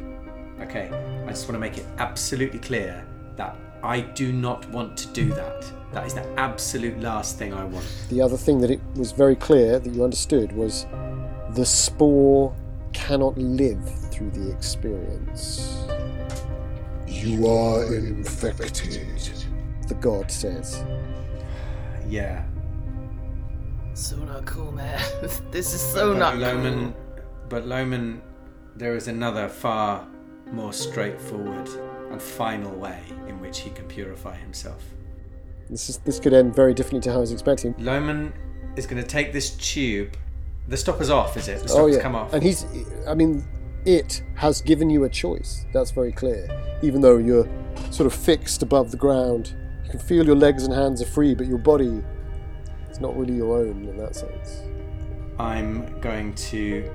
Okay. 0.61 0.89
I 1.25 1.29
just 1.29 1.47
want 1.49 1.55
to 1.55 1.59
make 1.59 1.77
it 1.77 1.85
absolutely 1.97 2.59
clear 2.59 3.05
that 3.35 3.57
I 3.83 4.01
do 4.01 4.31
not 4.31 4.69
want 4.69 4.97
to 4.97 5.07
do 5.07 5.29
that. 5.33 5.71
That 5.91 6.05
is 6.05 6.13
the 6.13 6.25
absolute 6.39 6.99
last 6.99 7.37
thing 7.37 7.53
I 7.53 7.63
want. 7.63 7.85
The 8.09 8.21
other 8.21 8.37
thing 8.37 8.59
that 8.61 8.71
it 8.71 8.79
was 8.95 9.11
very 9.11 9.35
clear 9.35 9.79
that 9.79 9.93
you 9.93 10.03
understood 10.03 10.51
was 10.51 10.85
The 11.51 11.65
spore 11.65 12.55
cannot 13.05 13.37
live 13.37 13.83
through 14.09 14.31
the 14.31 14.51
experience. 14.51 15.85
You 17.07 17.47
are 17.47 17.93
infected. 17.95 19.31
The 19.87 19.93
god 19.95 20.31
says. 20.31 20.83
Yeah. 22.07 22.43
So 23.93 24.15
not 24.17 24.45
cool, 24.45 24.71
man. 24.71 24.99
this 25.51 25.75
is 25.75 25.81
so 25.81 26.13
but 26.13 26.19
not 26.19 26.33
Lohman, 26.35 26.93
cool. 26.93 27.23
but 27.47 27.65
Lohman, 27.65 28.21
there 28.75 28.95
is 28.95 29.07
another 29.07 29.49
far 29.49 30.07
more 30.51 30.73
straightforward 30.73 31.69
and 32.11 32.19
final 32.19 32.75
way 32.75 33.01
in 33.27 33.39
which 33.39 33.59
he 33.59 33.69
can 33.69 33.85
purify 33.87 34.35
himself. 34.35 34.83
This 35.69 35.89
is 35.89 35.97
this 35.99 36.19
could 36.19 36.33
end 36.33 36.55
very 36.55 36.73
differently 36.73 37.01
to 37.01 37.11
how 37.11 37.17
I 37.17 37.21
was 37.21 37.31
expecting. 37.31 37.75
Lohman 37.75 38.33
is 38.75 38.87
going 38.87 39.01
to 39.01 39.07
take 39.07 39.31
this 39.31 39.51
tube. 39.51 40.17
The 40.67 40.77
stopper's 40.77 41.09
off, 41.09 41.37
is 41.37 41.47
it? 41.47 41.59
The 41.59 41.63
oh 41.63 41.67
stopper's 41.67 41.95
yeah, 41.95 42.01
come 42.01 42.15
off. 42.15 42.33
and 42.33 42.41
he's. 42.41 42.65
I 43.07 43.13
mean, 43.13 43.45
it 43.85 44.23
has 44.35 44.61
given 44.61 44.89
you 44.89 45.03
a 45.03 45.09
choice. 45.09 45.65
That's 45.73 45.91
very 45.91 46.11
clear. 46.11 46.47
Even 46.81 47.01
though 47.01 47.17
you're 47.17 47.47
sort 47.91 48.07
of 48.07 48.13
fixed 48.13 48.63
above 48.63 48.91
the 48.91 48.97
ground, 48.97 49.55
you 49.83 49.91
can 49.91 49.99
feel 49.99 50.25
your 50.25 50.35
legs 50.35 50.63
and 50.63 50.73
hands 50.73 51.01
are 51.01 51.05
free, 51.05 51.35
but 51.35 51.45
your 51.45 51.59
body 51.59 52.03
is 52.89 52.99
not 52.99 53.15
really 53.17 53.35
your 53.35 53.57
own 53.57 53.87
in 53.87 53.97
that 53.97 54.15
sense. 54.15 54.63
I'm 55.37 55.99
going 55.99 56.33
to 56.35 56.89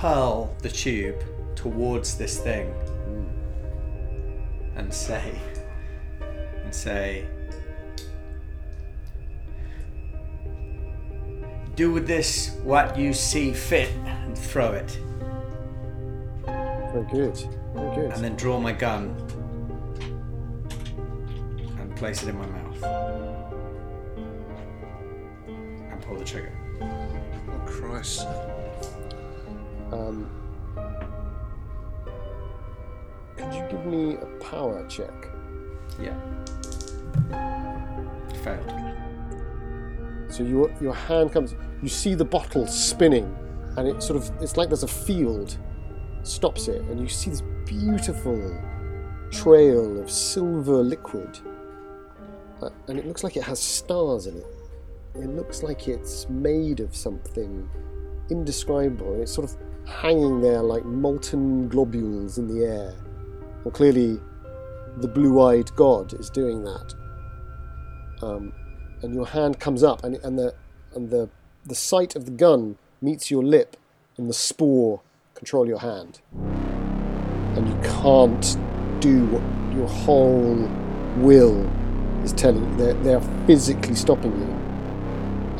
hurl 0.00 0.54
the 0.60 0.68
tube 0.68 1.22
towards 1.54 2.18
this 2.18 2.38
thing 2.38 2.68
hmm. 2.68 3.24
and 4.76 4.92
say, 4.92 5.32
and 6.64 6.74
say, 6.74 7.26
do 11.76 11.92
with 11.92 12.06
this 12.06 12.56
what 12.62 12.98
you 12.98 13.12
see 13.12 13.52
fit 13.52 13.90
and 14.06 14.36
throw 14.36 14.72
it. 14.72 14.98
Very 16.46 17.04
good. 17.12 17.36
Very 17.74 17.94
good. 17.94 18.12
And 18.12 18.24
then 18.24 18.34
draw 18.34 18.58
my 18.58 18.72
gun 18.72 19.14
and 21.78 21.94
place 21.96 22.22
it 22.22 22.30
in 22.30 22.38
my 22.38 22.46
mouth. 22.46 22.82
And 25.46 26.00
pull 26.00 26.16
the 26.16 26.24
trigger. 26.24 26.52
Oh, 26.80 27.62
Christ. 27.66 28.26
Um, 29.92 30.30
could 33.36 33.52
you 33.52 33.66
give 33.70 33.84
me 33.84 34.14
a 34.14 34.26
power 34.42 34.86
check? 34.88 35.28
Yeah. 36.00 36.18
Failed. 38.42 38.95
So 40.28 40.42
your 40.42 40.70
your 40.80 40.94
hand 40.94 41.32
comes. 41.32 41.54
You 41.82 41.88
see 41.88 42.14
the 42.14 42.24
bottle 42.24 42.66
spinning, 42.66 43.34
and 43.76 43.86
it 43.86 44.02
sort 44.02 44.16
of 44.16 44.30
it's 44.42 44.56
like 44.56 44.68
there's 44.68 44.82
a 44.82 44.88
field 44.88 45.56
stops 46.22 46.68
it, 46.68 46.82
and 46.82 47.00
you 47.00 47.08
see 47.08 47.30
this 47.30 47.42
beautiful 47.64 48.62
trail 49.30 50.00
of 50.00 50.10
silver 50.10 50.82
liquid, 50.82 51.38
uh, 52.62 52.70
and 52.88 52.98
it 52.98 53.06
looks 53.06 53.22
like 53.22 53.36
it 53.36 53.42
has 53.44 53.60
stars 53.60 54.26
in 54.26 54.36
it. 54.36 54.46
It 55.14 55.28
looks 55.28 55.62
like 55.62 55.88
it's 55.88 56.28
made 56.28 56.80
of 56.80 56.94
something 56.94 57.68
indescribable, 58.30 59.12
and 59.14 59.22
it's 59.22 59.32
sort 59.32 59.50
of 59.50 59.56
hanging 59.86 60.40
there 60.40 60.62
like 60.62 60.84
molten 60.84 61.68
globules 61.68 62.38
in 62.38 62.48
the 62.48 62.64
air. 62.64 62.94
Well, 63.64 63.72
clearly, 63.72 64.20
the 64.98 65.08
blue-eyed 65.08 65.74
god 65.76 66.14
is 66.14 66.30
doing 66.30 66.64
that. 66.64 66.94
Um, 68.22 68.52
and 69.02 69.14
your 69.14 69.26
hand 69.26 69.58
comes 69.60 69.82
up, 69.82 70.02
and, 70.04 70.16
and 70.16 70.38
the 70.38 70.54
and 70.94 71.10
the 71.10 71.28
the 71.64 71.74
sight 71.74 72.16
of 72.16 72.24
the 72.24 72.30
gun 72.30 72.76
meets 73.00 73.30
your 73.30 73.42
lip, 73.42 73.76
and 74.16 74.28
the 74.28 74.34
spore 74.34 75.00
control 75.34 75.66
your 75.66 75.80
hand, 75.80 76.20
and 76.32 77.68
you 77.68 77.76
can't 77.82 78.56
do 79.00 79.26
what 79.26 79.76
your 79.76 79.88
whole 79.88 80.68
will 81.16 81.68
is 82.24 82.32
telling 82.32 82.64
you. 82.70 82.76
They're, 82.76 82.94
they're 82.94 83.46
physically 83.46 83.94
stopping 83.94 84.32
you, 84.32 84.50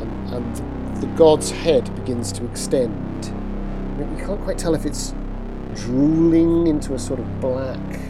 and, 0.02 0.34
and 0.34 1.02
the, 1.02 1.06
god's 1.08 1.50
head 1.50 1.94
begins 1.94 2.32
to 2.32 2.44
extend. 2.46 3.26
You 3.98 4.24
can't 4.24 4.40
quite 4.42 4.58
tell 4.58 4.74
if 4.74 4.86
it's 4.86 5.14
drooling 5.74 6.66
into 6.66 6.94
a 6.94 6.98
sort 6.98 7.20
of 7.20 7.40
black 7.40 8.00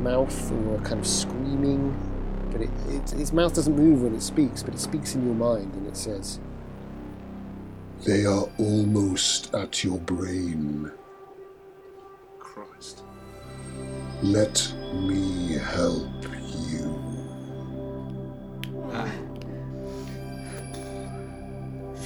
mouth 0.00 0.52
or 0.52 0.78
kind 0.80 1.00
of 1.00 1.06
screaming 1.06 1.94
but 2.58 2.66
it, 2.66 2.70
it, 2.94 3.20
its 3.20 3.32
mouth 3.32 3.54
doesn't 3.54 3.76
move 3.76 4.02
when 4.02 4.14
it 4.14 4.22
speaks, 4.22 4.62
but 4.62 4.74
it 4.74 4.80
speaks 4.80 5.14
in 5.14 5.24
your 5.24 5.34
mind, 5.34 5.72
and 5.74 5.86
it 5.86 5.96
says, 5.96 6.40
They 8.04 8.24
are 8.24 8.48
almost 8.58 9.54
at 9.54 9.84
your 9.84 9.98
brain. 9.98 10.90
Christ. 12.38 13.02
Let 14.22 14.74
me 14.92 15.52
help 15.54 16.08
you. 16.68 16.98
Ah. 18.92 19.10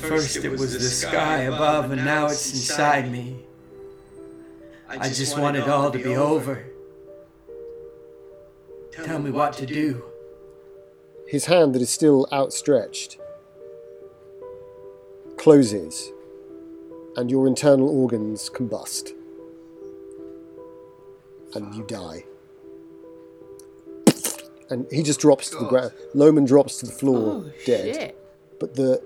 First 0.00 0.36
it 0.36 0.50
was 0.50 0.74
the 0.74 0.80
sky 0.80 1.42
above, 1.42 1.92
and 1.92 2.04
now 2.04 2.26
it's 2.26 2.52
inside 2.52 3.10
me. 3.10 3.38
I 4.88 5.08
just 5.08 5.38
want 5.38 5.56
it 5.56 5.68
all 5.68 5.90
to 5.90 5.98
be 5.98 6.16
over. 6.16 6.66
Tell 8.92 9.18
me 9.18 9.30
what 9.30 9.54
to 9.54 9.64
do. 9.64 10.11
His 11.32 11.46
hand 11.46 11.74
that 11.74 11.80
is 11.80 11.88
still 11.88 12.28
outstretched 12.30 13.18
closes, 15.38 16.12
and 17.16 17.30
your 17.30 17.46
internal 17.46 17.88
organs 17.88 18.50
combust, 18.50 19.12
and 21.54 21.74
you 21.74 21.84
die. 21.84 22.24
And 24.68 24.86
he 24.92 25.02
just 25.02 25.20
drops 25.20 25.48
to 25.48 25.56
the 25.56 25.64
ground. 25.64 25.92
Lohman 26.14 26.46
drops 26.46 26.80
to 26.80 26.86
the 26.86 26.92
floor, 26.92 27.42
Oh, 27.46 27.50
dead. 27.64 27.94
shit. 27.94 28.16
But 28.60 28.74
the, 28.74 29.02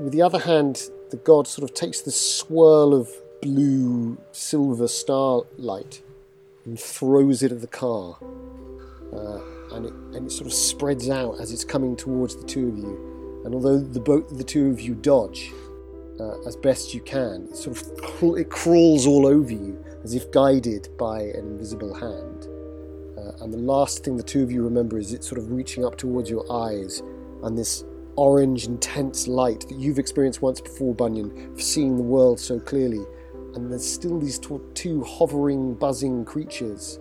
with 0.00 0.12
the 0.12 0.22
other 0.22 0.40
hand, 0.40 0.90
the 1.10 1.16
god 1.18 1.46
sort 1.46 1.62
of 1.70 1.76
takes 1.76 2.00
this 2.00 2.20
swirl 2.20 2.92
of 2.92 3.08
blue 3.40 4.18
silver 4.32 4.88
starlight 4.88 6.02
and 6.64 6.76
throws 6.76 7.44
it 7.44 7.52
at 7.52 7.60
the 7.60 7.68
car, 7.68 8.18
uh, 9.14 9.38
and 9.78 9.86
it 9.86 9.92
and 10.16 10.26
it 10.26 10.30
sort 10.30 10.46
of 10.46 10.52
spreads 10.52 11.08
out 11.08 11.40
as 11.40 11.52
it's 11.52 11.64
coming 11.64 11.96
towards 11.96 12.36
the 12.36 12.44
two 12.44 12.68
of 12.68 12.76
you. 12.76 13.42
And 13.44 13.54
although 13.54 13.78
the 13.78 14.00
both 14.00 14.36
the 14.36 14.44
two 14.44 14.70
of 14.70 14.80
you 14.80 14.94
dodge 14.94 15.52
uh, 16.20 16.40
as 16.42 16.56
best 16.56 16.92
you 16.92 17.00
can, 17.00 17.48
it 17.50 17.56
sort 17.56 17.80
of 17.80 18.36
it 18.36 18.50
crawls 18.50 19.06
all 19.06 19.26
over 19.26 19.52
you 19.52 19.82
as 20.04 20.14
if 20.14 20.30
guided 20.30 20.88
by 20.98 21.20
an 21.20 21.46
invisible 21.52 21.94
hand. 21.94 22.46
Uh, 23.16 23.44
and 23.44 23.52
the 23.52 23.58
last 23.58 24.04
thing 24.04 24.16
the 24.16 24.22
two 24.22 24.42
of 24.42 24.50
you 24.50 24.62
remember 24.62 24.98
is 24.98 25.12
it 25.12 25.24
sort 25.24 25.38
of 25.38 25.50
reaching 25.50 25.84
up 25.84 25.96
towards 25.96 26.28
your 26.30 26.44
eyes 26.52 27.02
and 27.42 27.56
this 27.56 27.84
orange, 28.16 28.66
intense 28.66 29.28
light 29.28 29.60
that 29.68 29.78
you've 29.78 29.98
experienced 29.98 30.42
once 30.42 30.60
before, 30.60 30.94
Bunyan, 30.94 31.52
of 31.52 31.62
seeing 31.62 31.96
the 31.96 32.02
world 32.02 32.40
so 32.40 32.58
clearly. 32.58 33.04
And 33.54 33.70
there's 33.70 33.88
still 33.88 34.18
these 34.18 34.38
tw- 34.38 34.74
two 34.74 35.04
hovering, 35.04 35.74
buzzing 35.74 36.24
creatures 36.24 36.98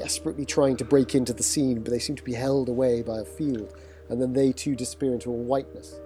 desperately 0.00 0.46
trying 0.46 0.78
to 0.78 0.84
break 0.84 1.14
into 1.14 1.34
the 1.34 1.42
scene, 1.42 1.82
but 1.82 1.90
they 1.90 1.98
seem 1.98 2.16
to 2.16 2.24
be 2.24 2.32
held 2.32 2.70
away 2.70 3.02
by 3.02 3.18
a 3.18 3.24
field. 3.24 3.74
And 4.08 4.20
then 4.20 4.32
they 4.32 4.50
too 4.50 4.74
disappear 4.74 5.12
into 5.12 5.28
a 5.28 5.34
whiteness. 5.34 6.00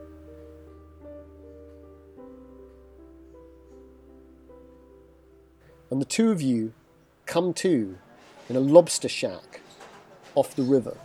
And 5.93 6.01
the 6.01 6.05
two 6.05 6.33
of 6.33 6.43
you 6.43 6.73
come 7.25 7.55
to 7.55 7.97
in 8.49 8.57
a 8.57 8.61
lobster 8.61 9.09
shack 9.09 9.61
off 10.35 10.57
the 10.57 10.65
river. 10.65 10.97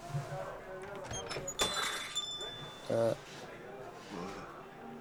Uh, 2.90 3.14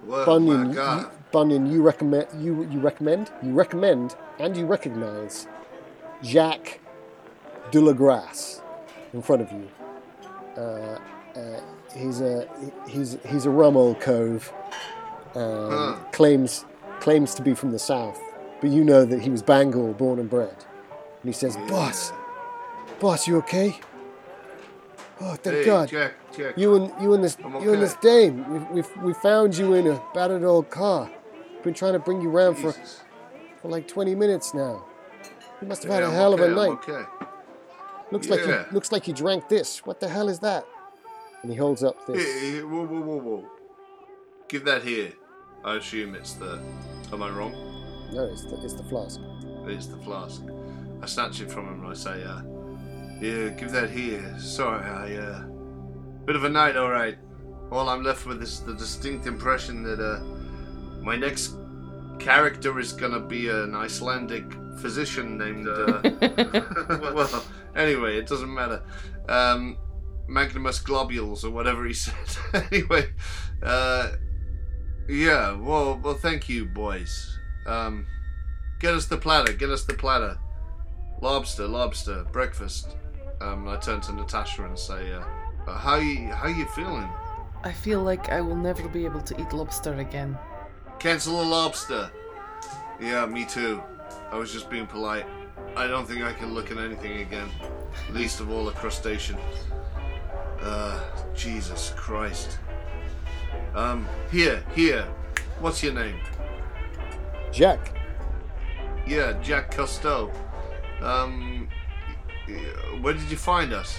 well, 0.05 0.25
Bunyan, 0.27 0.73
you, 0.73 1.09
Bunyan, 1.31 1.65
you 1.65 1.81
recommend 1.81 2.27
you 2.39 2.67
you 2.69 2.79
recommend 2.79 3.31
you 3.41 3.51
recommend 3.51 4.15
and 4.37 4.55
you 4.55 4.67
recognise 4.67 5.47
Jacques 6.23 6.79
de 7.71 7.79
la 7.81 7.93
Grasse 7.93 8.61
in 9.13 9.21
front 9.21 9.41
of 9.41 9.51
you. 9.51 9.67
Uh, 10.57 10.97
uh, 11.35 11.61
he's 11.95 12.21
a 12.21 12.47
he's 12.87 13.17
he's 13.27 13.45
a 13.45 13.49
rum 13.49 13.77
old 13.77 13.99
cove. 13.99 14.51
Um, 15.35 15.69
Huh. 15.69 15.95
Claims 16.11 16.65
claims 16.99 17.33
to 17.35 17.41
be 17.41 17.53
from 17.53 17.71
the 17.71 17.79
south, 17.79 18.19
but 18.61 18.69
you 18.71 18.83
know 18.83 19.05
that 19.05 19.21
he 19.21 19.29
was 19.29 19.41
Bangor 19.43 19.93
born 19.93 20.19
and 20.19 20.29
bred. 20.29 20.55
And 21.21 21.25
he 21.25 21.31
says, 21.33 21.55
"Boss, 21.67 22.11
boss, 22.99 23.27
you 23.27 23.37
okay? 23.37 23.79
Oh, 25.21 25.35
thank 25.35 25.57
Hey, 25.57 25.65
God." 25.65 25.89
Jack, 25.89 26.13
Jack. 26.35 26.57
You 26.57 26.75
and 26.75 26.91
you 27.01 27.13
and 27.13 27.23
this 27.23 27.37
I'm 27.43 27.61
you 27.61 27.73
and 27.73 27.81
this 27.81 27.95
dame. 27.95 28.73
We 28.73 28.83
we 29.03 29.13
found 29.13 29.55
you 29.57 29.73
in 29.75 29.87
a 29.87 30.01
battered 30.13 30.43
old 30.43 30.69
car. 30.69 31.09
Been 31.63 31.73
trying 31.73 31.93
to 31.93 31.99
bring 31.99 32.21
you 32.21 32.29
around 32.29 32.55
for, 32.55 32.71
Jesus. 32.71 33.01
for 33.61 33.67
like 33.67 33.85
20 33.87 34.15
minutes 34.15 34.53
now. 34.53 34.85
You 35.61 35.67
must 35.67 35.83
have 35.83 35.91
had 35.91 35.99
Yeah, 36.03 36.05
a 36.07 36.09
I'm 36.11 36.15
hell 36.15 36.33
okay, 36.33 36.43
of 36.43 36.49
a 36.49 36.51
I'm 36.61 36.69
night. 36.69 36.89
Okay. 36.89 37.03
Looks 38.11 38.27
like 38.29 38.41
you 38.41 38.47
Yeah. 38.47 38.65
looks 38.71 38.91
like 38.91 39.07
you 39.07 39.13
drank 39.13 39.49
this. 39.49 39.85
What 39.85 39.99
the 39.99 40.07
hell 40.09 40.29
is 40.29 40.39
that? 40.39 40.65
And 41.41 41.51
he 41.51 41.57
holds 41.57 41.83
up 41.83 41.95
this. 42.07 42.41
here, 42.41 42.67
whoa, 42.67 42.85
whoa, 42.85 42.99
whoa, 43.01 43.17
whoa. 43.17 43.45
Give 44.47 44.65
that 44.65 44.83
here. 44.83 45.13
I 45.63 45.75
assume 45.75 46.15
it's 46.15 46.33
the. 46.33 46.59
Am 47.13 47.21
I 47.23 47.29
wrong? 47.29 47.53
No, 48.11 48.23
it's 48.25 48.43
the, 48.43 48.59
it's 48.63 48.73
the 48.73 48.83
flask. 48.83 49.19
It's 49.67 49.87
the 49.87 49.97
flask. 49.97 50.41
I 51.01 51.05
snatch 51.05 51.41
it 51.41 51.51
from 51.51 51.67
him 51.67 51.81
and 51.83 51.91
I 51.91 51.93
say, 51.93 52.23
uh, 52.23 52.41
yeah, 53.21 53.49
give 53.49 53.71
that 53.71 53.89
here. 53.89 54.35
Sorry, 54.39 54.83
I, 54.83 55.15
uh, 55.15 55.41
bit 56.25 56.35
of 56.35 56.43
a 56.43 56.49
night, 56.49 56.75
alright. 56.75 57.17
All 57.71 57.87
I'm 57.87 58.03
left 58.03 58.25
with 58.25 58.41
is 58.41 58.61
the 58.61 58.73
distinct 58.73 59.27
impression 59.27 59.83
that, 59.83 59.99
uh, 59.99 60.19
my 61.03 61.15
next 61.15 61.55
character 62.19 62.79
is 62.79 62.93
gonna 62.93 63.19
be 63.19 63.49
an 63.49 63.75
Icelandic 63.75 64.45
physician 64.79 65.37
named, 65.37 65.67
uh, 65.67 66.01
well, 67.13 67.43
anyway, 67.75 68.17
it 68.17 68.27
doesn't 68.27 68.53
matter. 68.53 68.81
Um, 69.27 69.77
Magnimus 70.27 70.83
Globules 70.83 71.43
or 71.43 71.49
whatever 71.51 71.85
he 71.85 71.93
said. 72.05 72.13
anyway, 72.71 73.09
uh, 73.63 74.11
yeah, 75.07 75.53
well, 75.53 75.99
well, 76.03 76.13
thank 76.13 76.47
you, 76.47 76.65
boys. 76.65 77.37
Um, 77.65 78.05
get 78.79 78.93
us 78.93 79.05
the 79.07 79.17
platter, 79.17 79.53
get 79.53 79.69
us 79.69 79.83
the 79.83 79.93
platter. 79.93 80.37
Lobster, 81.21 81.67
lobster, 81.67 82.23
breakfast. 82.31 82.95
Um, 83.41 83.67
I 83.67 83.77
turn 83.77 84.01
to 84.01 84.13
Natasha 84.13 84.65
and 84.65 84.77
say, 84.77 85.11
uh, 85.11 85.23
uh, 85.67 85.77
how 85.77 85.95
you, 85.95 86.29
how 86.29 86.47
you 86.47 86.65
feeling? 86.67 87.09
I 87.63 87.73
feel 87.73 88.01
like 88.01 88.29
I 88.29 88.39
will 88.39 88.55
never 88.55 88.87
be 88.87 89.05
able 89.05 89.21
to 89.21 89.41
eat 89.41 89.51
lobster 89.51 89.95
again. 89.95 90.37
Cancel 90.99 91.41
a 91.41 91.43
lobster. 91.43 92.11
Yeah, 92.99 93.25
me 93.25 93.45
too. 93.45 93.81
I 94.31 94.35
was 94.37 94.51
just 94.51 94.69
being 94.69 94.85
polite. 94.85 95.25
I 95.75 95.87
don't 95.87 96.05
think 96.05 96.23
I 96.23 96.33
can 96.33 96.53
look 96.53 96.71
at 96.71 96.77
anything 96.77 97.21
again. 97.21 97.49
Least 98.11 98.39
of 98.41 98.51
all 98.51 98.67
a 98.67 98.71
crustacean. 98.73 99.37
Uh, 100.61 100.99
Jesus 101.33 101.93
Christ. 101.95 102.59
Um, 103.73 104.07
here, 104.31 104.63
here. 104.75 105.05
What's 105.59 105.81
your 105.83 105.93
name? 105.93 106.15
Jack, 107.51 107.93
Yeah, 109.07 109.33
Jack 109.41 109.73
Cousteau. 109.73 110.31
Um, 111.01 111.67
where 113.01 113.13
did 113.13 113.29
you 113.31 113.37
find 113.37 113.73
us? 113.73 113.97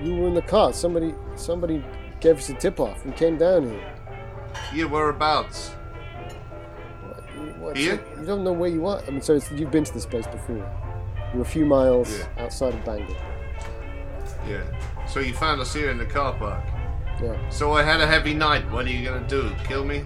you 0.00 0.16
were 0.16 0.28
in 0.28 0.34
the 0.34 0.42
car. 0.42 0.72
Somebody 0.72 1.14
somebody 1.36 1.84
gave 2.20 2.38
us 2.38 2.48
a 2.48 2.54
tip 2.54 2.80
off. 2.80 3.04
We 3.04 3.12
came 3.12 3.36
down 3.36 3.64
here. 3.70 3.91
Yeah, 4.74 4.84
whereabouts? 4.84 5.70
What, 7.02 7.24
you- 7.34 7.52
what, 7.62 7.76
Here? 7.76 7.96
so 8.14 8.20
you 8.20 8.26
don't 8.26 8.44
know 8.44 8.52
where 8.52 8.70
you 8.70 8.86
are. 8.86 9.02
I 9.06 9.10
mean, 9.10 9.20
so 9.22 9.34
it's, 9.34 9.50
you've 9.52 9.70
been 9.70 9.84
to 9.84 9.92
this 9.92 10.06
place 10.06 10.26
before. 10.26 10.64
You're 11.32 11.42
a 11.42 11.46
few 11.46 11.64
miles 11.66 12.18
Yeah. 12.18 12.44
outside 12.44 12.74
of 12.74 12.84
Bangor. 12.84 13.16
Yeah. 14.48 14.62
So 15.06 15.20
you 15.20 15.32
found 15.34 15.60
us 15.60 15.72
here 15.74 15.90
in 15.90 15.98
the 15.98 16.04
car 16.06 16.32
park. 16.34 16.62
Yeah. 17.22 17.36
So 17.50 17.72
I 17.72 17.82
had 17.82 18.00
a 18.00 18.06
heavy 18.06 18.34
night. 18.34 18.68
What 18.70 18.86
are 18.86 18.90
you 18.90 19.04
gonna 19.08 19.26
do? 19.28 19.50
Kill 19.64 19.84
me? 19.84 20.04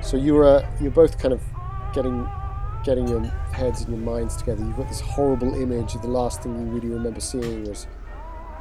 So 0.00 0.16
you're 0.16 0.44
uh, 0.44 0.66
you're 0.80 0.90
both 0.90 1.18
kind 1.18 1.32
of 1.32 1.40
getting 1.94 2.28
getting 2.84 3.06
your 3.06 3.20
heads 3.54 3.82
and 3.82 3.90
your 3.90 3.98
minds 4.04 4.36
together. 4.36 4.64
You've 4.64 4.76
got 4.76 4.88
this 4.88 5.00
horrible 5.00 5.54
image. 5.54 5.94
Of 5.94 6.02
the 6.02 6.08
last 6.08 6.42
thing 6.42 6.58
you 6.58 6.64
really 6.72 6.88
remember 6.88 7.20
seeing 7.20 7.64
was 7.64 7.86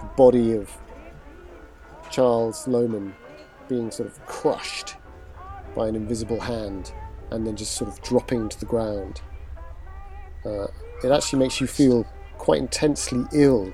the 0.01 0.05
body 0.15 0.53
of 0.53 0.69
Charles 2.11 2.65
Lohman 2.65 3.13
being 3.71 3.89
sort 3.89 4.09
of 4.09 4.25
crushed 4.25 4.95
by 5.75 5.87
an 5.87 5.95
invisible 5.95 6.41
hand 6.41 6.91
and 7.31 7.47
then 7.47 7.55
just 7.55 7.75
sort 7.75 7.89
of 7.89 8.01
dropping 8.01 8.49
to 8.49 8.59
the 8.59 8.65
ground. 8.65 9.21
Uh, 10.45 10.67
it 11.03 11.09
actually 11.09 11.39
makes 11.39 11.61
you 11.61 11.67
feel 11.67 12.05
quite 12.37 12.59
intensely 12.59 13.23
ill 13.33 13.73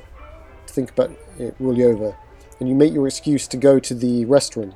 to 0.67 0.73
think 0.73 0.91
about 0.91 1.09
it 1.39 1.55
really 1.59 1.83
over. 1.83 2.15
And 2.59 2.69
you 2.69 2.75
make 2.75 2.93
your 2.93 3.07
excuse 3.07 3.47
to 3.47 3.57
go 3.57 3.79
to 3.79 3.95
the 3.95 4.25
restaurant. 4.25 4.75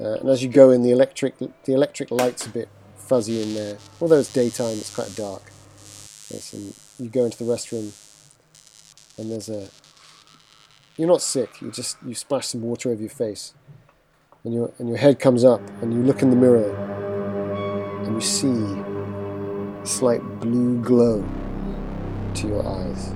Uh, 0.00 0.18
and 0.20 0.28
as 0.28 0.42
you 0.44 0.48
go 0.48 0.70
in, 0.70 0.82
the 0.82 0.90
electric 0.90 1.38
the 1.38 1.72
electric 1.72 2.10
light's 2.10 2.46
a 2.46 2.50
bit 2.50 2.68
fuzzy 2.96 3.42
in 3.42 3.54
there. 3.54 3.78
Although 4.00 4.18
it's 4.18 4.32
daytime, 4.32 4.76
it's 4.78 4.94
quite 4.94 5.14
dark. 5.16 5.42
Some, 5.76 6.72
you 6.98 7.08
go 7.10 7.24
into 7.24 7.38
the 7.38 7.44
restroom, 7.44 7.92
and 9.18 9.30
there's 9.30 9.48
a. 9.48 9.68
You're 10.96 11.08
not 11.08 11.22
sick. 11.22 11.60
You 11.60 11.70
just 11.70 11.96
you 12.06 12.14
splash 12.14 12.48
some 12.48 12.62
water 12.62 12.90
over 12.90 13.00
your 13.00 13.10
face, 13.10 13.54
and 14.44 14.54
your 14.54 14.72
and 14.78 14.88
your 14.88 14.98
head 14.98 15.18
comes 15.18 15.44
up, 15.44 15.60
and 15.80 15.92
you 15.92 16.02
look 16.02 16.22
in 16.22 16.30
the 16.30 16.36
mirror, 16.36 16.70
and 18.04 18.14
you 18.14 18.20
see 18.20 18.48
a 18.48 19.86
slight 19.86 20.22
blue 20.40 20.80
glow 20.82 21.24
to 22.34 22.48
your 22.48 22.66
eyes. 22.66 23.12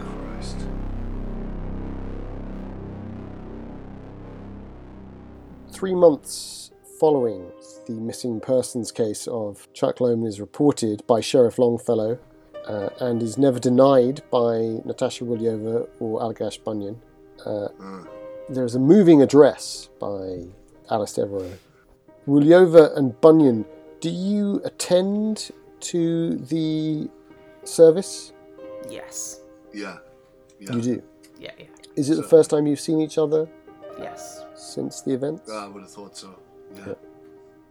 Christ. 0.00 0.56
Three 5.70 5.94
months 5.94 6.70
following 6.98 7.50
the 7.86 7.92
missing 7.94 8.40
persons 8.40 8.90
case 8.90 9.26
of 9.28 9.68
Chuck 9.72 9.98
Lohman 9.98 10.26
is 10.26 10.40
reported 10.40 11.06
by 11.06 11.20
Sheriff 11.20 11.58
Longfellow 11.58 12.18
uh, 12.66 12.88
and 13.00 13.22
is 13.22 13.38
never 13.38 13.58
denied 13.58 14.22
by 14.30 14.80
Natasha 14.84 15.24
Rulyova 15.24 15.88
or 16.00 16.20
Allagash 16.20 16.62
Bunyan. 16.62 17.00
Uh, 17.46 17.68
there's 18.48 18.74
a 18.74 18.78
moving 18.80 19.22
address 19.22 19.88
by 20.00 20.44
Alice 20.90 21.14
Devereaux. 21.14 21.52
Rulyova 22.26 22.96
and 22.96 23.18
Bunyan, 23.20 23.64
do 24.00 24.10
you 24.10 24.60
attend 24.64 25.50
to 25.80 26.36
the 26.36 27.08
service? 27.64 28.32
Yes. 28.88 29.40
Yeah. 29.72 29.98
Yeah. 30.60 30.72
You 30.74 30.82
do. 30.82 31.02
Yeah, 31.38 31.52
yeah. 31.58 31.66
Is 31.96 32.10
it 32.10 32.16
the 32.16 32.22
first 32.22 32.50
time 32.50 32.66
you've 32.66 32.80
seen 32.80 33.00
each 33.00 33.18
other 33.18 33.48
Yes. 33.98 34.44
since 34.54 35.00
the 35.02 35.12
events? 35.12 35.48
Ah, 35.52 35.64
I 35.66 35.68
would 35.68 35.82
have 35.82 35.90
thought 35.90 36.16
so. 36.16 36.28
Yeah. 36.74 36.94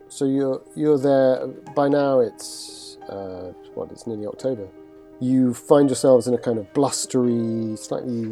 So 0.10 0.26
you're 0.26 0.62
you're 0.76 0.98
there 0.98 1.48
by 1.76 1.88
now. 1.90 2.20
It's 2.22 2.98
uh, 3.10 3.52
what? 3.76 3.92
It's 3.92 4.08
nearly 4.08 4.26
October. 4.26 4.68
You 5.20 5.54
find 5.54 5.90
yourselves 5.90 6.28
in 6.28 6.34
a 6.34 6.38
kind 6.38 6.58
of 6.58 6.72
blustery, 6.74 7.76
slightly 7.76 8.26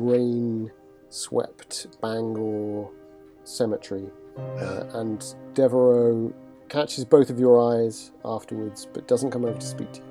rain-swept 1.16 1.88
Bangor 2.02 2.90
cemetery, 3.44 4.10
uh, 4.38 4.84
and 4.94 5.36
Devereaux 5.54 6.34
catches 6.70 7.06
both 7.06 7.30
of 7.30 7.40
your 7.40 7.60
eyes 7.74 8.12
afterwards, 8.24 8.88
but 8.94 9.08
doesn't 9.08 9.32
come 9.32 9.46
over 9.46 9.58
to 9.58 9.66
speak 9.66 9.92
to 9.94 10.00
you. 10.00 10.06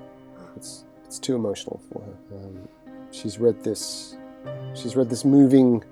It's 0.56 0.84
it's 1.04 1.18
too 1.18 1.34
emotional 1.34 1.80
for 1.92 2.02
her. 2.02 2.36
Um, 2.36 2.68
she's 3.10 3.38
read 3.38 3.62
this. 3.62 4.16
She's 4.74 4.96
read 4.96 5.10
this 5.10 5.24
moving 5.24 5.84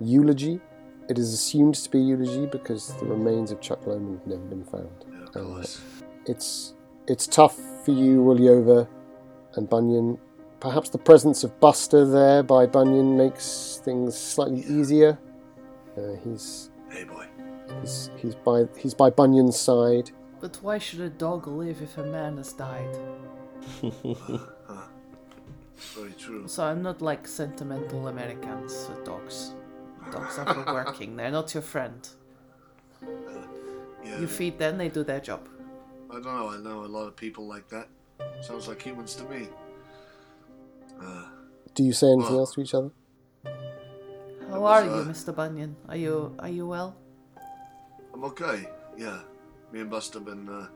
eulogy. 0.00 0.60
It 1.08 1.18
is 1.18 1.32
assumed 1.32 1.76
to 1.76 1.90
be 1.90 1.98
a 1.98 2.02
eulogy 2.02 2.46
because 2.46 2.94
the 2.96 3.06
remains 3.06 3.52
of 3.52 3.60
Chuck 3.60 3.84
Lohman 3.84 4.18
have 4.18 4.26
never 4.26 4.42
been 4.42 4.64
found. 4.64 4.90
Yeah, 5.10 5.24
of 5.24 5.32
course. 5.32 5.80
It's 6.26 6.74
it's 7.06 7.26
tough 7.26 7.56
for 7.84 7.92
you, 7.92 8.20
Rulyova 8.22 8.88
and 9.54 9.68
Bunyan. 9.68 10.18
Perhaps 10.66 10.88
the 10.88 10.98
presence 10.98 11.44
of 11.44 11.60
Buster 11.60 12.04
there 12.04 12.42
by 12.42 12.66
Bunyan 12.66 13.16
makes 13.16 13.80
things 13.84 14.18
slightly 14.18 14.62
easier. 14.62 15.16
Uh, 15.96 16.16
he's, 16.24 16.70
Hey, 16.90 17.04
boy. 17.04 17.24
he's 17.80 18.10
he's 18.16 18.34
by 18.34 18.66
he's 18.76 18.92
by 18.92 19.08
Bunyan's 19.10 19.56
side. 19.56 20.10
But 20.40 20.58
why 20.62 20.78
should 20.78 21.02
a 21.02 21.08
dog 21.08 21.46
live 21.46 21.80
if 21.82 21.96
a 21.98 22.02
man 22.02 22.38
has 22.38 22.52
died? 22.52 22.98
Very 25.94 26.10
true. 26.18 26.48
So 26.48 26.64
I'm 26.64 26.82
not 26.82 27.00
like 27.00 27.28
sentimental 27.28 28.08
Americans 28.08 28.88
with 28.90 29.04
dogs. 29.04 29.54
Dogs 30.10 30.36
are 30.36 30.52
for 30.52 30.64
working. 30.84 31.14
They're 31.14 31.30
not 31.30 31.54
your 31.54 31.62
friend. 31.62 32.08
Yeah. 34.04 34.18
You 34.18 34.26
feed 34.26 34.58
them, 34.58 34.78
they 34.78 34.88
do 34.88 35.04
their 35.04 35.20
job. 35.20 35.48
I 36.10 36.14
don't 36.14 36.24
know. 36.24 36.48
I 36.50 36.56
know 36.56 36.84
a 36.84 36.90
lot 36.90 37.06
of 37.06 37.14
people 37.14 37.46
like 37.46 37.68
that. 37.68 37.86
Sounds 38.40 38.66
like 38.66 38.82
humans 38.82 39.14
to 39.14 39.22
me. 39.26 39.46
Uh, 41.00 41.24
Do 41.74 41.82
you 41.84 41.92
say 41.92 42.08
anything 42.12 42.36
else 42.36 42.54
to 42.54 42.60
each 42.60 42.74
other? 42.74 42.90
How 44.50 44.64
are 44.64 44.84
you, 44.84 45.02
Mr. 45.04 45.34
Bunyan? 45.34 45.76
Are 45.88 45.96
you 45.96 46.34
are 46.38 46.48
you 46.48 46.66
well? 46.66 46.96
I'm 48.14 48.24
okay. 48.24 48.68
Yeah. 48.96 49.20
Me 49.72 49.80
and 49.80 49.90
Buster 49.90 50.20
been 50.20 50.48
uh, 50.48 50.66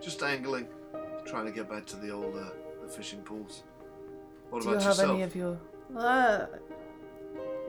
just 0.00 0.22
angling, 0.22 0.68
trying 1.26 1.46
to 1.46 1.52
get 1.52 1.68
back 1.68 1.86
to 1.86 1.96
the 1.96 2.10
old 2.10 2.36
uh, 2.36 2.50
the 2.82 2.88
fishing 2.88 3.22
pools. 3.22 3.62
What 4.50 4.62
do 4.62 4.68
you 4.68 4.74
about 4.74 4.82
have 4.84 4.90
yourself? 4.92 5.10
any 5.10 5.22
of 5.22 5.34
your? 5.34 5.58
Uh, 5.96 6.46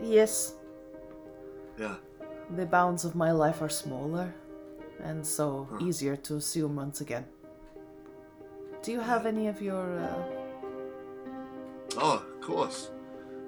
yes. 0.04 0.56
Yeah. 1.80 1.96
The 2.58 2.66
bounds 2.66 3.06
of 3.06 3.16
my 3.16 3.32
life 3.32 3.62
are 3.62 3.70
smaller, 3.70 4.34
and 5.04 5.26
so 5.26 5.68
Huh. 5.72 5.78
easier 5.88 6.16
to 6.28 6.36
assume 6.36 6.76
once 6.76 7.02
again. 7.02 7.26
Do 8.84 8.92
you 8.92 9.00
have 9.00 9.26
any 9.26 9.48
of 9.48 9.62
your? 9.62 9.98
Uh, 10.00 10.41
Oh, 11.98 12.26
of 12.34 12.42
course. 12.42 12.90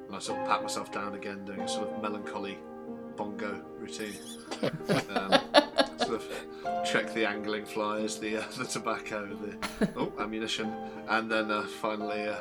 And 0.08 0.16
I 0.16 0.20
sort 0.20 0.40
of 0.40 0.48
pat 0.48 0.62
myself 0.62 0.92
down 0.92 1.16
again, 1.16 1.46
doing 1.46 1.62
a 1.62 1.68
sort 1.68 1.90
of 1.90 2.02
melancholy 2.02 2.58
bongo 3.16 3.62
routine. 3.80 4.16
um, 5.16 5.40
sort 5.98 6.22
of 6.22 6.86
check 6.86 7.14
the 7.14 7.26
angling 7.26 7.66
flies, 7.66 8.20
the 8.20 8.38
uh, 8.38 8.44
the 8.58 8.66
tobacco, 8.66 9.28
the 9.28 9.88
oh 9.96 10.12
ammunition, 10.20 10.74
and 11.10 11.32
then 11.32 11.52
uh, 11.52 11.64
finally 11.82 12.28
uh, 12.28 12.36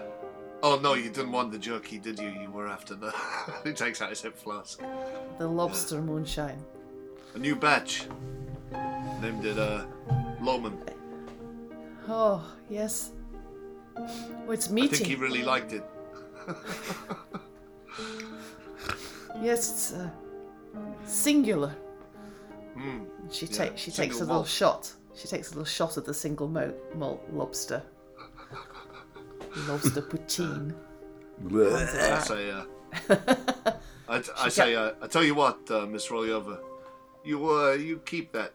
Oh 0.64 0.78
no, 0.78 0.94
you 0.94 1.10
didn't 1.10 1.32
want 1.32 1.50
the 1.50 1.58
jerky, 1.58 1.98
did 1.98 2.20
you? 2.20 2.28
You 2.28 2.48
were 2.48 2.68
after 2.68 2.94
the. 2.94 3.12
he 3.64 3.72
takes 3.72 4.00
out 4.00 4.10
his 4.10 4.22
hip 4.22 4.38
flask. 4.38 4.80
The 5.38 5.48
lobster 5.48 6.00
moonshine. 6.00 6.62
A 7.34 7.38
new 7.38 7.56
batch. 7.56 8.06
Named 9.20 9.44
it 9.44 9.58
uh, 9.58 9.84
Lohman. 10.40 10.78
Oh, 12.08 12.44
yes. 12.70 13.10
Oh, 13.96 14.50
it's 14.50 14.70
I 14.72 14.86
think 14.86 15.06
he 15.06 15.14
really 15.14 15.42
liked 15.42 15.72
it. 15.72 15.84
Yes, 19.40 19.70
it's 19.72 19.92
uh, 19.94 20.08
singular. 21.04 21.74
Hmm. 22.74 23.04
She 23.30 23.46
Yeah, 23.46 23.56
takes 23.64 23.80
she 23.80 23.90
takes 23.90 23.96
a 24.16 24.18
single 24.18 24.18
little 24.20 24.34
malt. 24.36 24.48
shot. 24.48 24.92
She 25.14 25.28
takes 25.28 25.48
a 25.48 25.50
little 25.50 25.64
shot 25.64 25.96
at 25.98 26.04
the 26.04 26.14
single 26.14 26.48
mo- 26.48 26.74
malt 26.94 27.22
lobster. 27.32 27.82
lobster 29.68 30.02
poutine. 30.02 30.74
I 31.50 32.20
say, 32.20 32.50
uh, 32.50 32.64
I, 34.08 34.22
I 34.38 34.48
say, 34.48 34.74
uh, 34.74 34.92
I 35.02 35.06
tell 35.08 35.24
you 35.24 35.34
what, 35.34 35.68
uh, 35.70 35.86
Miss 35.86 36.08
Rulyova, 36.08 36.58
you 37.24 37.50
uh, 37.50 37.72
you 37.72 37.98
keep 38.04 38.32
that. 38.32 38.52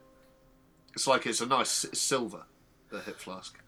It's 0.94 1.06
like 1.08 1.26
it's 1.28 1.42
a 1.42 1.46
nice 1.46 1.86
s- 1.86 2.00
silver, 2.00 2.44
the 2.90 3.00
hip 3.02 3.20
flask. 3.20 3.60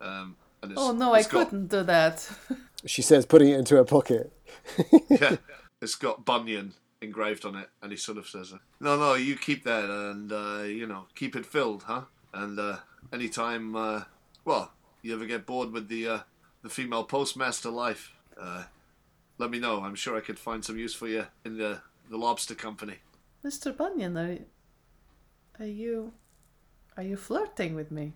Um, 0.00 0.08
and 0.10 0.34
it's, 0.34 0.41
Oh 0.76 0.92
no, 0.92 1.12
I 1.12 1.22
got- 1.22 1.30
couldn't 1.30 1.68
do 1.68 1.82
that. 1.84 2.28
She 2.84 3.00
says, 3.00 3.24
putting 3.26 3.50
it 3.50 3.58
into 3.60 3.76
her 3.76 3.84
pocket. 3.84 4.32
yeah, 5.08 5.36
it's 5.80 5.94
got 5.94 6.24
Bunyan 6.24 6.74
engraved 7.00 7.44
on 7.44 7.54
it, 7.54 7.68
and 7.80 7.92
he 7.92 7.96
sort 7.96 8.18
of 8.18 8.26
says, 8.26 8.52
uh, 8.52 8.58
"No, 8.80 8.96
no, 8.98 9.14
you 9.14 9.36
keep 9.36 9.62
that, 9.62 9.84
and 9.88 10.32
uh, 10.32 10.62
you 10.64 10.88
know, 10.88 11.06
keep 11.14 11.36
it 11.36 11.46
filled, 11.46 11.84
huh? 11.84 12.02
And 12.34 12.58
uh, 12.58 12.78
anytime, 13.12 13.76
uh, 13.76 14.02
well, 14.44 14.72
you 15.00 15.14
ever 15.14 15.26
get 15.26 15.46
bored 15.46 15.70
with 15.70 15.86
the 15.88 16.08
uh, 16.08 16.18
the 16.64 16.68
female 16.68 17.04
postmaster 17.04 17.70
life, 17.70 18.10
uh, 18.36 18.64
let 19.38 19.50
me 19.50 19.60
know. 19.60 19.84
I'm 19.84 19.94
sure 19.94 20.16
I 20.16 20.20
could 20.20 20.38
find 20.40 20.64
some 20.64 20.76
use 20.76 20.92
for 20.94 21.06
you 21.06 21.26
in 21.44 21.58
the 21.58 21.82
the 22.10 22.16
lobster 22.16 22.56
company." 22.56 22.96
Mr. 23.44 23.76
Bunyan, 23.76 24.16
are, 24.18 24.38
are 25.60 25.66
you 25.66 26.12
are 26.96 27.04
you 27.04 27.16
flirting 27.16 27.76
with 27.76 27.92
me? 27.92 28.14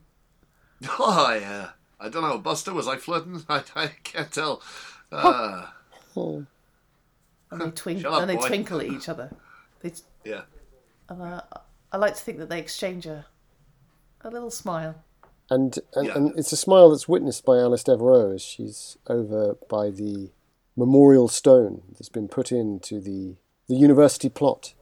Oh, 0.98 1.24
I, 1.28 1.38
uh, 1.38 1.68
I 1.98 2.08
don't 2.08 2.22
know, 2.22 2.38
Buster. 2.38 2.72
Was 2.74 2.88
I 2.88 2.96
flirting? 2.96 3.42
I, 3.48 3.62
I 3.74 3.86
can't 4.04 4.30
tell. 4.30 4.62
Uh, 5.10 5.66
And 7.50 7.60
they 7.60 7.70
twinkle 7.74 8.14
up, 8.14 8.22
and 8.22 8.30
they 8.30 8.36
twinkle 8.36 8.80
at 8.80 8.86
each 8.96 9.08
other. 9.08 9.30
They, 9.80 9.92
yeah. 10.24 10.42
and 11.08 11.22
uh, 11.22 11.40
I 11.92 11.96
like 11.96 12.14
to 12.16 12.20
think 12.22 12.38
that 12.38 12.48
they 12.48 12.58
exchange 12.58 13.06
a 13.06 13.26
a 14.22 14.30
little 14.30 14.50
smile. 14.50 14.96
And 15.48 15.78
and, 15.94 16.06
Yeah. 16.08 16.16
and 16.16 16.38
it's 16.38 16.52
a 16.52 16.56
smile 16.56 16.90
that's 16.90 17.08
witnessed 17.08 17.44
by 17.44 17.58
Alice 17.58 17.84
Devereaux 17.84 18.32
as 18.32 18.42
she's 18.42 18.96
over 19.08 19.56
by 19.68 19.90
the 19.90 20.30
memorial 20.76 21.28
stone 21.28 21.82
that's 21.92 22.08
been 22.08 22.28
put 22.28 22.50
into 22.50 23.00
the 23.00 23.36
the 23.68 23.76
university 23.76 24.28
plot 24.28 24.74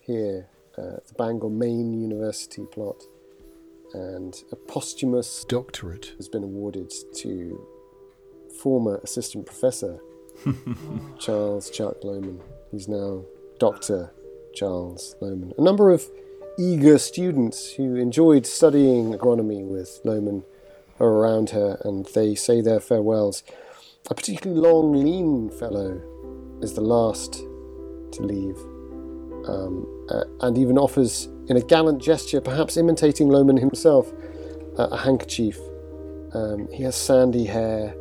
here, 0.00 0.48
uh, 0.78 0.96
the 1.06 1.14
Bangor 1.16 1.50
Maine 1.50 1.92
University 1.92 2.64
plot, 2.64 3.02
and 3.94 4.42
a 4.52 4.56
posthumous 4.56 5.44
Doctorate. 5.44 6.12
has 6.16 6.28
been 6.28 6.42
awarded 6.42 6.92
to 7.16 7.66
former 8.60 9.00
assistant 9.02 9.46
professor 9.46 10.00
Charles 11.18 11.70
Chuck 11.70 12.00
Lohman. 12.02 12.40
He's 12.70 12.88
now 12.88 13.24
Dr. 13.58 14.10
Charles 14.54 15.16
Lohman. 15.20 15.56
A 15.58 15.62
number 15.62 15.90
of 15.90 16.08
eager 16.58 16.98
students 16.98 17.72
who 17.72 17.96
enjoyed 17.96 18.46
studying 18.46 19.12
agronomy 19.12 19.64
with 19.64 20.00
Lohman 20.04 20.44
are 21.00 21.08
around 21.08 21.50
her 21.50 21.80
and 21.84 22.06
they 22.06 22.34
say 22.34 22.60
their 22.60 22.80
farewells. 22.80 23.42
A 24.10 24.14
particularly 24.14 24.60
long, 24.60 24.92
lean 24.92 25.50
fellow 25.50 26.00
is 26.62 26.74
the 26.74 26.80
last 26.80 27.32
to 28.12 28.22
leave 28.22 28.56
um, 29.48 30.06
uh, 30.10 30.24
and 30.40 30.58
even 30.58 30.78
offers, 30.78 31.28
in 31.48 31.56
a 31.56 31.60
gallant 31.62 32.00
gesture, 32.00 32.40
perhaps 32.40 32.76
imitating 32.76 33.28
Lohman 33.28 33.58
himself, 33.58 34.12
uh, 34.78 34.88
a 34.92 34.96
handkerchief. 34.96 35.58
Um, 36.34 36.68
he 36.72 36.82
has 36.82 36.94
sandy 36.94 37.46
hair, 37.46 37.94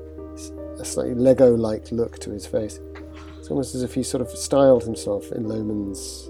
a 0.80 0.86
slightly 0.86 1.15
Lego 1.15 1.56
like 1.56 1.91
look 1.91 2.19
to 2.19 2.32
his 2.32 2.45
face. 2.45 2.80
It's 3.40 3.49
almost 3.49 3.74
as 3.74 3.84
if 3.84 3.94
he 3.94 4.03
sort 4.03 4.22
of 4.22 4.30
styled 4.30 4.84
himself 4.84 5.32
in 5.32 5.45
Lohman's, 5.45 6.30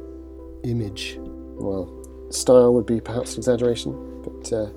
Image. 0.63 1.17
well, 1.19 1.87
style 2.29 2.73
would 2.73 2.85
be 2.85 2.99
perhaps 2.99 3.33
an 3.33 3.39
exaggeration, 3.39 3.93
but 4.23 4.51
uh, 4.51 4.69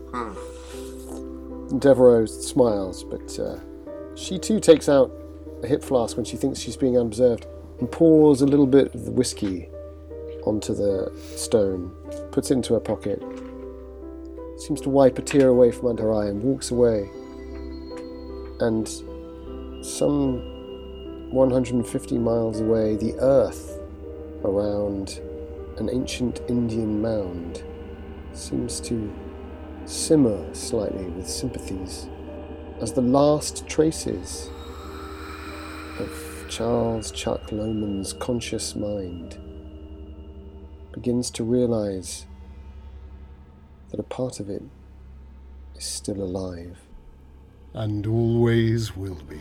Devereaux 1.79 2.27
smiles, 2.27 3.03
but 3.05 3.39
uh, 3.39 3.59
she 4.15 4.39
too 4.39 4.61
takes 4.61 4.89
out 4.89 5.11
a 5.63 5.67
hip 5.67 5.83
flask 5.83 6.17
when 6.17 6.25
she 6.25 6.37
thinks 6.37 6.59
she's 6.61 6.77
being 6.77 6.97
unobserved 6.97 7.47
and 7.81 7.91
pours 7.91 8.41
a 8.41 8.47
little 8.47 8.67
bit 8.67 8.95
of 8.95 9.05
the 9.05 9.11
whiskey 9.11 9.69
onto 10.45 10.75
the 10.75 11.13
stone, 11.37 11.91
puts 12.33 12.51
it 12.51 12.55
into 12.55 12.75
her 12.75 12.81
pocket, 12.81 13.23
seems 14.59 14.81
to 14.83 14.89
wipe 14.89 15.19
a 15.19 15.23
tear 15.23 15.49
away 15.49 15.71
from 15.71 15.89
under 15.89 16.05
her 16.05 16.15
eye 16.15 16.27
and 16.27 16.43
walks 16.43 16.71
away. 16.71 17.11
And 18.61 18.89
some 19.85 21.31
150 21.31 22.19
miles 22.19 22.61
away, 22.61 22.97
the 22.97 23.15
earth 23.21 23.81
around 24.45 25.21
an 25.79 25.89
ancient 25.91 26.41
Indian 26.49 27.01
mound 27.01 27.63
seems 28.33 28.81
to 28.81 29.13
simmer 29.87 30.55
slightly 30.55 31.05
with 31.07 31.29
sympathies 31.29 32.09
as 32.81 32.93
the 32.93 33.01
last 33.01 33.67
traces 33.67 34.49
of 35.99 36.47
Charles 36.49 37.11
Chuck 37.11 37.51
Lohman's 37.51 38.13
conscious 38.13 38.75
mind 38.75 39.39
begins 40.93 41.31
to 41.33 41.45
realize 41.45 42.27
that 43.91 44.01
a 44.01 44.05
part 44.05 44.41
of 44.41 44.49
it 44.49 44.63
is 45.77 45.85
still 45.85 46.23
alive. 46.23 46.79
And 47.75 48.07
always 48.07 48.97
will 48.97 49.21
be. 49.29 49.41